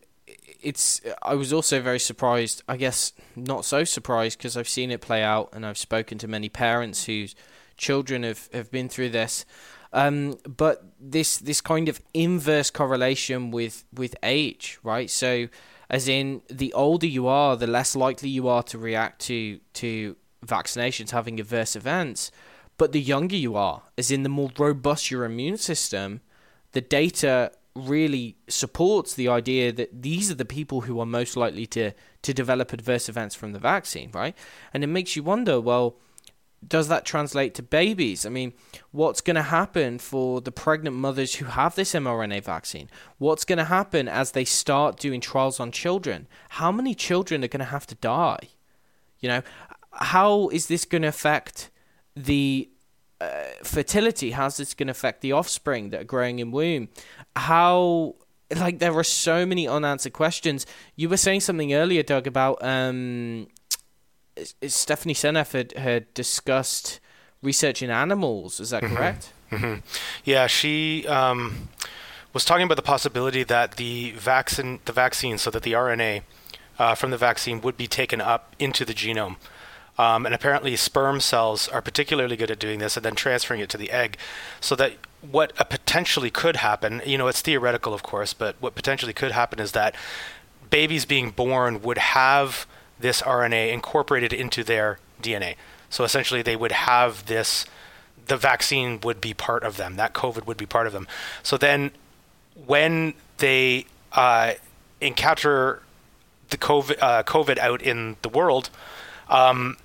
it's 0.66 1.00
I 1.22 1.36
was 1.36 1.52
also 1.52 1.80
very 1.80 2.00
surprised. 2.00 2.60
I 2.68 2.76
guess 2.76 3.12
not 3.36 3.64
so 3.64 3.84
surprised 3.84 4.36
because 4.36 4.56
I've 4.56 4.68
seen 4.68 4.90
it 4.90 5.00
play 5.00 5.22
out 5.22 5.50
and 5.52 5.64
I've 5.64 5.78
spoken 5.78 6.18
to 6.18 6.26
many 6.26 6.48
parents 6.48 7.04
whose 7.04 7.36
children 7.76 8.24
have, 8.24 8.48
have 8.52 8.72
been 8.72 8.88
through 8.88 9.10
this. 9.10 9.46
Um, 9.92 10.34
but 10.44 10.84
this 10.98 11.38
this 11.38 11.60
kind 11.60 11.88
of 11.88 12.00
inverse 12.12 12.70
correlation 12.70 13.52
with 13.52 13.84
with 13.94 14.16
age, 14.24 14.80
right? 14.82 15.08
So, 15.08 15.46
as 15.88 16.08
in 16.08 16.42
the 16.50 16.72
older 16.72 17.06
you 17.06 17.28
are, 17.28 17.56
the 17.56 17.68
less 17.68 17.94
likely 17.94 18.28
you 18.28 18.48
are 18.48 18.64
to 18.64 18.76
react 18.76 19.20
to 19.26 19.60
to 19.74 20.16
vaccinations 20.44 21.10
having 21.10 21.38
adverse 21.38 21.76
events. 21.76 22.32
But 22.76 22.90
the 22.90 23.00
younger 23.00 23.36
you 23.36 23.54
are, 23.54 23.82
as 23.96 24.10
in 24.10 24.24
the 24.24 24.28
more 24.28 24.50
robust 24.58 25.12
your 25.12 25.24
immune 25.24 25.58
system, 25.58 26.22
the 26.72 26.80
data 26.80 27.52
really 27.76 28.36
supports 28.48 29.14
the 29.14 29.28
idea 29.28 29.72
that 29.72 30.02
these 30.02 30.30
are 30.30 30.34
the 30.34 30.44
people 30.44 30.82
who 30.82 30.98
are 31.00 31.06
most 31.06 31.36
likely 31.36 31.66
to 31.66 31.92
to 32.22 32.34
develop 32.34 32.72
adverse 32.72 33.08
events 33.08 33.34
from 33.34 33.52
the 33.52 33.58
vaccine, 33.58 34.10
right? 34.12 34.36
And 34.74 34.82
it 34.82 34.88
makes 34.88 35.14
you 35.14 35.22
wonder, 35.22 35.60
well, 35.60 35.96
does 36.66 36.88
that 36.88 37.04
translate 37.04 37.54
to 37.54 37.62
babies? 37.62 38.26
I 38.26 38.30
mean, 38.30 38.52
what's 38.90 39.20
going 39.20 39.36
to 39.36 39.42
happen 39.42 39.98
for 39.98 40.40
the 40.40 40.50
pregnant 40.50 40.96
mothers 40.96 41.36
who 41.36 41.44
have 41.44 41.74
this 41.74 41.92
mRNA 41.92 42.42
vaccine? 42.42 42.90
What's 43.18 43.44
going 43.44 43.58
to 43.58 43.64
happen 43.64 44.08
as 44.08 44.32
they 44.32 44.44
start 44.44 44.98
doing 44.98 45.20
trials 45.20 45.60
on 45.60 45.70
children? 45.70 46.26
How 46.50 46.72
many 46.72 46.94
children 46.94 47.44
are 47.44 47.48
going 47.48 47.60
to 47.60 47.66
have 47.66 47.86
to 47.86 47.94
die? 47.94 48.48
You 49.20 49.28
know, 49.28 49.42
how 49.92 50.48
is 50.48 50.66
this 50.66 50.84
going 50.84 51.02
to 51.02 51.08
affect 51.08 51.70
the 52.16 52.70
uh, 53.20 53.44
fertility? 53.62 54.32
How's 54.32 54.56
this 54.56 54.74
going 54.74 54.88
to 54.88 54.92
affect 54.92 55.20
the 55.20 55.32
offspring 55.32 55.90
that 55.90 56.00
are 56.02 56.04
growing 56.04 56.38
in 56.38 56.50
womb? 56.50 56.88
How 57.34 58.16
like 58.54 58.78
there 58.78 58.94
are 58.94 59.04
so 59.04 59.44
many 59.44 59.66
unanswered 59.66 60.12
questions. 60.12 60.66
You 60.94 61.08
were 61.08 61.16
saying 61.16 61.40
something 61.40 61.74
earlier, 61.74 62.02
Doug, 62.02 62.26
about 62.26 62.58
um, 62.62 63.48
Stephanie 64.66 65.14
Seneff 65.14 65.52
had, 65.52 65.72
had 65.72 66.12
discussed 66.14 67.00
research 67.42 67.82
in 67.82 67.90
animals. 67.90 68.60
Is 68.60 68.70
that 68.70 68.82
mm-hmm. 68.82 68.94
correct? 68.94 69.32
Mm-hmm. 69.50 69.80
Yeah, 70.24 70.46
she 70.46 71.06
um, 71.08 71.68
was 72.32 72.44
talking 72.44 72.64
about 72.64 72.76
the 72.76 72.82
possibility 72.82 73.42
that 73.44 73.76
the 73.76 74.12
vaccine, 74.12 74.80
the 74.84 74.92
vaccine, 74.92 75.38
so 75.38 75.50
that 75.50 75.62
the 75.62 75.72
RNA 75.72 76.22
uh, 76.78 76.94
from 76.94 77.10
the 77.10 77.16
vaccine 77.16 77.60
would 77.60 77.76
be 77.76 77.86
taken 77.86 78.20
up 78.20 78.54
into 78.58 78.84
the 78.84 78.94
genome. 78.94 79.36
Um, 79.98 80.26
and 80.26 80.34
apparently, 80.34 80.76
sperm 80.76 81.20
cells 81.20 81.68
are 81.68 81.80
particularly 81.80 82.36
good 82.36 82.50
at 82.50 82.58
doing 82.58 82.80
this 82.80 82.96
and 82.96 83.04
then 83.04 83.14
transferring 83.14 83.60
it 83.60 83.70
to 83.70 83.78
the 83.78 83.90
egg, 83.90 84.18
so 84.60 84.76
that 84.76 84.92
what 85.22 85.54
potentially 85.70 86.30
could 86.30 86.56
happen, 86.56 87.02
you 87.06 87.18
know, 87.18 87.28
it's 87.28 87.40
theoretical, 87.40 87.94
of 87.94 88.02
course, 88.02 88.34
but 88.34 88.56
what 88.60 88.74
potentially 88.74 89.12
could 89.12 89.32
happen 89.32 89.58
is 89.58 89.72
that 89.72 89.94
babies 90.70 91.04
being 91.04 91.30
born 91.30 91.82
would 91.82 91.98
have 91.98 92.66
this 92.98 93.22
RNA 93.22 93.72
incorporated 93.72 94.32
into 94.32 94.62
their 94.62 94.98
DNA. 95.22 95.56
So 95.90 96.04
essentially, 96.04 96.42
they 96.42 96.56
would 96.56 96.72
have 96.72 97.26
this, 97.26 97.64
the 98.26 98.36
vaccine 98.36 99.00
would 99.02 99.20
be 99.20 99.34
part 99.34 99.62
of 99.62 99.76
them, 99.76 99.96
that 99.96 100.12
COVID 100.12 100.46
would 100.46 100.56
be 100.56 100.66
part 100.66 100.86
of 100.86 100.92
them. 100.92 101.06
So 101.42 101.56
then 101.56 101.92
when 102.66 103.14
they 103.38 103.86
uh, 104.12 104.54
encounter 105.00 105.82
the 106.50 106.56
COVID, 106.56 106.98
uh, 107.00 107.22
COVID 107.22 107.58
out 107.58 107.82
in 107.82 108.16
the 108.22 108.28
world, 108.28 108.70
um, 109.28 109.76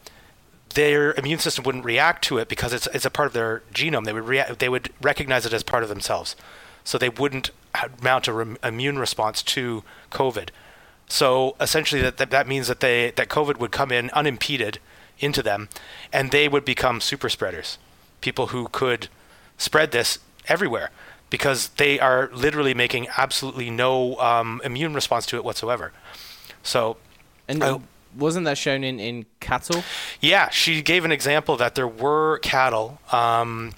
their 0.73 1.13
immune 1.13 1.39
system 1.39 1.63
wouldn't 1.63 1.85
react 1.85 2.23
to 2.25 2.37
it 2.37 2.47
because 2.47 2.73
it's 2.73 2.87
it's 2.87 3.05
a 3.05 3.09
part 3.09 3.27
of 3.27 3.33
their 3.33 3.63
genome. 3.73 4.05
They 4.05 4.13
would 4.13 4.27
rea- 4.27 4.55
they 4.57 4.69
would 4.69 4.91
recognize 5.01 5.45
it 5.45 5.53
as 5.53 5.63
part 5.63 5.83
of 5.83 5.89
themselves, 5.89 6.35
so 6.83 6.97
they 6.97 7.09
wouldn't 7.09 7.51
mount 8.01 8.27
a 8.27 8.33
re- 8.33 8.57
immune 8.63 8.99
response 8.99 9.41
to 9.43 9.83
COVID. 10.11 10.49
So 11.07 11.55
essentially, 11.59 12.01
that, 12.01 12.17
that 12.17 12.29
that 12.31 12.47
means 12.47 12.67
that 12.67 12.79
they 12.79 13.11
that 13.11 13.29
COVID 13.29 13.57
would 13.57 13.71
come 13.71 13.91
in 13.91 14.09
unimpeded 14.11 14.79
into 15.19 15.43
them, 15.43 15.69
and 16.11 16.31
they 16.31 16.47
would 16.47 16.65
become 16.65 17.01
super 17.01 17.29
spreaders, 17.29 17.77
people 18.21 18.47
who 18.47 18.67
could 18.69 19.07
spread 19.57 19.91
this 19.91 20.19
everywhere 20.47 20.89
because 21.29 21.69
they 21.77 21.99
are 21.99 22.29
literally 22.33 22.73
making 22.73 23.07
absolutely 23.17 23.69
no 23.69 24.19
um, 24.19 24.61
immune 24.63 24.93
response 24.93 25.25
to 25.25 25.37
it 25.37 25.43
whatsoever. 25.43 25.91
So, 26.63 26.97
and 27.47 27.63
I, 27.63 27.79
wasn't 28.15 28.45
that 28.45 28.57
shown 28.57 28.83
in, 28.83 28.99
in 28.99 29.25
cattle? 29.39 29.83
Yeah, 30.19 30.49
she 30.49 30.81
gave 30.81 31.05
an 31.05 31.11
example 31.11 31.57
that 31.57 31.75
there 31.75 31.87
were 31.87 32.39
cattle, 32.39 32.99
um, 33.11 33.73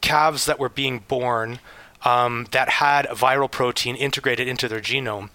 calves 0.00 0.46
that 0.46 0.58
were 0.58 0.68
being 0.68 1.00
born 1.00 1.58
um, 2.04 2.46
that 2.52 2.68
had 2.68 3.06
a 3.06 3.14
viral 3.14 3.50
protein 3.50 3.96
integrated 3.96 4.48
into 4.48 4.68
their 4.68 4.80
genome. 4.80 5.30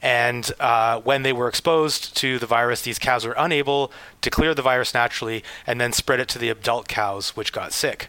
And 0.00 0.50
uh, 0.58 1.00
when 1.00 1.22
they 1.22 1.32
were 1.32 1.46
exposed 1.48 2.16
to 2.16 2.38
the 2.38 2.46
virus, 2.46 2.82
these 2.82 2.98
calves 2.98 3.24
were 3.24 3.36
unable 3.38 3.92
to 4.20 4.30
clear 4.30 4.52
the 4.52 4.62
virus 4.62 4.94
naturally 4.94 5.44
and 5.64 5.80
then 5.80 5.92
spread 5.92 6.18
it 6.18 6.28
to 6.30 6.38
the 6.38 6.48
adult 6.48 6.88
cows, 6.88 7.36
which 7.36 7.52
got 7.52 7.72
sick. 7.72 8.08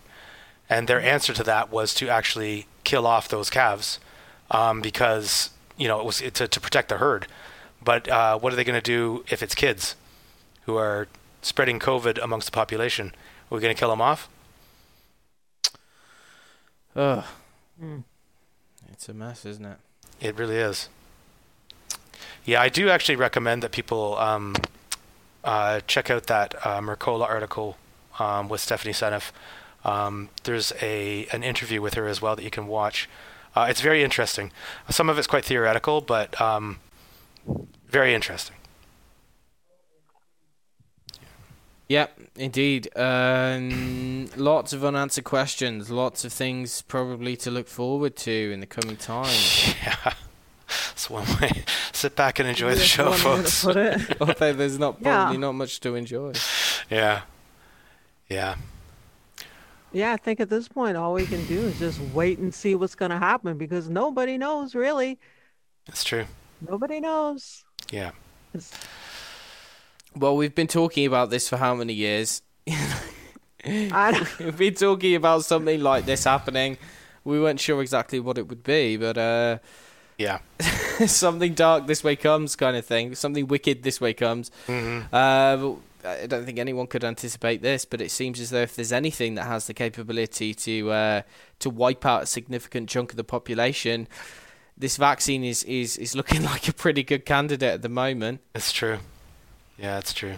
And 0.70 0.88
their 0.88 1.00
answer 1.00 1.34
to 1.34 1.44
that 1.44 1.72
was 1.72 1.94
to 1.96 2.10
actually 2.10 2.66
kill 2.84 3.06
off 3.06 3.28
those 3.28 3.52
calves 3.52 4.00
um, 4.50 4.82
because 4.82 5.52
you 5.78 5.88
know 5.88 6.00
it 6.00 6.06
was 6.06 6.18
to, 6.20 6.48
to 6.48 6.60
protect 6.60 6.90
the 6.90 6.98
herd. 6.98 7.28
But 7.84 8.08
uh, 8.08 8.38
what 8.40 8.54
are 8.54 8.56
they 8.56 8.64
going 8.64 8.80
to 8.80 8.82
do 8.82 9.24
if 9.30 9.44
it's 9.44 9.56
kids 9.56 9.96
who 10.66 10.78
are 10.78 11.08
spreading 11.42 11.80
COVID 11.80 12.22
amongst 12.24 12.48
the 12.48 12.52
population? 12.52 13.08
Are 13.52 13.56
we 13.56 13.62
going 13.62 13.74
to 13.76 13.80
kill 13.80 13.90
them 13.90 14.02
off? 14.02 14.30
Ugh. 16.96 17.24
Mm. 17.82 18.04
It's 18.92 19.10
a 19.10 19.14
mess, 19.14 19.46
isn't 19.46 19.66
it? 19.66 19.78
It 20.22 20.38
really 20.38 20.58
is. 20.58 20.90
Yeah, 22.46 22.62
I 22.62 22.70
do 22.70 22.90
actually 22.90 23.16
recommend 23.16 23.64
that 23.64 23.72
people 23.72 24.18
um, 24.18 24.56
uh, 25.44 25.82
check 25.88 26.10
out 26.10 26.28
that 26.28 26.56
uh, 26.66 26.80
Mercola 26.82 27.28
article 27.28 27.78
um, 28.20 28.50
with 28.50 28.62
Stephanie 28.62 28.94
Seneff. 28.94 29.32
Um, 29.84 30.30
there's 30.44 30.72
a 30.82 31.28
an 31.34 31.44
interview 31.44 31.82
with 31.82 31.96
her 31.96 32.08
as 32.08 32.22
well 32.22 32.36
that 32.36 32.44
you 32.44 32.50
can 32.50 32.68
watch. 32.68 33.10
Uh, 33.56 33.68
it's 33.70 33.82
very 33.82 34.04
interesting. 34.04 34.52
Some 34.90 35.10
of 35.10 35.18
it's 35.18 35.28
quite 35.28 35.46
theoretical, 35.46 36.02
but 36.02 36.40
um, 36.40 36.80
very 37.88 38.14
interesting. 38.14 38.56
Yep, 41.90 42.20
indeed. 42.38 42.90
Um, 42.98 44.28
lots 44.36 44.74
of 44.74 44.84
unanswered 44.84 45.26
questions, 45.26 45.92
lots 45.92 46.26
of 46.26 46.34
things 46.34 46.82
probably 46.82 47.36
to 47.38 47.52
look 47.52 47.68
forward 47.68 48.16
to 48.18 48.52
in 48.52 48.60
the 48.60 48.66
coming 48.66 48.98
time. 48.98 49.34
Yeah. 49.84 50.14
So 50.96 51.16
one 51.16 51.26
way. 51.40 51.52
Sit 51.92 52.16
back 52.16 52.40
and 52.40 52.48
enjoy 52.48 52.74
the 52.74 52.82
show, 52.82 53.12
folks. 53.12 53.66
Although 53.66 54.54
there's 54.54 54.80
not 54.80 55.02
probably 55.02 55.36
yeah. 55.36 55.40
not 55.40 55.52
much 55.52 55.80
to 55.82 55.94
enjoy. 55.96 56.34
Yeah. 56.90 57.22
Yeah. 58.30 58.56
Yeah, 59.92 60.14
I 60.14 60.18
think 60.18 60.40
at 60.40 60.50
this 60.50 60.68
point 60.68 60.98
all 60.98 61.14
we 61.14 61.28
can 61.28 61.46
do 61.46 61.60
is 61.60 61.78
just 61.78 62.00
wait 62.14 62.40
and 62.40 62.54
see 62.54 62.74
what's 62.74 62.96
going 62.96 63.12
to 63.12 63.20
happen 63.20 63.58
because 63.58 63.90
nobody 63.90 64.38
knows 64.38 64.74
really. 64.74 65.20
That's 65.86 66.04
true. 66.04 66.26
Nobody 66.68 67.00
knows. 67.00 67.64
Yeah. 67.92 68.12
Well, 70.16 70.36
we've 70.36 70.56
been 70.56 70.68
talking 70.68 71.06
about 71.06 71.30
this 71.30 71.50
for 71.50 71.58
how 71.58 71.76
many 71.76 71.94
years? 71.94 72.42
we've 73.66 74.58
been 74.58 74.74
talking 74.74 75.16
about 75.16 75.46
something 75.46 75.82
like 75.82 76.06
this 76.06 76.26
happening. 76.26 76.78
We 77.24 77.40
weren't 77.40 77.60
sure 77.60 77.82
exactly 77.82 78.20
what 78.20 78.38
it 78.38 78.48
would 78.50 78.64
be, 78.64 78.98
but 78.98 79.18
uh, 79.18 79.60
yeah, 80.18 80.40
something 81.08 81.54
dark 81.54 81.88
this 81.88 82.04
way 82.04 82.16
comes, 82.16 82.56
kind 82.56 82.76
of 82.76 82.86
thing. 82.86 83.16
Something 83.16 83.48
wicked 83.48 83.84
this 83.84 84.02
way 84.02 84.14
comes. 84.14 84.52
Mm-hmm. 84.68 85.14
Uh, 85.14 85.76
I 86.06 86.28
don't 86.28 86.46
think 86.46 86.60
anyone 86.60 86.88
could 86.88 87.06
anticipate 87.06 87.62
this, 87.62 87.86
but 87.86 88.02
it 88.02 88.12
seems 88.12 88.40
as 88.42 88.50
though 88.50 88.62
if 88.62 88.76
there's 88.76 88.92
anything 88.92 89.36
that 89.36 89.46
has 89.46 89.68
the 89.68 89.74
capability 89.74 90.54
to 90.54 90.92
uh, 90.92 91.22
to 91.60 91.70
wipe 91.70 92.06
out 92.06 92.24
a 92.24 92.26
significant 92.26 92.90
chunk 92.90 93.12
of 93.12 93.18
the 93.18 93.24
population, 93.24 94.08
this 94.78 94.98
vaccine 94.98 95.44
is, 95.44 95.64
is, 95.64 95.98
is 95.98 96.16
looking 96.16 96.44
like 96.54 96.68
a 96.68 96.74
pretty 96.74 97.04
good 97.04 97.26
candidate 97.26 97.74
at 97.74 97.82
the 97.82 97.90
moment. 97.90 98.42
It's 98.54 98.72
true. 98.72 99.00
Yeah, 99.78 99.98
it's 99.98 100.14
true. 100.14 100.36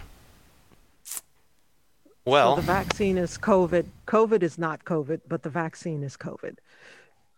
Well, 2.24 2.56
so 2.56 2.60
the 2.60 2.66
vaccine 2.66 3.18
is 3.18 3.38
COVID. 3.38 3.86
COVID 4.08 4.42
is 4.42 4.58
not 4.58 4.84
COVID, 4.84 5.20
but 5.28 5.44
the 5.44 5.50
vaccine 5.50 6.02
is 6.02 6.16
COVID. 6.16 6.56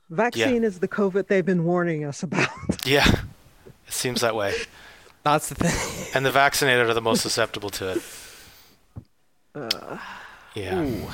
Vaccine 0.09 0.63
yeah. 0.63 0.69
is 0.69 0.79
the 0.79 0.89
COVID 0.89 1.27
they've 1.27 1.45
been 1.45 1.65
warning 1.65 2.05
us 2.05 2.23
about. 2.23 2.49
yeah, 2.87 3.07
it 3.07 3.93
seems 3.93 4.23
that 4.23 4.35
way. 4.35 4.55
That's 5.25 5.51
the 5.51 5.57
thing. 5.57 6.13
and 6.15 6.25
the 6.25 6.31
vaccinated 6.31 6.89
are 6.89 6.95
the 6.95 7.03
most 7.03 7.21
susceptible 7.21 7.69
to 7.71 7.93
it. 7.93 8.03
Uh, 9.55 9.99
yeah. 10.55 10.81
Ooh. 10.81 11.07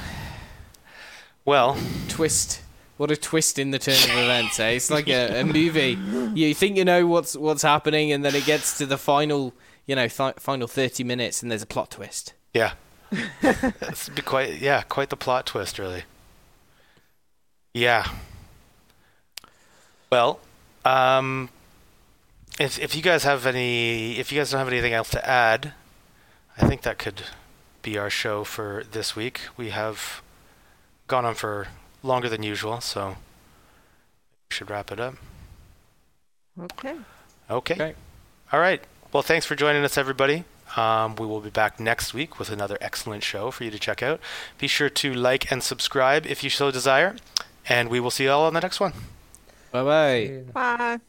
Well, 1.44 1.76
twist. 2.08 2.62
What 2.96 3.10
a 3.10 3.16
twist 3.16 3.58
in 3.58 3.72
the 3.72 3.78
turn 3.78 3.94
of 3.94 4.10
events, 4.10 4.60
eh? 4.60 4.70
It's 4.70 4.90
like 4.90 5.08
a, 5.08 5.40
a 5.40 5.44
movie. 5.44 5.98
You 6.34 6.54
think 6.54 6.76
you 6.76 6.84
know 6.84 7.06
what's 7.06 7.36
what's 7.36 7.62
happening, 7.62 8.12
and 8.12 8.24
then 8.24 8.34
it 8.34 8.44
gets 8.44 8.78
to 8.78 8.86
the 8.86 8.98
final, 8.98 9.52
you 9.86 9.96
know, 9.96 10.06
th- 10.06 10.36
final 10.38 10.68
thirty 10.68 11.02
minutes, 11.02 11.42
and 11.42 11.50
there's 11.50 11.62
a 11.62 11.66
plot 11.66 11.90
twist. 11.90 12.34
Yeah, 12.52 12.74
it's 13.42 14.08
quite 14.24 14.60
yeah, 14.60 14.82
quite 14.82 15.10
the 15.10 15.16
plot 15.16 15.46
twist, 15.46 15.78
really. 15.78 16.04
Yeah. 17.72 18.08
Well, 20.10 20.38
um, 20.84 21.48
if 22.60 22.78
if 22.78 22.94
you 22.94 23.02
guys 23.02 23.24
have 23.24 23.44
any, 23.44 24.18
if 24.18 24.30
you 24.30 24.38
guys 24.38 24.52
don't 24.52 24.60
have 24.60 24.68
anything 24.68 24.92
else 24.92 25.10
to 25.10 25.28
add, 25.28 25.72
I 26.56 26.68
think 26.68 26.82
that 26.82 26.98
could 26.98 27.22
be 27.82 27.98
our 27.98 28.08
show 28.10 28.44
for 28.44 28.84
this 28.92 29.16
week. 29.16 29.40
We 29.56 29.70
have 29.70 30.22
gone 31.08 31.24
on 31.24 31.34
for 31.34 31.66
longer 32.04 32.28
than 32.28 32.42
usual, 32.42 32.80
so 32.80 33.16
we 34.48 34.54
should 34.54 34.70
wrap 34.70 34.92
it 34.92 35.00
up. 35.00 35.14
Okay. 36.60 36.96
Okay. 37.50 37.74
okay. 37.74 37.94
All 38.52 38.60
right. 38.60 38.82
Well, 39.12 39.22
thanks 39.22 39.46
for 39.46 39.56
joining 39.56 39.84
us, 39.84 39.98
everybody. 39.98 40.44
Um, 40.76 41.16
we 41.16 41.26
will 41.26 41.40
be 41.40 41.50
back 41.50 41.78
next 41.78 42.14
week 42.14 42.38
with 42.38 42.50
another 42.50 42.76
excellent 42.80 43.22
show 43.22 43.50
for 43.50 43.64
you 43.64 43.70
to 43.70 43.78
check 43.78 44.02
out. 44.02 44.20
Be 44.58 44.66
sure 44.66 44.88
to 44.88 45.14
like 45.14 45.50
and 45.50 45.62
subscribe 45.62 46.26
if 46.26 46.42
you 46.42 46.50
so 46.50 46.70
desire, 46.70 47.16
and 47.68 47.88
we 47.88 48.00
will 48.00 48.10
see 48.10 48.24
you 48.24 48.30
all 48.30 48.44
on 48.44 48.54
the 48.54 48.60
next 48.60 48.80
one. 48.80 48.92
Bye-bye. 49.72 50.42
Bye. 50.52 51.00